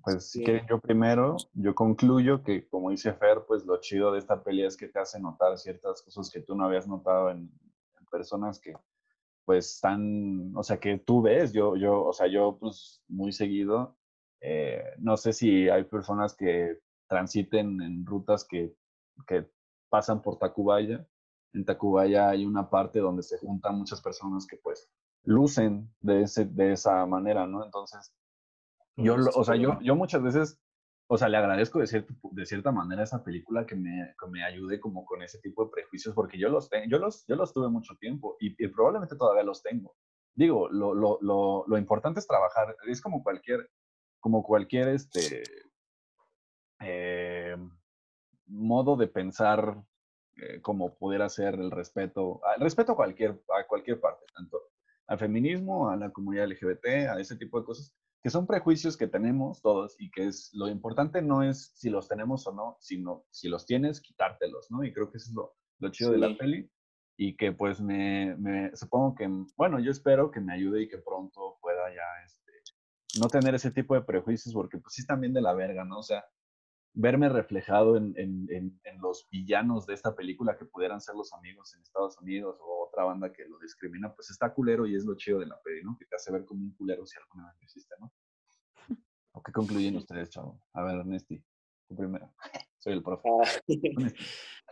pues 0.03 0.31
si 0.31 0.43
quieren 0.43 0.67
yo 0.67 0.81
primero, 0.81 1.37
yo 1.53 1.73
concluyo 1.73 2.43
que 2.43 2.67
como 2.67 2.89
dice 2.89 3.13
Fer, 3.13 3.45
pues 3.47 3.65
lo 3.65 3.79
chido 3.79 4.11
de 4.11 4.19
esta 4.19 4.43
peli 4.43 4.65
es 4.65 4.75
que 4.75 4.89
te 4.89 4.99
hace 4.99 5.21
notar 5.21 5.57
ciertas 5.57 6.01
cosas 6.01 6.29
que 6.29 6.41
tú 6.41 6.53
no 6.53 6.65
habías 6.65 6.85
notado 6.85 7.29
en, 7.29 7.49
en 7.97 8.05
personas 8.11 8.59
que 8.59 8.75
pues 9.49 9.73
están, 9.77 10.51
o 10.55 10.61
sea, 10.61 10.79
que 10.79 10.99
tú 10.99 11.23
ves, 11.23 11.53
yo, 11.53 11.75
yo, 11.75 12.05
o 12.05 12.13
sea, 12.13 12.27
yo 12.27 12.59
pues 12.59 13.01
muy 13.07 13.31
seguido 13.31 13.97
eh, 14.41 14.83
no 14.99 15.17
sé 15.17 15.33
si 15.33 15.69
hay 15.69 15.83
personas 15.85 16.35
que 16.35 16.77
transiten 17.07 17.81
en 17.81 18.05
rutas 18.05 18.45
que, 18.45 18.73
que 19.27 19.49
pasan 19.89 20.21
por 20.21 20.37
Tacubaya. 20.37 21.05
En 21.53 21.65
Tacubaya 21.65 22.29
hay 22.29 22.45
una 22.45 22.69
parte 22.69 22.99
donde 22.99 23.23
se 23.23 23.37
juntan 23.39 23.77
muchas 23.77 24.01
personas 24.01 24.45
que 24.45 24.57
pues 24.57 24.89
lucen 25.23 25.91
de, 25.99 26.21
ese, 26.21 26.45
de 26.45 26.73
esa 26.73 27.05
manera, 27.05 27.45
¿no? 27.47 27.65
Entonces, 27.65 28.13
yo, 28.95 29.15
o 29.35 29.43
sea, 29.43 29.55
yo, 29.55 29.79
yo 29.81 29.95
muchas 29.95 30.21
veces, 30.21 30.59
o 31.11 31.17
sea, 31.17 31.27
le 31.27 31.37
agradezco 31.37 31.79
de, 31.79 31.87
cierto, 31.87 32.13
de 32.31 32.45
cierta 32.45 32.71
manera 32.71 33.01
a 33.01 33.05
esa 33.05 33.23
película 33.23 33.65
que 33.65 33.75
me, 33.75 34.13
que 34.19 34.29
me 34.29 34.43
ayude 34.43 34.79
como 34.79 35.05
con 35.05 35.23
ese 35.23 35.39
tipo 35.39 35.65
de 35.65 35.71
prejuicios, 35.71 36.13
porque 36.13 36.37
yo 36.37 36.49
los, 36.49 36.69
tengo, 36.69 36.85
yo 36.87 36.99
los, 36.99 37.25
yo 37.25 37.35
los 37.35 37.51
tuve 37.51 37.67
mucho 37.67 37.95
tiempo 37.95 38.37
y, 38.39 38.55
y 38.63 38.67
probablemente 38.67 39.15
todavía 39.15 39.43
los 39.43 39.63
tengo. 39.63 39.95
Digo, 40.35 40.69
lo, 40.69 40.93
lo, 40.93 41.17
lo, 41.21 41.65
lo 41.67 41.77
importante 41.79 42.19
es 42.19 42.27
trabajar, 42.27 42.75
es 42.87 43.01
como 43.01 43.23
cualquier, 43.23 43.71
como 44.19 44.43
cualquier 44.43 44.89
este, 44.89 45.41
eh, 46.79 47.57
modo 48.45 48.95
de 48.95 49.07
pensar 49.07 49.83
eh, 50.37 50.61
como 50.61 50.95
pudiera 50.95 51.27
ser 51.27 51.55
el 51.55 51.71
respeto, 51.71 52.39
el 52.55 52.61
respeto 52.61 52.91
a 52.91 52.95
cualquier, 52.95 53.31
a 53.31 53.65
cualquier 53.65 53.99
parte, 53.99 54.25
tanto 54.35 54.61
al 55.07 55.17
feminismo, 55.17 55.89
a 55.89 55.97
la 55.97 56.11
comunidad 56.11 56.47
LGBT, 56.49 56.85
a 57.09 57.19
ese 57.19 57.35
tipo 57.35 57.59
de 57.59 57.65
cosas, 57.65 57.95
que 58.21 58.29
son 58.29 58.47
prejuicios 58.47 58.97
que 58.97 59.07
tenemos 59.07 59.61
todos 59.61 59.95
y 59.99 60.11
que 60.11 60.27
es 60.27 60.49
lo 60.53 60.67
importante 60.67 61.21
no 61.21 61.41
es 61.43 61.71
si 61.75 61.89
los 61.89 62.07
tenemos 62.07 62.45
o 62.47 62.53
no, 62.53 62.77
sino 62.79 63.25
si 63.31 63.47
los 63.47 63.65
tienes, 63.65 64.01
quitártelos, 64.01 64.69
¿no? 64.69 64.83
Y 64.83 64.93
creo 64.93 65.09
que 65.09 65.17
eso 65.17 65.29
es 65.29 65.35
lo, 65.35 65.55
lo 65.79 65.89
chido 65.91 66.11
de 66.11 66.17
la 66.17 66.37
peli 66.37 66.69
y 67.17 67.35
que 67.35 67.51
pues 67.51 67.81
me, 67.81 68.35
me, 68.37 68.75
supongo 68.75 69.15
que, 69.15 69.29
bueno, 69.57 69.79
yo 69.79 69.91
espero 69.91 70.31
que 70.31 70.39
me 70.39 70.53
ayude 70.53 70.83
y 70.83 70.89
que 70.89 70.97
pronto 70.97 71.57
pueda 71.61 71.89
ya 71.89 72.25
este, 72.25 72.51
no 73.19 73.27
tener 73.27 73.55
ese 73.55 73.71
tipo 73.71 73.95
de 73.95 74.01
prejuicios 74.01 74.53
porque 74.53 74.77
pues 74.77 74.93
sí 74.93 75.01
están 75.01 75.21
bien 75.21 75.33
de 75.33 75.41
la 75.41 75.53
verga, 75.53 75.83
¿no? 75.83 75.99
O 75.99 76.03
sea, 76.03 76.25
verme 76.99 77.29
reflejado 77.29 77.95
en, 77.95 78.81
los 79.01 79.25
villanos 79.31 79.85
de 79.85 79.93
esta 79.93 80.13
película 80.13 80.57
que 80.57 80.65
pudieran 80.65 80.99
ser 80.99 81.15
los 81.15 81.31
amigos 81.31 81.73
en 81.73 81.81
Estados 81.81 82.17
Unidos 82.19 82.57
o 82.59 82.87
otra 82.87 83.05
banda 83.05 83.31
que 83.31 83.45
lo 83.45 83.57
discrimina, 83.59 84.13
pues 84.13 84.29
está 84.29 84.53
culero 84.53 84.85
y 84.85 84.95
es 84.95 85.05
lo 85.05 85.15
chido 85.15 85.39
de 85.39 85.45
la 85.45 85.57
peli, 85.61 85.81
¿no? 85.81 85.95
Que 85.97 86.05
te 86.05 86.17
hace 86.17 86.29
ver 86.33 86.43
como 86.43 86.61
un 86.61 86.73
culero 86.73 87.05
si 87.05 87.17
alguna 87.17 87.47
vez 87.47 87.55
lo 87.57 87.65
hiciste, 87.65 87.95
¿no? 87.99 88.13
¿O 89.31 89.41
qué 89.41 89.51
concluyen 89.53 89.95
ustedes, 89.95 90.29
chavo? 90.29 90.61
A 90.73 90.83
ver, 90.83 90.95
Ernesti, 90.97 91.41
tú 91.87 91.95
primero. 91.95 92.33
Soy 92.79 92.93
el 92.93 93.03
profe. 93.03 93.29
Ah, 93.29 93.49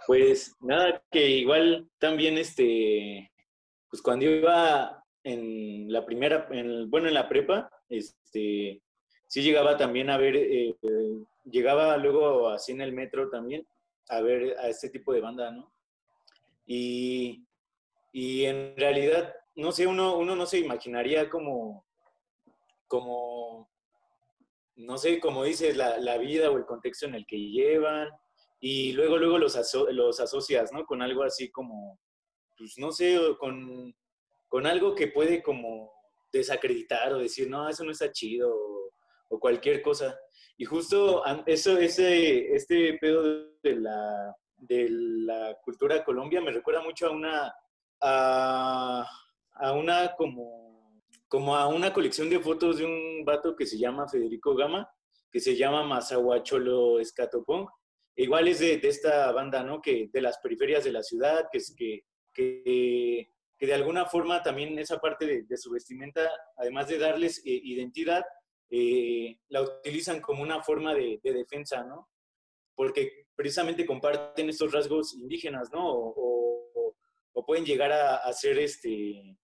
pues 0.07 0.53
nada, 0.59 1.01
que 1.09 1.29
igual 1.29 1.89
también 1.97 2.37
este, 2.37 3.31
pues 3.89 4.01
cuando 4.01 4.25
iba 4.25 5.01
en 5.23 5.89
la 5.89 6.05
primera, 6.05 6.49
en, 6.51 6.89
bueno, 6.89 7.07
en 7.07 7.13
la 7.13 7.29
prepa, 7.29 7.69
este, 7.87 8.81
sí 9.27 9.41
llegaba 9.41 9.77
también 9.77 10.09
a 10.09 10.17
ver, 10.17 10.35
eh, 10.35 10.75
llegaba 11.45 11.97
luego 11.97 12.49
así 12.49 12.71
en 12.71 12.81
el 12.81 12.93
metro 12.93 13.29
también 13.29 13.67
a 14.09 14.21
ver 14.21 14.57
a 14.59 14.69
este 14.69 14.89
tipo 14.89 15.13
de 15.13 15.21
banda, 15.21 15.51
¿no? 15.51 15.71
Y, 16.65 17.45
y 18.11 18.45
en 18.45 18.75
realidad, 18.77 19.33
no 19.55 19.71
sé, 19.71 19.87
uno, 19.87 20.17
uno 20.17 20.35
no 20.35 20.45
se 20.45 20.59
imaginaría 20.59 21.29
como, 21.29 21.85
como, 22.87 23.69
no 24.75 24.97
sé, 24.97 25.19
como 25.19 25.43
dices, 25.43 25.75
la, 25.75 25.97
la 25.97 26.17
vida 26.17 26.49
o 26.49 26.57
el 26.57 26.65
contexto 26.65 27.05
en 27.05 27.15
el 27.15 27.25
que 27.25 27.37
llevan, 27.37 28.09
y 28.59 28.93
luego, 28.93 29.17
luego 29.17 29.37
los, 29.37 29.55
los 29.91 30.19
asocias, 30.19 30.71
¿no? 30.71 30.85
Con 30.85 31.01
algo 31.01 31.23
así 31.23 31.49
como, 31.49 31.99
pues 32.57 32.77
no 32.77 32.91
sé, 32.91 33.19
con, 33.39 33.95
con 34.47 34.65
algo 34.65 34.95
que 34.95 35.07
puede 35.07 35.43
como 35.43 35.91
desacreditar 36.31 37.13
o 37.13 37.19
decir, 37.19 37.49
no, 37.49 37.69
eso 37.69 37.83
no 37.83 37.91
está 37.91 38.11
chido 38.11 38.86
o, 39.29 39.39
cualquier 39.39 39.81
cosa. 39.81 40.17
Y 40.57 40.65
justo 40.65 41.23
eso, 41.45 41.77
ese, 41.77 42.53
este 42.55 42.97
pedo 42.99 43.51
de 43.61 43.75
la, 43.75 44.35
de 44.55 44.87
la 44.89 45.57
cultura 45.63 46.03
Colombia 46.03 46.41
me 46.41 46.51
recuerda 46.51 46.81
mucho 46.81 47.07
a 47.07 47.11
una, 47.11 47.53
a, 48.01 49.09
a 49.51 49.73
una 49.73 50.15
como, 50.15 51.01
como 51.27 51.55
a 51.55 51.67
una 51.67 51.93
colección 51.93 52.29
de 52.29 52.39
fotos 52.39 52.77
de 52.77 52.85
un 52.85 53.23
vato 53.23 53.55
que 53.55 53.65
se 53.65 53.77
llama 53.77 54.07
Federico 54.07 54.55
Gama, 54.55 54.89
que 55.31 55.39
se 55.39 55.55
llama 55.55 55.83
Mazahuacholo 55.83 56.99
Escatopong. 56.99 57.67
Igual 58.15 58.47
es 58.47 58.59
de, 58.59 58.77
de, 58.79 58.87
esta 58.87 59.31
banda, 59.31 59.63
¿no? 59.63 59.79
Que 59.79 60.09
de 60.11 60.21
las 60.21 60.39
periferias 60.39 60.83
de 60.83 60.91
la 60.91 61.03
ciudad, 61.03 61.47
que, 61.51 61.59
es, 61.59 61.75
que, 61.77 62.01
que 62.33 63.29
que 63.57 63.65
de 63.65 63.73
alguna 63.73 64.05
forma 64.05 64.43
también 64.43 64.77
esa 64.77 64.99
parte 64.99 65.43
de, 65.47 65.57
su 65.57 65.71
vestimenta, 65.71 66.29
además 66.57 66.87
de 66.87 66.99
darles 66.99 67.39
eh, 67.39 67.59
identidad, 67.63 68.23
eh, 68.69 69.39
la 69.49 69.61
utilizan 69.61 70.21
como 70.21 70.43
una 70.43 70.61
forma 70.61 70.93
de, 70.93 71.19
defensa, 71.23 71.83
¿no? 71.83 72.09
Porque 72.75 73.27
precisamente 73.35 73.85
comparten 73.85 74.49
estos 74.49 74.71
rasgos 74.71 75.13
indígenas, 75.13 75.71
¿no? 75.71 75.83
O, 75.85 76.35
pueden 77.45 77.65
llegar 77.65 77.93
a, 77.93 78.33
ser, 78.33 78.59
este, 78.59 79.37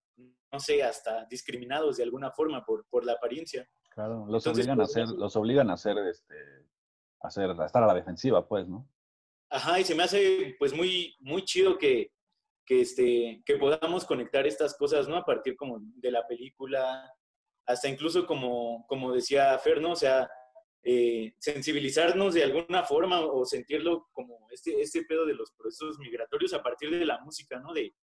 no 0.51 0.59
sé, 0.59 0.83
hasta 0.83 1.23
discriminados 1.29 1.95
de 1.95 2.03
alguna 2.03 2.31
forma 2.31 2.65
por, 2.65 2.85
por 2.89 3.05
la 3.05 3.13
apariencia. 3.13 3.65
Claro, 3.91 4.25
los 4.27 4.45
obligan 4.45 4.81
a 4.81 4.83
hacer, 4.83 5.07
los 5.07 5.33
obligan 5.37 5.69
a 5.69 5.75
hacer, 5.75 5.97
este, 5.99 6.35
a 7.21 7.27
hacer, 7.27 7.51
a 7.51 7.65
estar 7.65 7.81
a 7.81 7.87
la 7.87 7.93
defensiva, 7.93 8.45
pues, 8.45 8.67
¿no? 8.67 8.89
Ajá, 9.49 9.79
y 9.79 9.85
se 9.85 9.95
me 9.95 10.03
hace, 10.03 10.57
pues, 10.59 10.73
muy, 10.73 11.15
muy 11.21 11.45
chido 11.45 11.77
que, 11.77 12.11
que, 12.65 12.81
este, 12.81 13.41
que 13.45 13.55
podamos 13.55 14.03
conectar 14.03 14.45
estas 14.45 14.75
cosas, 14.75 15.07
¿no? 15.07 15.15
A 15.15 15.23
partir 15.23 15.55
como 15.55 15.79
de 15.79 16.11
la 16.11 16.27
película, 16.27 17.09
hasta 17.65 17.87
incluso 17.87 18.25
como, 18.25 18.85
como 18.87 19.13
decía 19.13 19.57
Fer, 19.59 19.81
¿no? 19.81 19.91
O 19.91 19.95
sea, 19.95 20.29
eh, 20.83 21.33
sensibilizarnos 21.39 22.33
de 22.33 22.43
alguna 22.43 22.83
forma 22.83 23.21
o 23.21 23.45
sentirlo 23.45 24.09
como 24.11 24.47
este, 24.51 24.81
este 24.81 25.03
pedo 25.03 25.25
de 25.25 25.33
los 25.33 25.51
procesos 25.51 25.97
migratorios 25.97 26.53
a 26.53 26.61
partir 26.61 26.91
de 26.91 27.05
la 27.05 27.19
música, 27.19 27.59
¿no? 27.59 27.73
De, 27.73 27.95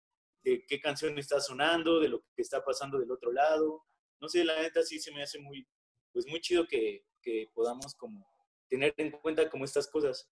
de 0.43 0.65
qué 0.67 0.81
canción 0.81 1.19
está 1.19 1.41
sonando, 1.41 2.01
de 2.01 2.09
lo 2.09 2.21
que 2.35 2.43
está 2.43 2.65
pasando 2.65 2.99
del 2.99 3.11
otro 3.11 3.33
lado. 3.33 3.85
No 4.21 4.29
sé, 4.29 4.45
la 4.45 4.61
neta 4.61 4.83
sí 4.83 4.99
se 4.99 5.13
me 5.13 5.23
hace 5.23 5.39
muy, 5.39 5.67
pues 6.13 6.27
muy 6.27 6.41
chido 6.41 6.67
que, 6.67 7.05
que 7.23 7.49
podamos 7.55 7.95
como 7.95 8.27
tener 8.69 8.95
en 8.97 9.11
cuenta 9.11 9.49
como 9.51 9.65
estas 9.65 9.89
cosas. 9.89 10.31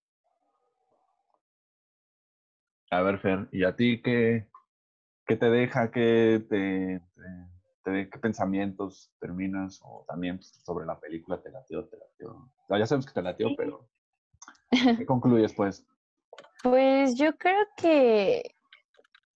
A 2.91 3.03
ver, 3.03 3.18
Fer, 3.18 3.49
¿y 3.53 3.64
a 3.64 3.76
ti 3.76 4.01
qué, 4.01 4.49
qué 5.26 5.37
te 5.37 5.51
deja? 5.51 5.91
¿Qué, 5.91 6.43
te, 6.49 7.03
qué 8.11 8.18
pensamientos 8.18 9.12
terminas? 9.20 9.80
O 9.82 10.05
también 10.07 10.36
pues, 10.36 10.61
sobre 10.64 10.86
la 10.86 10.99
película 10.99 11.41
te 11.41 11.51
latió, 11.51 11.86
te 11.86 11.97
latió. 11.97 12.51
ya 12.68 12.86
sabemos 12.86 13.07
que 13.07 13.12
te 13.12 13.22
latió, 13.22 13.49
pero 13.57 13.89
¿qué 14.70 15.07
concluyes 15.07 15.55
pues? 15.55 15.86
Pues 16.62 17.16
yo 17.16 17.36
creo 17.36 17.66
que 17.76 18.57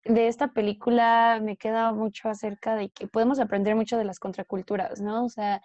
de 0.04 0.26
esta 0.26 0.48
película 0.48 1.40
me 1.40 1.56
queda 1.56 1.92
mucho 1.92 2.28
acerca 2.28 2.74
de 2.74 2.90
que 2.90 3.06
podemos 3.06 3.38
aprender 3.38 3.76
mucho 3.76 3.96
de 3.96 4.04
las 4.04 4.18
contraculturas, 4.18 5.00
¿no? 5.00 5.24
O 5.24 5.28
sea, 5.28 5.62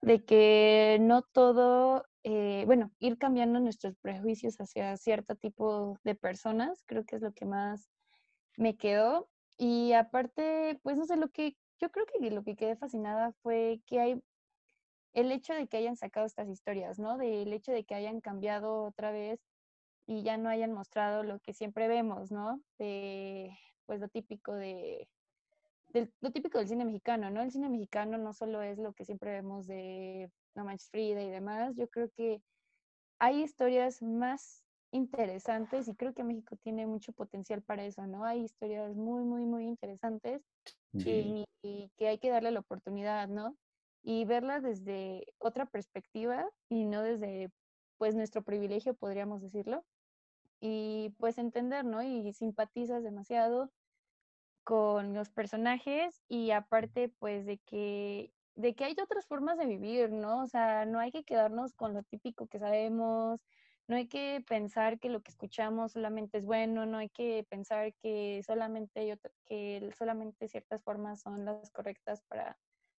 de 0.00 0.24
que 0.24 0.98
no 1.00 1.22
todo 1.22 2.04
eh, 2.22 2.64
bueno, 2.66 2.90
ir 2.98 3.16
cambiando 3.16 3.60
nuestros 3.60 3.96
prejuicios 3.96 4.60
hacia 4.60 4.96
cierto 4.96 5.36
tipo 5.36 5.98
de 6.04 6.14
personas, 6.14 6.82
creo 6.86 7.04
que 7.04 7.16
es 7.16 7.22
lo 7.22 7.32
que 7.32 7.46
más 7.46 7.90
me 8.56 8.76
quedó. 8.76 9.28
Y 9.56 9.92
aparte, 9.92 10.78
pues 10.82 10.96
no 10.98 11.04
sé, 11.06 11.16
lo 11.16 11.28
que 11.30 11.56
yo 11.80 11.90
creo 11.90 12.06
que 12.06 12.30
lo 12.30 12.42
que 12.44 12.56
quedé 12.56 12.76
fascinada 12.76 13.32
fue 13.42 13.80
que 13.86 14.00
hay 14.00 14.22
el 15.12 15.32
hecho 15.32 15.54
de 15.54 15.66
que 15.66 15.76
hayan 15.76 15.96
sacado 15.96 16.26
estas 16.26 16.48
historias, 16.48 16.98
¿no? 16.98 17.16
Del 17.16 17.52
hecho 17.52 17.72
de 17.72 17.84
que 17.84 17.94
hayan 17.94 18.20
cambiado 18.20 18.84
otra 18.84 19.10
vez 19.10 19.40
y 20.06 20.22
ya 20.22 20.36
no 20.36 20.48
hayan 20.48 20.72
mostrado 20.72 21.22
lo 21.22 21.40
que 21.40 21.52
siempre 21.52 21.88
vemos, 21.88 22.30
¿no? 22.30 22.60
De, 22.78 23.56
pues 23.86 24.00
lo 24.00 24.08
típico 24.08 24.54
de, 24.54 25.08
lo 26.20 26.30
típico 26.30 26.58
del 26.58 26.68
cine 26.68 26.84
mexicano, 26.84 27.30
¿no? 27.30 27.42
El 27.42 27.50
cine 27.50 27.68
mexicano 27.68 28.18
no 28.18 28.32
solo 28.32 28.62
es 28.62 28.78
lo 28.78 28.92
que 28.92 29.04
siempre 29.04 29.32
vemos 29.32 29.66
de 29.66 30.30
no 30.54 30.64
Manches 30.64 30.90
Frida 30.90 31.22
y 31.22 31.30
demás, 31.30 31.74
yo 31.76 31.88
creo 31.88 32.10
que 32.10 32.42
hay 33.18 33.42
historias 33.42 34.02
más 34.02 34.64
interesantes 34.92 35.88
y 35.88 35.94
creo 35.94 36.12
que 36.12 36.24
México 36.24 36.56
tiene 36.56 36.86
mucho 36.86 37.12
potencial 37.12 37.62
para 37.62 37.84
eso, 37.84 38.06
¿no? 38.06 38.24
Hay 38.24 38.42
historias 38.42 38.94
muy, 38.94 39.22
muy, 39.24 39.42
muy 39.42 39.66
interesantes 39.66 40.42
y, 40.92 41.46
que 41.96 42.08
hay 42.08 42.18
que 42.18 42.30
darle 42.30 42.50
la 42.50 42.60
oportunidad, 42.60 43.28
¿no? 43.28 43.56
Y 44.02 44.24
verlas 44.24 44.62
desde 44.62 45.26
otra 45.38 45.66
perspectiva 45.66 46.48
y 46.68 46.84
no 46.84 47.02
desde, 47.02 47.50
pues, 47.98 48.14
nuestro 48.14 48.42
privilegio, 48.42 48.94
podríamos 48.94 49.42
decirlo. 49.42 49.84
Y 50.60 51.14
pues 51.18 51.38
entender, 51.38 51.84
¿no? 51.84 52.02
Y 52.02 52.32
simpatizas 52.32 53.02
demasiado 53.02 53.70
con 54.64 55.14
los 55.14 55.30
personajes 55.30 56.22
y 56.28 56.50
aparte, 56.50 57.08
pues, 57.18 57.46
de 57.46 57.58
que 57.58 58.32
de 58.56 58.74
que 58.74 58.84
hay 58.84 58.94
otras 59.02 59.26
formas 59.26 59.58
de 59.58 59.66
vivir, 59.66 60.10
¿no? 60.10 60.42
O 60.42 60.46
sea, 60.46 60.84
no 60.84 60.98
hay 60.98 61.10
que 61.10 61.24
quedarnos 61.24 61.72
con 61.74 61.94
lo 61.94 62.02
típico 62.02 62.46
que 62.46 62.58
sabemos, 62.58 63.40
no 63.90 63.96
hay 63.96 64.06
que 64.06 64.44
pensar 64.48 65.00
que 65.00 65.08
lo 65.08 65.20
que 65.20 65.32
escuchamos 65.32 65.92
solamente 65.92 66.38
es 66.38 66.46
bueno, 66.46 66.86
no 66.86 66.98
hay 66.98 67.08
que 67.08 67.44
pensar 67.50 67.92
que 68.00 68.40
solamente, 68.46 69.00
hay 69.00 69.18
que 69.46 69.90
solamente 69.98 70.46
ciertas 70.46 70.80
formas 70.84 71.20
son 71.20 71.44
las 71.44 71.70
correctas 71.72 72.22
para 72.28 72.56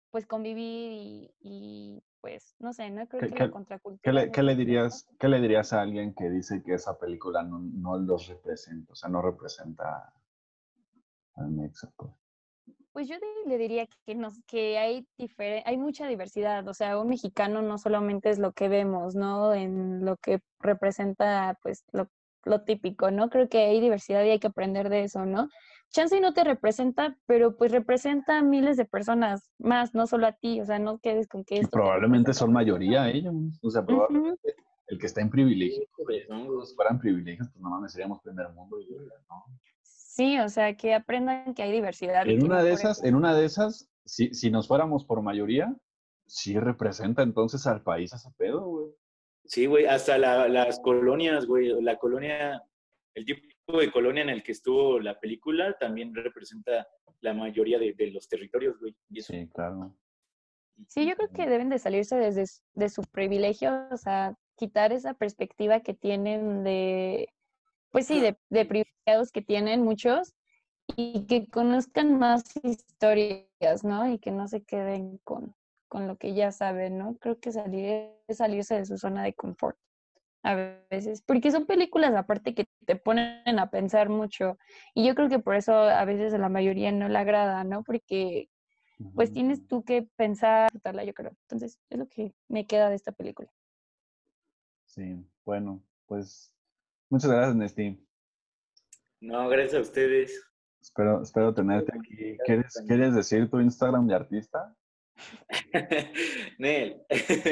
pues 0.09 0.27
convivir 0.27 1.31
y, 1.39 2.03
pues 2.19 2.55
no 2.59 2.73
sé, 2.73 2.89
no 2.89 3.07
creo 3.07 3.21
que 3.21 3.39
la 3.39 3.49
contracultura. 3.49 4.01
¿qué 4.03 4.11
le, 4.11 4.31
¿qué 4.33 4.43
le, 4.43 4.53
dirías, 4.53 5.07
¿Qué 5.17 5.29
le 5.29 5.39
dirías 5.39 5.71
a 5.71 5.81
alguien 5.81 6.13
que 6.13 6.29
dice 6.29 6.61
que 6.61 6.73
esa 6.73 6.99
película 6.99 7.41
no, 7.41 7.59
no 7.59 7.97
los 7.97 8.27
representa, 8.27 8.91
o 8.91 8.95
sea, 8.95 9.09
no 9.09 9.21
representa 9.21 10.13
al 11.35 11.51
México? 11.51 12.19
Pues 12.93 13.07
yo 13.07 13.15
le 13.47 13.57
diría 13.57 13.87
que, 14.05 14.15
nos, 14.15 14.41
que 14.47 14.77
hay, 14.77 15.07
hay 15.65 15.77
mucha 15.77 16.07
diversidad, 16.07 16.67
o 16.67 16.73
sea, 16.73 16.97
un 16.97 17.07
mexicano 17.07 17.61
no 17.61 17.77
solamente 17.77 18.29
es 18.29 18.37
lo 18.37 18.51
que 18.51 18.67
vemos, 18.67 19.15
¿no? 19.15 19.53
En 19.53 20.03
lo 20.03 20.17
que 20.17 20.41
representa, 20.59 21.57
pues, 21.63 21.85
lo, 21.93 22.09
lo 22.43 22.63
típico, 22.63 23.09
¿no? 23.09 23.29
Creo 23.29 23.47
que 23.47 23.59
hay 23.59 23.79
diversidad 23.79 24.23
y 24.25 24.31
hay 24.31 24.39
que 24.39 24.47
aprender 24.47 24.89
de 24.89 25.03
eso, 25.03 25.25
¿no? 25.25 25.47
Chance 25.91 26.19
no 26.21 26.33
te 26.33 26.43
representa, 26.43 27.17
pero 27.25 27.57
pues 27.57 27.71
representa 27.71 28.39
a 28.39 28.41
miles 28.41 28.77
de 28.77 28.85
personas 28.85 29.51
más, 29.57 29.93
no 29.93 30.07
solo 30.07 30.27
a 30.27 30.31
ti, 30.31 30.61
o 30.61 30.65
sea, 30.65 30.79
no 30.79 30.99
quedes 30.99 31.27
con 31.27 31.43
que... 31.43 31.61
Probablemente 31.69 32.33
son 32.33 32.53
mayoría 32.53 33.09
ellos, 33.09 33.33
o 33.61 33.69
sea, 33.69 33.85
probablemente 33.85 34.55
el 34.91 34.99
que 34.99 35.07
está 35.07 35.21
en 35.21 35.29
privilegio, 35.29 35.87
pues, 35.95 36.27
si 36.67 36.75
fueran 36.75 36.99
privilegios, 36.99 37.47
pues 37.49 37.63
nada 37.63 37.79
más 37.79 37.93
seríamos 37.93 38.21
primer 38.21 38.49
mundo 38.49 38.79
y 38.81 38.89
¿no? 38.89 39.45
Sí, 39.81 40.37
o 40.37 40.49
sea, 40.49 40.75
que 40.75 40.93
aprendan 40.93 41.53
que 41.53 41.63
hay 41.63 41.71
diversidad. 41.71 42.27
En 42.27 42.43
una 42.43 42.61
de 42.61 42.73
esas, 42.73 43.01
en 43.05 43.15
una 43.15 43.33
de 43.33 43.45
esas, 43.45 43.89
si, 44.05 44.33
si 44.33 44.51
nos 44.51 44.67
fuéramos 44.67 45.05
por 45.05 45.21
mayoría, 45.21 45.73
sí 46.27 46.59
representa 46.59 47.23
entonces 47.23 47.65
al 47.67 47.83
país 47.83 48.11
a 48.11 48.17
ese 48.17 48.29
pedo, 48.37 48.65
güey. 48.65 48.87
Sí, 49.45 49.65
güey, 49.65 49.85
hasta 49.85 50.17
las 50.17 50.79
colonias, 50.81 51.45
güey, 51.45 51.81
la 51.81 51.97
colonia, 51.97 52.61
el 53.15 53.25
tipo 53.25 53.79
de 53.79 53.91
colonia 53.91 54.23
en 54.23 54.29
el 54.29 54.43
que 54.43 54.51
estuvo 54.51 54.99
la 54.99 55.19
película 55.19 55.77
también 55.79 56.13
representa 56.13 56.85
la 57.21 57.33
mayoría 57.33 57.79
de, 57.79 57.95
los 58.11 58.27
territorios, 58.27 58.77
güey. 58.77 58.93
Sí, 59.21 59.49
claro. 59.53 59.95
Sí, 60.87 61.07
yo 61.07 61.15
creo 61.15 61.29
que 61.29 61.47
deben 61.47 61.69
de 61.69 61.79
salirse 61.79 62.17
desde 62.17 62.45
de 62.73 62.89
su 62.89 63.03
privilegio, 63.03 63.87
o 63.91 63.97
sea, 63.97 64.37
quitar 64.61 64.93
esa 64.93 65.15
perspectiva 65.15 65.79
que 65.79 65.95
tienen 65.95 66.63
de, 66.63 67.33
pues 67.89 68.05
sí, 68.05 68.19
de, 68.19 68.37
de 68.51 68.65
privilegiados 68.65 69.31
que 69.31 69.41
tienen 69.41 69.81
muchos 69.81 70.35
y 70.95 71.25
que 71.25 71.47
conozcan 71.47 72.19
más 72.19 72.43
historias, 72.61 73.83
¿no? 73.83 74.07
Y 74.07 74.19
que 74.19 74.29
no 74.29 74.47
se 74.47 74.61
queden 74.61 75.17
con, 75.23 75.55
con 75.87 76.07
lo 76.07 76.17
que 76.17 76.35
ya 76.35 76.51
saben, 76.51 76.99
¿no? 76.99 77.17
Creo 77.17 77.39
que 77.39 77.51
salir 77.51 78.11
es 78.27 78.37
salirse 78.37 78.75
de 78.75 78.85
su 78.85 78.99
zona 78.99 79.23
de 79.23 79.33
confort 79.33 79.79
a 80.43 80.53
veces, 80.91 81.23
porque 81.23 81.49
son 81.49 81.65
películas 81.65 82.13
aparte 82.13 82.53
que 82.53 82.67
te 82.85 82.95
ponen 82.95 83.57
a 83.57 83.71
pensar 83.71 84.09
mucho 84.09 84.59
y 84.93 85.07
yo 85.07 85.15
creo 85.15 85.29
que 85.29 85.39
por 85.39 85.55
eso 85.55 85.73
a 85.73 86.05
veces 86.05 86.35
a 86.35 86.37
la 86.37 86.49
mayoría 86.49 86.91
no 86.91 87.09
le 87.09 87.17
agrada, 87.17 87.63
¿no? 87.63 87.83
Porque 87.83 88.47
pues 89.15 89.31
tienes 89.31 89.67
tú 89.67 89.83
que 89.83 90.03
pensar, 90.15 90.69
yo 91.05 91.13
creo. 91.13 91.31
Entonces, 91.43 91.79
es 91.89 91.97
lo 91.97 92.07
que 92.07 92.33
me 92.47 92.67
queda 92.67 92.89
de 92.89 92.95
esta 92.95 93.11
película. 93.11 93.51
Sí, 94.91 95.25
bueno, 95.45 95.81
pues 96.05 96.53
muchas 97.09 97.31
gracias, 97.31 97.55
Nesty. 97.55 98.05
No, 99.21 99.47
gracias 99.47 99.75
a 99.75 99.79
ustedes. 99.79 100.45
Espero, 100.81 101.21
espero 101.21 101.53
tenerte 101.53 101.93
aquí. 101.97 102.37
¿Quieres, 102.45 102.73
¿Quieres 102.85 103.15
decir 103.15 103.49
tu 103.49 103.61
Instagram 103.61 104.05
de 104.07 104.15
artista? 104.15 104.75
Nel. 106.59 107.01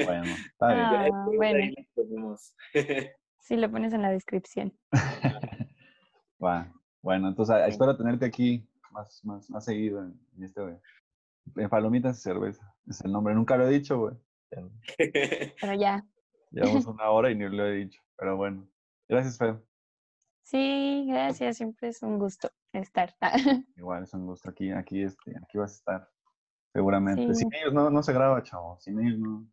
Bueno, 0.05 0.35
está 0.51 0.73
bien. 0.73 1.13
Ah, 1.13 1.25
bueno. 1.33 2.35
Sí, 3.41 3.55
lo 3.55 3.71
pones 3.71 3.93
en 3.93 4.01
la 4.01 4.11
descripción. 4.11 4.77
Va. 6.43 6.71
Bueno, 7.01 7.29
entonces 7.29 7.55
espero 7.67 7.95
tenerte 7.97 8.25
aquí 8.25 8.67
más, 8.91 9.23
más, 9.23 9.49
más 9.49 9.63
seguido 9.63 10.03
en, 10.03 10.43
este, 10.43 10.61
en 11.55 11.69
Palomitas 11.69 12.19
y 12.19 12.21
Cerveza. 12.21 12.75
Es 12.85 13.03
el 13.05 13.13
nombre. 13.13 13.33
Nunca 13.33 13.55
lo 13.55 13.65
he 13.65 13.71
dicho, 13.71 13.97
güey. 13.97 14.15
Pero 14.49 15.73
ya. 15.79 16.05
Llevamos 16.51 16.85
una 16.87 17.09
hora 17.09 17.31
y 17.31 17.35
ni 17.35 17.47
lo 17.47 17.65
he 17.65 17.73
dicho. 17.73 18.01
Pero 18.17 18.37
bueno. 18.37 18.67
Gracias, 19.07 19.37
Fer. 19.37 19.61
Sí, 20.43 21.05
gracias. 21.07 21.57
Siempre 21.57 21.89
es 21.89 22.01
un 22.01 22.19
gusto 22.19 22.51
estar. 22.73 23.15
Igual 23.77 24.03
es 24.03 24.13
un 24.13 24.25
gusto. 24.25 24.49
Aquí, 24.49 24.71
aquí, 24.71 25.03
este, 25.03 25.35
aquí 25.37 25.57
vas 25.57 25.71
a 25.71 25.75
estar. 25.75 26.09
Seguramente. 26.73 27.33
Sin 27.35 27.53
ellos 27.53 27.73
no, 27.73 27.89
no 27.89 28.03
se 28.03 28.13
graba, 28.13 28.43
chavo. 28.43 28.79
Sin 28.79 28.99
ellos 28.99 29.19
no. 29.19 29.47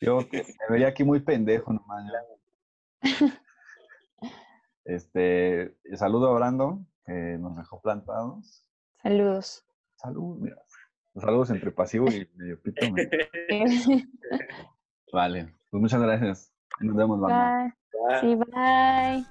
Yo 0.00 0.18
me 0.18 0.44
vería 0.68 0.88
aquí 0.88 1.04
muy 1.04 1.20
pendejo 1.20 1.72
nomás. 1.72 2.04
Este, 4.86 5.78
saludo 5.94 6.28
a 6.28 6.34
Brandon, 6.34 6.86
que 7.06 7.38
nos 7.38 7.56
dejó 7.56 7.80
plantados. 7.80 8.66
Saludos. 9.02 9.64
Saludos, 9.96 10.38
mira. 10.40 10.62
Saludos 11.16 11.48
entre 11.50 11.70
pasivo 11.70 12.06
y 12.08 12.28
medio 12.34 12.60
pito. 12.60 12.84
vale, 15.10 15.54
pues 15.74 15.82
muchas 15.82 16.00
gracias. 16.02 16.52
Nos 16.78 16.94
vemos, 16.94 17.20
Bye. 17.20 17.72
Sí, 18.20 18.36
bye. 18.36 19.24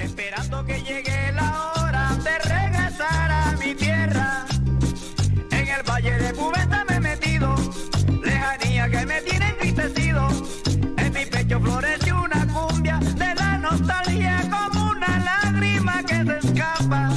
Esperando 0.00 0.64
que 0.66 0.80
llegue 0.80 1.32
la 1.32 1.72
hora 1.76 2.16
de 2.24 2.38
regresar 2.40 3.30
a 3.30 3.52
mi 3.52 3.72
tierra. 3.72 4.46
En 5.52 5.68
el 5.68 5.82
valle 5.88 6.18
de 6.18 6.32
Cubeta 6.32 6.84
me 6.88 6.96
he 6.96 7.00
metido, 7.00 7.54
lejanía 8.24 8.90
que 8.90 9.06
me 9.06 9.22
tiene 9.22 9.48
entristecido. 9.50 10.26
En 10.96 11.12
mi 11.12 11.24
pecho 11.24 11.60
floreció 11.60 12.20
una 12.20 12.44
cumbia 12.52 12.98
de 12.98 13.34
la 13.36 13.58
nostalgia 13.58 14.40
como 14.50 14.90
una 14.90 15.20
lágrima 15.20 16.02
que 16.02 16.24
se 16.24 16.38
escapa. 16.38 17.12